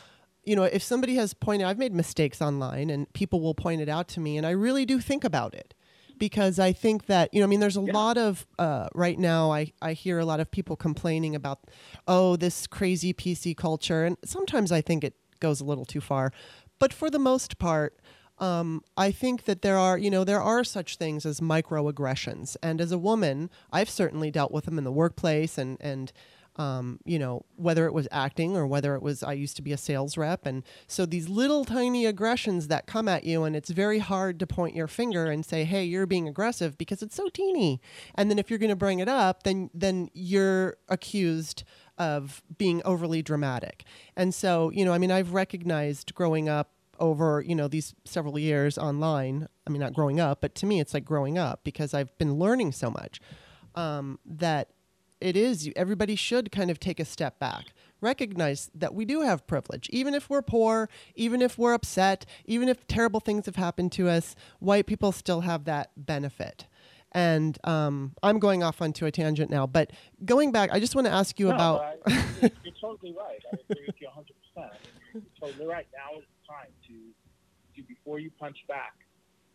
[0.44, 3.88] you know, if somebody has pointed, I've made mistakes online and people will point it
[3.88, 5.74] out to me, and I really do think about it
[6.18, 9.52] because I think that you know I mean there's a lot of uh, right now
[9.52, 11.60] I, I hear a lot of people complaining about
[12.06, 16.32] oh this crazy PC culture and sometimes I think it goes a little too far.
[16.78, 17.98] But for the most part
[18.38, 22.56] um, I think that there are you know there are such things as microaggressions.
[22.62, 26.12] And as a woman I've certainly dealt with them in the workplace and and
[26.56, 29.72] um, you know, whether it was acting or whether it was I used to be
[29.72, 30.46] a sales rep.
[30.46, 34.46] And so these little tiny aggressions that come at you, and it's very hard to
[34.46, 37.80] point your finger and say, hey, you're being aggressive because it's so teeny.
[38.14, 41.64] And then if you're going to bring it up, then, then you're accused
[41.98, 43.84] of being overly dramatic.
[44.16, 46.70] And so, you know, I mean, I've recognized growing up
[47.00, 49.48] over you know these several years online.
[49.66, 52.34] I mean, not growing up, but to me, it's like growing up because I've been
[52.34, 53.20] learning so much
[53.74, 54.68] um, that
[55.24, 57.64] it is everybody should kind of take a step back
[58.00, 62.68] recognize that we do have privilege even if we're poor even if we're upset even
[62.68, 66.66] if terrible things have happened to us white people still have that benefit
[67.12, 69.90] and um, i'm going off onto a tangent now but
[70.24, 73.40] going back i just want to ask you No, about you're, you're totally right.
[73.52, 74.34] I agree with you 100.
[74.54, 74.72] percent
[75.14, 75.86] You're totally right.
[75.94, 76.94] Now is the time to,
[77.80, 78.94] to before you punch back,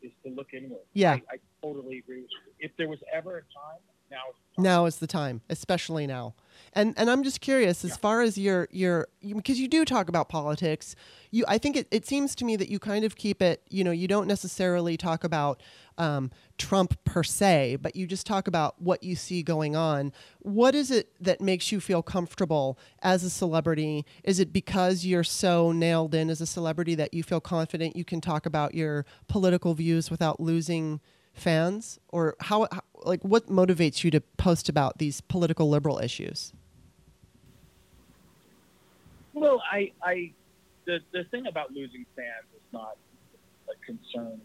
[0.02, 0.80] is to look inward.
[0.94, 1.12] Yeah.
[1.12, 2.54] I, I totally agree with you.
[2.60, 4.64] If there was ever a time, now is the time.
[4.64, 6.34] now is the time especially now
[6.74, 7.98] and and i'm just curious as Yeah.
[7.98, 10.96] far as your your because you do talk about politics
[11.32, 13.84] you i think it, it seems to me that you kind of keep it you
[13.84, 15.62] know you don't necessarily talk about
[15.98, 20.74] um, trump per se but you just talk about what you see going on what
[20.74, 25.72] is it that makes you feel comfortable as a celebrity is it because you're so
[25.74, 29.74] nailed in as a celebrity that you feel confident you can talk about your political
[29.74, 31.00] views without losing
[31.34, 36.54] fans or how, how like what motivates you to post about these political liberal issues
[39.34, 40.32] Well, I, I,
[40.86, 42.98] the the thing about losing fans is not
[43.70, 44.42] a concern.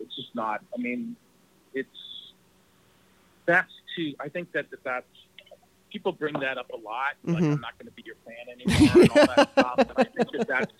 [0.00, 0.62] It's just not.
[0.76, 1.16] I mean,
[1.74, 1.88] it's
[3.46, 4.14] that's too.
[4.20, 5.06] I think that, that that's
[5.90, 7.14] people bring that up a lot.
[7.24, 7.54] Like Mhm.
[7.54, 9.78] I'm not going to be your fan anymore and all that stuff.
[9.78, 10.72] And I think that that's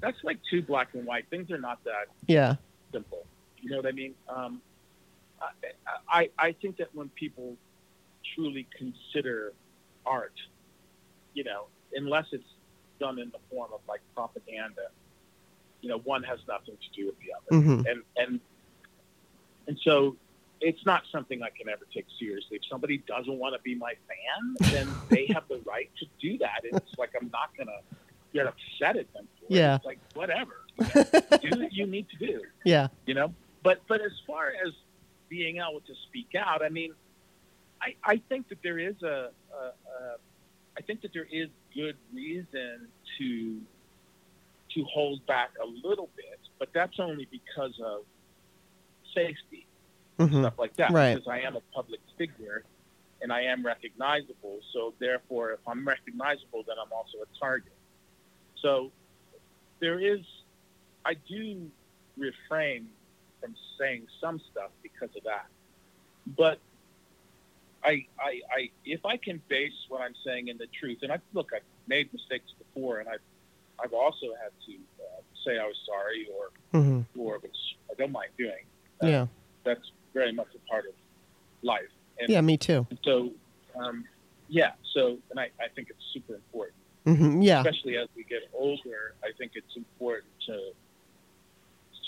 [0.00, 1.26] that's like too black and white.
[1.28, 2.56] Things are not that yeah
[2.92, 3.26] simple.
[3.60, 4.14] You know what I mean?
[4.28, 4.62] Um,
[6.08, 7.56] I, I think that when people
[8.34, 9.52] truly consider
[10.06, 10.32] art,
[11.34, 12.44] you know, unless it's
[13.00, 14.88] done in the form of like propaganda,
[15.80, 18.40] you know, one has nothing to do with the other, hmm and and
[19.66, 20.16] and so
[20.60, 22.56] it's not something I can ever take seriously.
[22.56, 26.38] If somebody doesn't want to be my fan, then they have the right to do
[26.38, 26.60] that.
[26.64, 27.80] It's like I'm not gonna
[28.32, 29.28] get upset at them.
[29.40, 29.74] For Yeah.
[29.74, 29.76] it.
[29.76, 30.52] It's like whatever.
[30.78, 31.04] You know,
[31.56, 33.32] do what you need to do yeah you know.
[33.62, 34.72] But but as far as
[35.34, 36.92] being able to speak out, I mean,
[37.82, 39.30] I I think that there is a,
[39.60, 40.16] a, a
[40.78, 42.88] I think that there is good reason
[43.18, 43.60] to
[44.74, 48.02] to hold back a little bit, but that's only because of
[49.14, 49.66] safety
[50.18, 50.92] hmm stuff like that.
[50.92, 51.14] Right.
[51.14, 52.64] Because I am a public figure
[53.20, 54.60] and I am recognizable.
[54.72, 57.72] So therefore, if I'm recognizable, then I'm also a target.
[58.62, 58.92] So
[59.80, 60.20] there is,
[61.04, 61.70] I do
[62.16, 62.88] refrain
[63.44, 65.46] from saying some stuff because of that.
[66.36, 66.58] But
[67.84, 71.18] I, I, I, if I can base what I'm saying in the truth, and I
[71.34, 73.20] look, I've made mistakes before, and I've,
[73.82, 77.56] I've also had to uh, say I was sorry, or, hmm or which
[77.90, 78.64] I don't mind doing.
[79.02, 79.26] Uh, yeah
[79.64, 80.94] that's very much a part of
[81.62, 81.82] life.
[82.20, 83.30] And yeah me too so,
[83.76, 84.04] um,
[84.48, 88.42] yeah, so, and I, I think it's super important, hmm yeah especially as we get
[88.54, 89.14] older.
[89.22, 90.70] I think it's important to,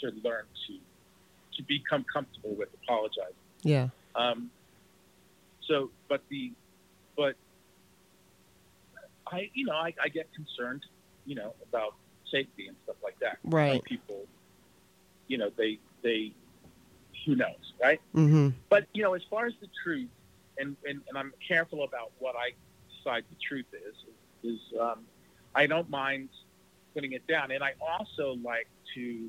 [0.00, 0.74] to learn to,
[1.56, 3.34] to become comfortable with apologizing.
[3.62, 4.50] yeah Um,
[5.66, 6.52] so, but the,
[7.16, 7.34] but
[9.26, 10.84] I, you know, I, I get concerned,
[11.24, 11.94] you know, about
[12.30, 13.38] safety and stuff like that.
[13.44, 14.26] Right people,
[15.26, 16.32] you know, they, they,
[17.24, 18.00] who knows, right?
[18.14, 18.50] Mm-hmm.
[18.68, 20.08] But you know, as far as the truth,
[20.58, 22.52] and, and, and I'm careful about what I
[22.96, 23.96] decide the truth is,
[24.52, 25.00] is um,
[25.54, 26.28] I don't mind
[26.94, 29.28] putting it down, and I also like to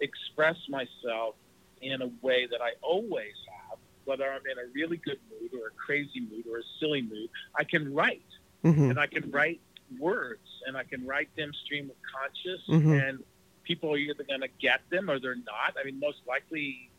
[0.00, 1.34] express myself
[1.80, 3.34] in a way that I always
[3.68, 7.02] have, whether I'm in a really good mood or a crazy mood or a silly
[7.02, 7.28] mood.
[7.56, 8.22] I can write,
[8.62, 9.60] hmm and I can write
[9.98, 13.08] words, and I can write them stream of conscious, Mhm.
[13.08, 13.24] and
[13.62, 15.76] people are either going to get them or they're not.
[15.78, 16.90] I mean, most likely,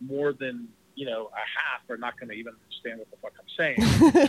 [0.00, 3.32] more than you know, a half are not going to even understand what the fuck
[3.40, 3.78] I'm saying.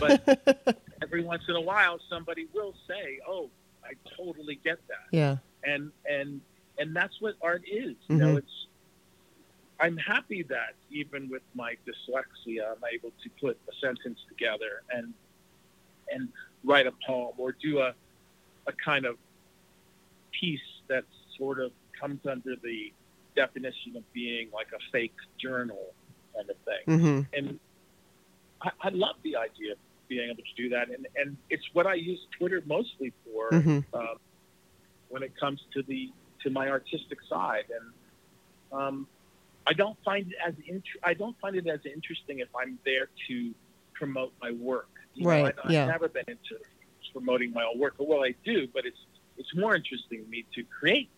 [0.00, 3.50] But every once in a while, somebody will say, "Oh,
[3.84, 6.40] I totally get that," yeah and and
[6.78, 7.96] and that's what art is.
[8.08, 8.38] You know, Mhm.
[8.38, 8.66] it's.
[9.80, 15.12] I'm happy that even with my dyslexia, I'm able to put a sentence together and
[16.10, 16.28] and
[16.64, 17.94] write a poem or do a
[18.66, 19.18] a kind of
[20.40, 21.04] piece that
[21.36, 22.92] sort of comes under the
[23.36, 25.92] definition of being like a fake journal
[26.34, 27.58] kind of thing hmm and
[28.62, 29.78] I, I love the idea of
[30.08, 33.78] being able to do that, and and it's what I use Twitter mostly for hmm
[33.92, 34.16] um,
[35.08, 36.10] when it comes to the
[36.44, 39.06] to my artistic side, and um,
[39.66, 43.08] I don't find it as int- I don't find it as interesting if I'm there
[43.28, 43.54] to
[43.94, 44.88] promote my work.
[45.14, 45.82] You Right, Know, I, yeah.
[45.82, 46.62] I've never been into
[47.12, 48.98] promoting my own work, but well, I do, but it's
[49.36, 51.08] it's more interesting to me to create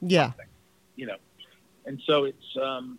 [0.00, 0.46] yeah something,
[0.96, 1.16] you know.
[1.86, 2.98] And so it's um,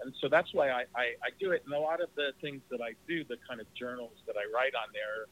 [0.00, 1.62] and so that's why I, I, I do it.
[1.64, 4.44] And a lot of the things that I do, the kind of journals that I
[4.54, 5.26] write on there,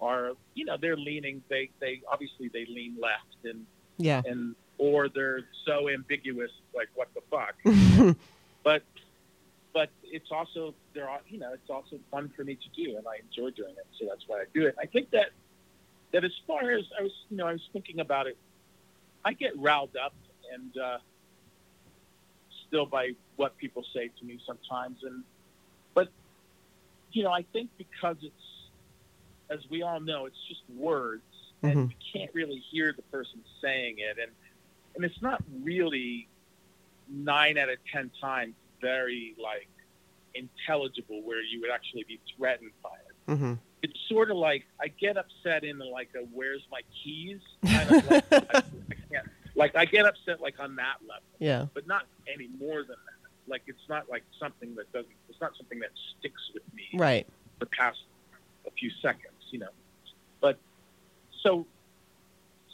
[0.00, 3.66] are you know they're leaning they they obviously they lean left and
[3.96, 8.16] yeah and or they're so ambiguous, like what the fuck.
[8.64, 8.82] but
[9.72, 13.06] but it's also there are you know it's also fun for me to do, and
[13.06, 14.74] I enjoy doing it, so that's why I do it.
[14.80, 15.30] I think that
[16.12, 18.36] that as far as I was you know I was thinking about it,
[19.24, 20.14] I get riled up
[20.52, 20.98] and uh,
[22.66, 25.22] still by what people say to me sometimes, and
[25.94, 26.08] but
[27.12, 28.34] you know I think because it's
[29.50, 31.22] as we all know, it's just words,
[31.64, 31.90] and Mhm.
[31.90, 34.32] you can't really hear the person saying it, and
[34.96, 36.28] and it's not really
[37.08, 39.68] nine out of ten times very like
[40.34, 43.36] intelligible where you would actually be threatened by it.
[43.38, 47.90] hmm It's sort of like I get upset in like a "Where's my keys?" kind
[47.90, 49.22] of like, I, I
[49.56, 51.66] like I get upset like on that level, Yeah.
[51.74, 53.30] but not any more than that.
[53.46, 55.12] Like it's not like something that doesn't.
[55.28, 57.26] It's not something that sticks with me Right.
[57.58, 57.98] the past
[58.66, 59.68] a few seconds, you know.
[60.40, 60.58] But
[61.44, 61.66] so,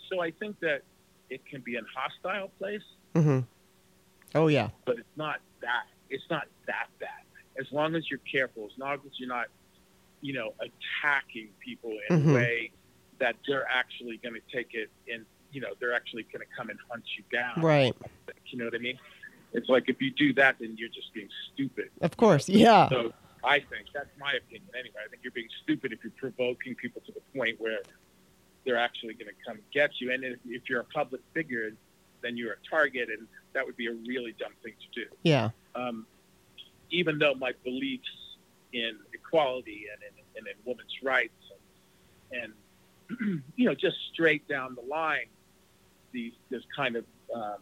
[0.08, 0.82] so I think that
[1.28, 2.82] it can be a hostile place,
[3.14, 3.40] hmm
[4.34, 4.70] Oh yeah.
[4.86, 5.84] but it's not that.
[6.08, 7.08] It's not that bad.
[7.58, 9.46] As long as you're careful, as long as you're not,
[10.20, 12.30] you know, attacking people in Mhm.
[12.30, 12.70] a way
[13.18, 16.70] that they're actually going to take it and, you know, they're actually going to come
[16.70, 17.60] and hunt you down.
[17.60, 17.94] Right.
[18.46, 18.98] You know what I mean?
[19.52, 21.90] It's like if you do that, then you're just being stupid.
[22.00, 22.48] Of course.
[22.48, 22.88] Yeah.
[22.88, 23.12] So
[23.44, 25.00] I think that's my opinion anyway.
[25.04, 27.80] I think you're being stupid if you're provoking people to the point where
[28.64, 30.12] they're actually going to come get you.
[30.12, 31.72] And if, if you're a public figure,
[32.22, 35.06] then you're a target, and that would be a really dumb thing to do.
[35.22, 35.50] Yeah.
[35.74, 36.06] Um,
[36.90, 38.08] even though my beliefs
[38.72, 41.32] in equality and in, and in women's rights
[42.32, 42.52] and,
[43.10, 45.26] and you know just straight down the line,
[46.12, 47.04] these this kind of
[47.34, 47.56] um,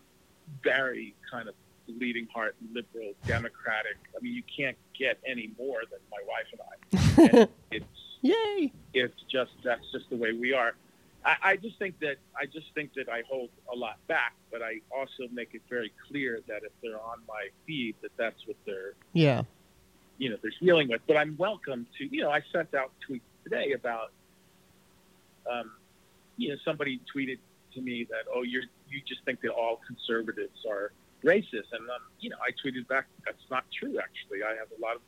[0.62, 1.54] very kind of
[1.86, 3.96] bleeding heart liberal democratic.
[4.16, 7.38] I mean, you can't get any more than my wife and I.
[7.38, 7.84] And it's
[8.22, 8.72] Yay.
[8.94, 10.74] it's just that's just the way we are.
[11.28, 14.62] I, I just think that I just think that I hold a lot back, but
[14.62, 18.56] I also make it very clear that if they're on my feed, that that's what
[18.64, 19.42] they're Yeah.
[20.16, 21.02] you know they're dealing with.
[21.06, 24.10] But I'm welcome to you know I sent out tweets today about
[25.50, 25.70] um,
[26.38, 27.38] you know somebody tweeted
[27.74, 30.92] to me that oh you're you just think that all conservatives are
[31.22, 34.42] racist, and um, you know I tweeted back that's not true actually.
[34.42, 35.02] I have a lot of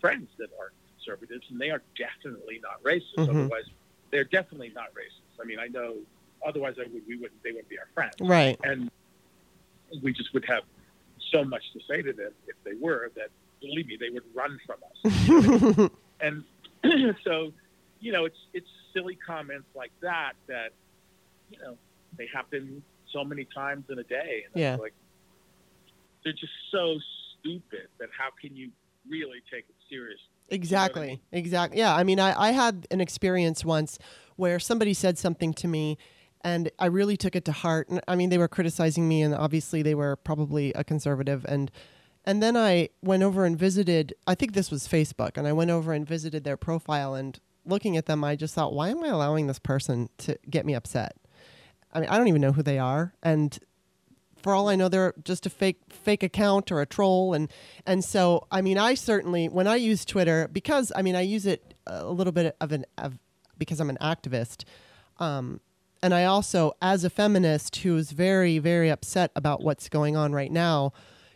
[0.00, 3.16] friends that are conservatives, and they are definitely not racist.
[3.16, 3.28] Mhm.
[3.30, 3.64] Otherwise,
[4.12, 5.18] they're definitely not racist.
[5.42, 5.96] I mean, I know.
[6.46, 8.58] Otherwise, I would we wouldn't they wouldn't be our friends, Right.
[8.64, 8.90] and
[10.02, 10.62] we just would have
[11.30, 13.28] so much to say to them if they were that
[13.60, 15.90] believe me they would run from us.
[16.20, 16.44] and
[17.24, 17.52] so,
[18.00, 20.72] you know, it's it's silly comments like that that
[21.50, 21.76] you know
[22.18, 22.82] they happen
[23.12, 24.76] so many times in a day, and Yeah.
[24.76, 24.94] like
[26.24, 26.98] they're just so
[27.38, 28.70] stupid that how can you
[29.08, 30.26] really take it seriously?
[30.52, 31.20] Exactly.
[31.32, 31.78] Exactly.
[31.78, 31.94] Yeah.
[31.94, 33.98] I mean, I, I had an experience once
[34.36, 35.98] where somebody said something to me
[36.44, 37.88] and I really took it to heart.
[37.88, 41.44] And I mean, they were criticizing me and obviously they were probably a conservative.
[41.48, 41.70] And,
[42.24, 45.70] and then I went over and visited, I think this was Facebook, and I went
[45.70, 49.08] over and visited their profile and looking at them, I just thought, why am I
[49.08, 51.16] allowing this person to get me upset?
[51.92, 53.14] I mean, I don't even know who they are.
[53.22, 53.58] And
[54.42, 57.50] for all I know, they're just a fake fake account or a troll, and
[57.86, 61.46] and so I mean, I certainly when I use Twitter because I mean I use
[61.46, 63.18] it a little bit of an of
[63.58, 64.64] because I'm an activist,
[65.18, 65.60] um,
[66.02, 70.52] and I also as a feminist who's very very upset about what's going on right
[70.52, 70.92] now,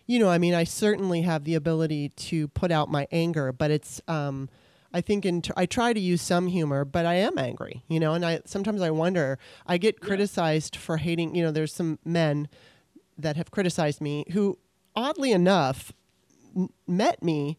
[0.06, 3.70] you know, I mean, I certainly have the ability to put out my anger, but
[3.70, 4.48] it's um,
[4.92, 8.00] I think in t- I try to use some humor, but I am angry, you
[8.00, 11.98] know, and I sometimes I wonder I get criticized for hating, you know, there's some
[12.04, 12.48] men
[13.18, 14.58] that have criticized me who
[14.94, 15.92] oddly enough
[16.56, 17.56] n- met me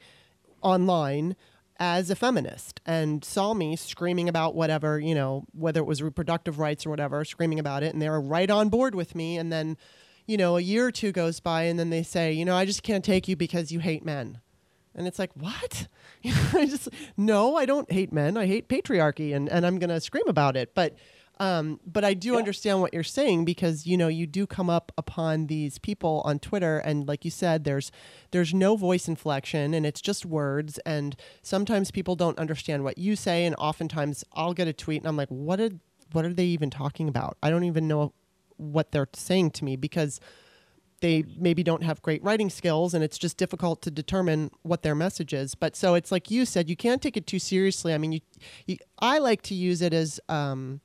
[0.61, 1.35] online
[1.79, 6.57] as a feminist and saw me screaming about whatever, you know, whether it was reproductive
[6.57, 9.51] rights or whatever, screaming about it and they were right on board with me and
[9.51, 9.77] then
[10.27, 12.65] you know, a year or two goes by and then they say, you know, I
[12.65, 14.39] just can't take you because you hate men.
[14.93, 15.88] And it's like, what?
[16.25, 18.35] I just no, I don't hate men.
[18.35, 20.73] I hate patriarchy, and, and I'm gonna scream about it.
[20.73, 20.95] But
[21.39, 24.91] um, but I do understand what you're saying because you know you do come up
[24.97, 27.91] upon these people on Twitter, and like you said, there's
[28.31, 30.80] there's no voice inflection, and it's just words.
[30.80, 35.07] And sometimes people don't understand what you say, and oftentimes I'll get a tweet, and
[35.07, 35.80] I'm like, what did
[36.11, 37.38] what are they even talking about?
[37.43, 38.14] I don't even know
[38.57, 40.19] what they're saying to me because
[41.01, 44.95] they maybe don't have great writing skills and it's just difficult to determine what their
[44.95, 47.99] message is but so it's like you said you can't take it too seriously i
[47.99, 48.19] mean you,
[48.65, 50.81] you i like to use it as um,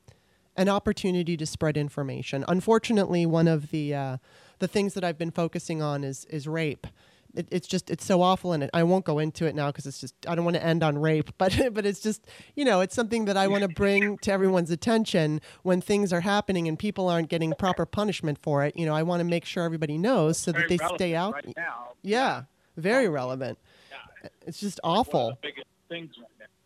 [0.57, 4.17] an opportunity to spread information unfortunately one of the uh,
[4.59, 6.87] the things that i've been focusing on is is rape
[7.35, 9.87] it, it's just it's so awful, and it, I won't go into it now because
[9.87, 12.81] it's just I don't want to end on rape, but but it's just you know
[12.81, 16.79] it's something that I want to bring to everyone's attention when things are happening and
[16.79, 18.77] people aren't getting proper punishment for it.
[18.77, 21.35] You know, I want to make sure everybody knows so that they stay out.
[21.35, 21.57] right.
[22.03, 22.43] Yeah,
[22.77, 23.59] very relevant.
[23.91, 24.29] Yeah.
[24.47, 25.29] It's just One of awful.
[25.31, 26.11] the biggest things.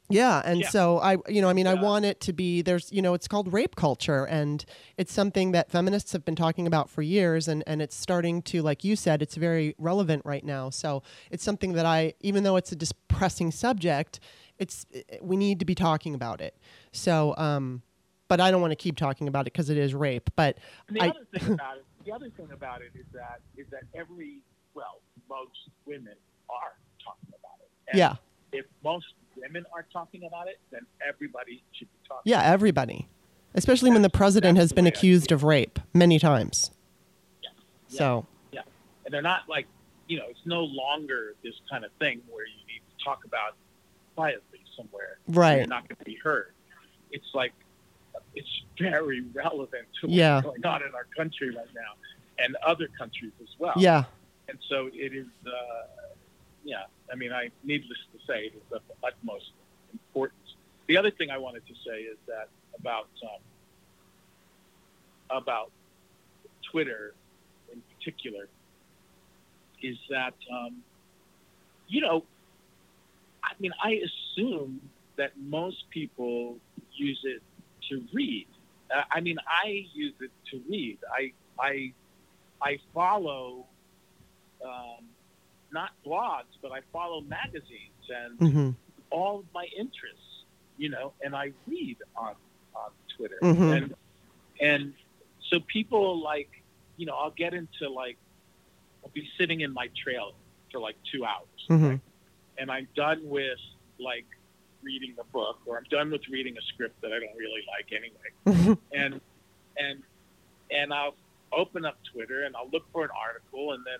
[0.08, 0.68] Yeah, and Yeah.
[0.68, 3.26] so I, you know, I mean, I want it to be there's, you know, it's
[3.26, 4.64] called rape culture, and
[4.96, 8.62] it's something that feminists have been talking about for years, and and it's starting to,
[8.62, 10.70] like you said, it's very relevant right now.
[10.70, 14.20] So it's something that I, even though it's a depressing subject,
[14.58, 14.86] it's
[15.20, 16.56] we need to be talking about it.
[16.92, 17.82] So, um,
[18.28, 20.30] but I don't want to keep talking about it because it is rape.
[20.36, 20.58] But
[20.88, 23.66] And the I- other thing about it, the other thing about it is that is
[23.70, 24.38] that every
[24.74, 26.14] well, most women
[26.48, 27.70] are talking about it.
[27.88, 28.14] And yeah,
[28.52, 29.06] If most
[29.40, 32.22] women are talking about it, then everybody should be talking.
[32.30, 33.08] yeah, everybody,
[33.54, 36.70] especially when the president has the been accused of rape many times.
[37.42, 37.50] Yeah.
[37.88, 38.62] So Yeah,
[39.04, 39.66] and they're not like
[40.08, 43.56] you know, it's no longer this kind of thing where you need to talk about
[44.14, 45.18] quietly somewhere.
[45.26, 45.58] Right.
[45.58, 46.52] You're not going to be heard.
[47.10, 47.52] It's like
[48.34, 50.40] it's very relevant to what's Yeah.
[50.42, 51.94] going on in our country right now,
[52.38, 53.72] and other countries as well.
[53.76, 54.04] yeah,
[54.48, 55.26] and so it is.
[55.44, 55.50] Uh,
[56.66, 59.52] yeah, I mean, I needless to say, it is of utmost
[59.92, 60.56] importance.
[60.88, 62.48] The other thing I wanted to say is that
[62.78, 63.40] about um,
[65.30, 65.70] about
[66.70, 67.14] Twitter
[67.72, 68.48] in particular
[69.80, 70.82] is that um,
[71.86, 72.24] you know,
[73.44, 74.80] I mean, I assume
[75.16, 76.56] that most people
[76.92, 77.42] use it
[77.90, 78.48] to read.
[78.94, 80.98] Uh, I mean, I use it to read.
[81.16, 81.92] I I
[82.60, 83.66] I follow
[84.64, 85.04] um,
[85.72, 88.70] not blogs, but I follow magazines and hmm
[89.10, 90.44] all of my interests,
[90.76, 92.34] you know, and I read on
[92.74, 93.76] on Twitter, Mhm.
[93.76, 93.94] and
[94.60, 94.94] and
[95.50, 96.50] so people like,
[96.96, 98.18] you know, I'll get into like,
[99.04, 100.32] I'll be sitting in my trailer
[100.72, 101.96] for like two hours, hmm
[102.58, 103.58] and I'm done with
[103.98, 104.26] like
[104.82, 107.92] reading the book, or I'm done with reading a script that I don't really like
[107.92, 109.20] anyway, and
[109.78, 110.02] and
[110.70, 111.14] and I'll
[111.52, 113.98] open up Twitter and I'll look for an article, and then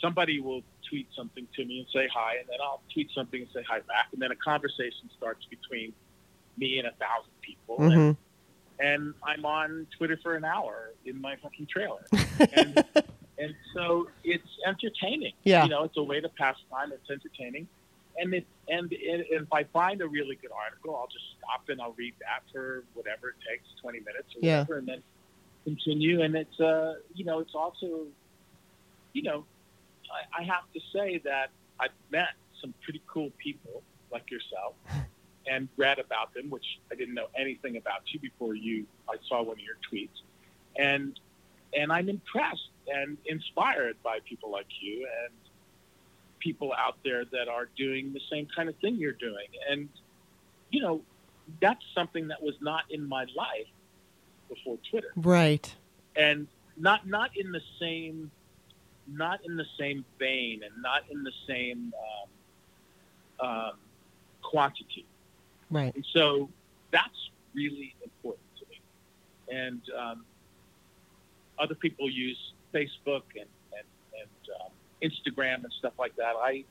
[0.00, 3.50] somebody will tweet something to me and say hi, and then I'll tweet something and
[3.54, 5.92] say hi back, and then a conversation starts between
[6.56, 8.10] me and a thousand people, and, hmm
[8.82, 12.00] and I'm on Twitter for an hour in my fucking trailer,
[12.52, 12.82] and
[13.38, 15.34] and so it's entertaining.
[15.44, 15.64] Yeah.
[15.64, 16.90] you know, it's a way to pass time.
[16.92, 17.68] It's entertaining,
[18.16, 21.78] and it and, and if I find a really good article, I'll just stop and
[21.80, 24.60] I'll read that for whatever it takes, twenty minutes or Yeah.
[24.60, 25.02] whatever, and then
[25.64, 26.22] continue.
[26.22, 28.06] And it's uh, you know, it's also,
[29.12, 29.44] you know,
[30.10, 32.30] I, I have to say that I've met
[32.60, 33.82] some pretty cool people
[34.12, 34.74] like yourself.
[35.50, 38.84] And read about them, which I didn't know anything about you before you.
[39.08, 40.20] I saw one of your tweets,
[40.76, 41.18] and
[41.74, 45.32] and I'm impressed and inspired by people like you and
[46.40, 49.48] people out there that are doing the same kind of thing you're doing.
[49.68, 49.88] And
[50.70, 51.00] you know,
[51.60, 53.66] that's something that was not in my life
[54.48, 55.74] before Twitter, Right.
[56.14, 56.46] and
[56.76, 58.30] not not in the same
[59.12, 61.92] not in the same vein and not in the same
[63.40, 63.72] um, um,
[64.42, 65.06] quantity.
[65.70, 65.94] Right.
[65.94, 66.48] And so
[66.92, 68.80] that's really important to me.
[69.56, 70.24] And um,
[71.58, 72.38] other people use
[72.74, 73.86] Facebook and, and,
[74.20, 74.70] and um,
[75.02, 76.34] Instagram and stuff like that.
[76.36, 76.64] I,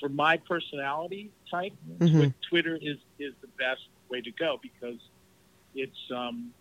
[0.00, 2.34] for my personality type, Mhm.
[2.48, 4.98] Twitter is, is the best way to go because
[5.74, 6.52] it's um,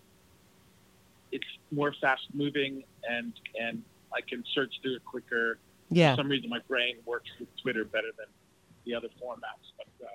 [1.32, 3.84] it's more fast moving and and
[4.16, 5.60] I can search through it quicker.
[5.90, 6.16] Yeah.
[6.16, 8.28] For some reason, my brain works with Twitter better than
[8.86, 9.72] the other formats.
[9.78, 10.10] But uh,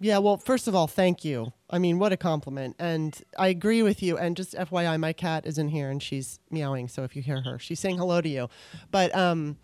[0.00, 1.52] Yeah, well, first of all, thank you.
[1.70, 2.76] I mean, what a compliment.
[2.78, 4.16] And I agree with you.
[4.16, 6.88] And just FYI, my cat is in here and she's meowing.
[6.88, 8.48] So if you hear her, she's saying hello to you.
[8.90, 9.56] But um,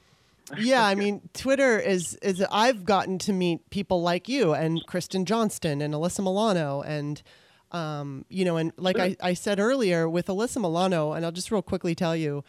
[0.58, 5.24] yeah, I mean, Twitter is is I've gotten to meet people like you and Kristen
[5.24, 7.22] Johnston and Alyssa Milano and
[7.72, 11.50] um, you know, and like I, I said earlier with Alyssa Milano, and I'll just
[11.50, 12.44] real quickly tell you,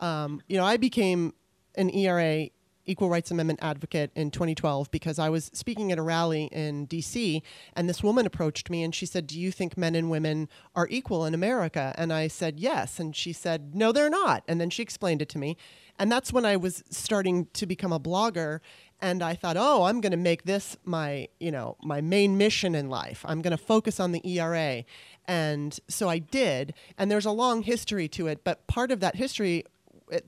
[0.00, 1.34] um, you know, I became
[1.74, 2.48] an ERA
[2.86, 7.42] equal rights amendment advocate in 2012 because I was speaking at a rally in DC
[7.74, 10.86] and this woman approached me and she said, "Do you think men and women are
[10.88, 14.70] equal in America?" And I said, "Yes." And she said, "No, they're not." And then
[14.70, 15.56] she explained it to me.
[15.98, 18.60] And that's when I was starting to become a blogger
[19.00, 22.74] and I thought, "Oh, I'm going to make this my, you know, my main mission
[22.74, 23.24] in life.
[23.26, 24.84] I'm going to focus on the ERA."
[25.28, 29.16] And so I did, and there's a long history to it, but part of that
[29.16, 29.64] history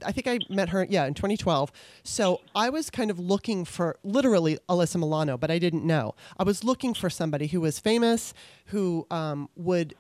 [0.05, 1.71] I think I met her, yeah, in 2012.
[2.03, 6.15] So I was kind of looking for literally Alyssa Milano, but I didn't know.
[6.39, 8.35] I was looking for somebody who was famous,
[8.67, 9.95] who um, would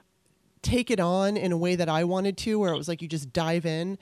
[0.62, 3.08] take it on in a way that I wanted to, where it was like you
[3.08, 3.98] just dive in.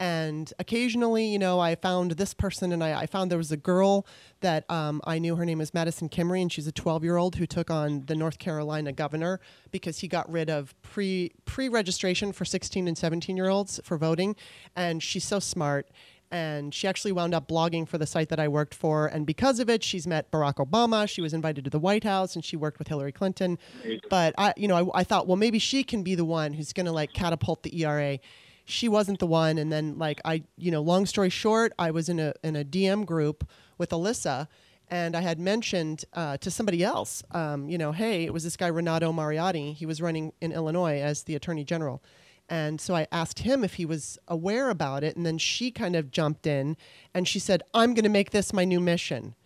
[0.00, 3.56] And occasionally, you know, I found this person, and I, I found there was a
[3.58, 4.06] girl
[4.40, 5.36] that um, I knew.
[5.36, 8.14] Her name is Madison Kimrey, and she's a 12 year old who took on the
[8.14, 9.40] North Carolina governor
[9.70, 13.98] because he got rid of pre pre registration for 16 and 17 year olds for
[13.98, 14.36] voting.
[14.74, 15.86] And she's so smart
[16.30, 19.06] and she actually wound up blogging for the site that I worked for.
[19.06, 21.08] And because of it, she's met Barack Obama.
[21.08, 23.58] She was invited to the White House, and she worked with Hillary Clinton.
[24.08, 26.72] But I, you know, I, I thought, well, maybe she can be the one who's
[26.72, 28.18] going to like catapult the ERA.
[28.70, 32.08] She wasn't the one, and then like I, you know, long story short, I was
[32.08, 33.48] in a in a DM group
[33.78, 34.48] with Alyssa.
[34.92, 38.56] And I had mentioned uh, to somebody else, um, you know, hey, it was this
[38.56, 39.72] guy Renato Mariotti.
[39.72, 42.02] He was running in Illinois as the attorney general.
[42.48, 45.16] And so I asked him if he was aware about it.
[45.16, 46.76] And then she kind of jumped in
[47.14, 49.36] and she said, I'm going to make this my new mission.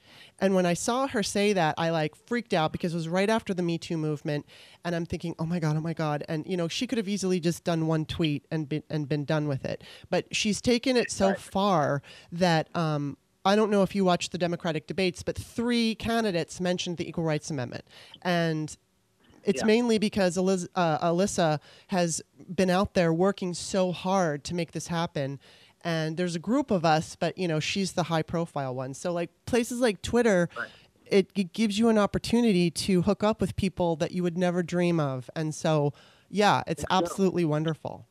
[0.40, 3.30] And when I saw her say that, I like freaked out because it was right
[3.30, 4.46] after the Me Too movement.
[4.84, 6.24] And I'm thinking, oh my God, oh my God.
[6.28, 9.24] And, you know, she could have easily just done one tweet and been, and been
[9.24, 9.82] done with it.
[10.10, 12.02] But she's taken it so far
[12.32, 16.96] that um, I don't know if you watched the Democratic debates, but three candidates mentioned
[16.96, 17.84] the Equal Rights Amendment.
[18.22, 18.76] And
[19.44, 19.66] it's yeah.
[19.66, 22.22] mainly because Eliz- uh, Alyssa has
[22.54, 25.38] been out there working so hard to make this happen.
[25.84, 28.94] And there's a group of us, but you know she's the high profile one.
[28.94, 30.68] So like places like Twitter, right.
[31.06, 34.62] it, it, gives you an opportunity to hook up with people that you would never
[34.62, 35.28] dream of.
[35.36, 35.92] And so
[36.30, 37.48] yeah, it's, absolutely so.
[37.48, 38.06] wonderful.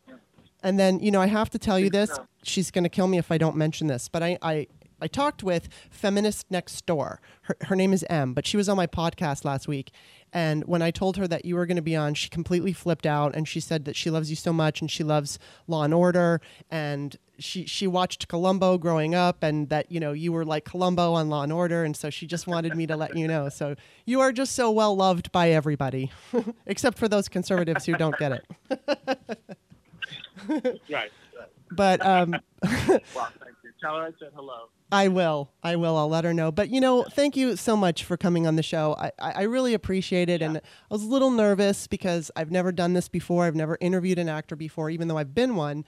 [0.62, 2.12] And then you know I have to tell you this.
[2.44, 4.68] She's going to kill me if I don't mention this, but I, I
[5.04, 7.20] I talked with Feminist Next Door.
[7.42, 9.92] Her, her name is M, but she was on my podcast last week.
[10.32, 13.06] And when I told her that you were going to be on, she completely flipped
[13.06, 15.94] out and she said that she loves you so much and she loves Law and
[15.94, 16.40] Order
[16.72, 21.14] and she she watched Columbo growing up and that you know you were like Columbo
[21.14, 23.50] on Law and Order and so she just wanted me to let you know.
[23.50, 23.76] So
[24.06, 26.14] you are just so well loved by everybody,
[26.66, 28.46] except for those conservatives who don't get it.
[30.48, 31.12] right, right.
[31.72, 32.40] But um,
[33.14, 33.34] well.
[33.84, 34.70] Tell her I said hello.
[34.94, 35.52] I will.
[35.62, 35.98] I will.
[35.98, 36.54] I'll let her know.
[36.54, 38.96] But you know, thank you so much for coming on the show.
[38.98, 40.40] I, I really appreciate it.
[40.40, 40.48] Yeah.
[40.48, 43.44] And I was a little nervous because I've never done this before.
[43.44, 45.84] I've never interviewed an actor before, even though I've been one.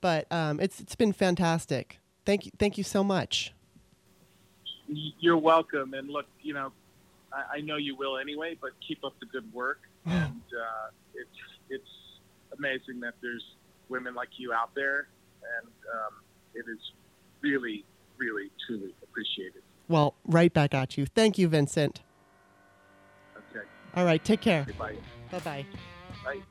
[0.00, 1.98] But um, it's it's been fantastic.
[2.24, 2.52] Thank you.
[2.58, 3.52] Thank you so much.
[4.86, 5.92] You're welcome.
[5.92, 6.72] And look, you know,
[7.30, 8.56] I, I know you will anyway.
[8.58, 9.80] But keep up the good work.
[10.06, 11.28] and uh, it's
[11.68, 11.90] it's
[12.56, 13.44] amazing that there's
[13.90, 15.08] women like you out there,
[15.58, 16.14] and um,
[16.54, 16.78] it is
[17.44, 17.84] really
[18.18, 19.64] really, truly appreciate it.
[19.88, 21.06] Well, right back at you.
[21.06, 22.02] Thank you, Vincent.
[23.36, 23.66] Okay.
[23.94, 24.24] All right.
[24.24, 24.66] Take care.
[24.78, 24.96] Bye.
[25.30, 25.66] Bye-bye.
[26.24, 26.42] Bye.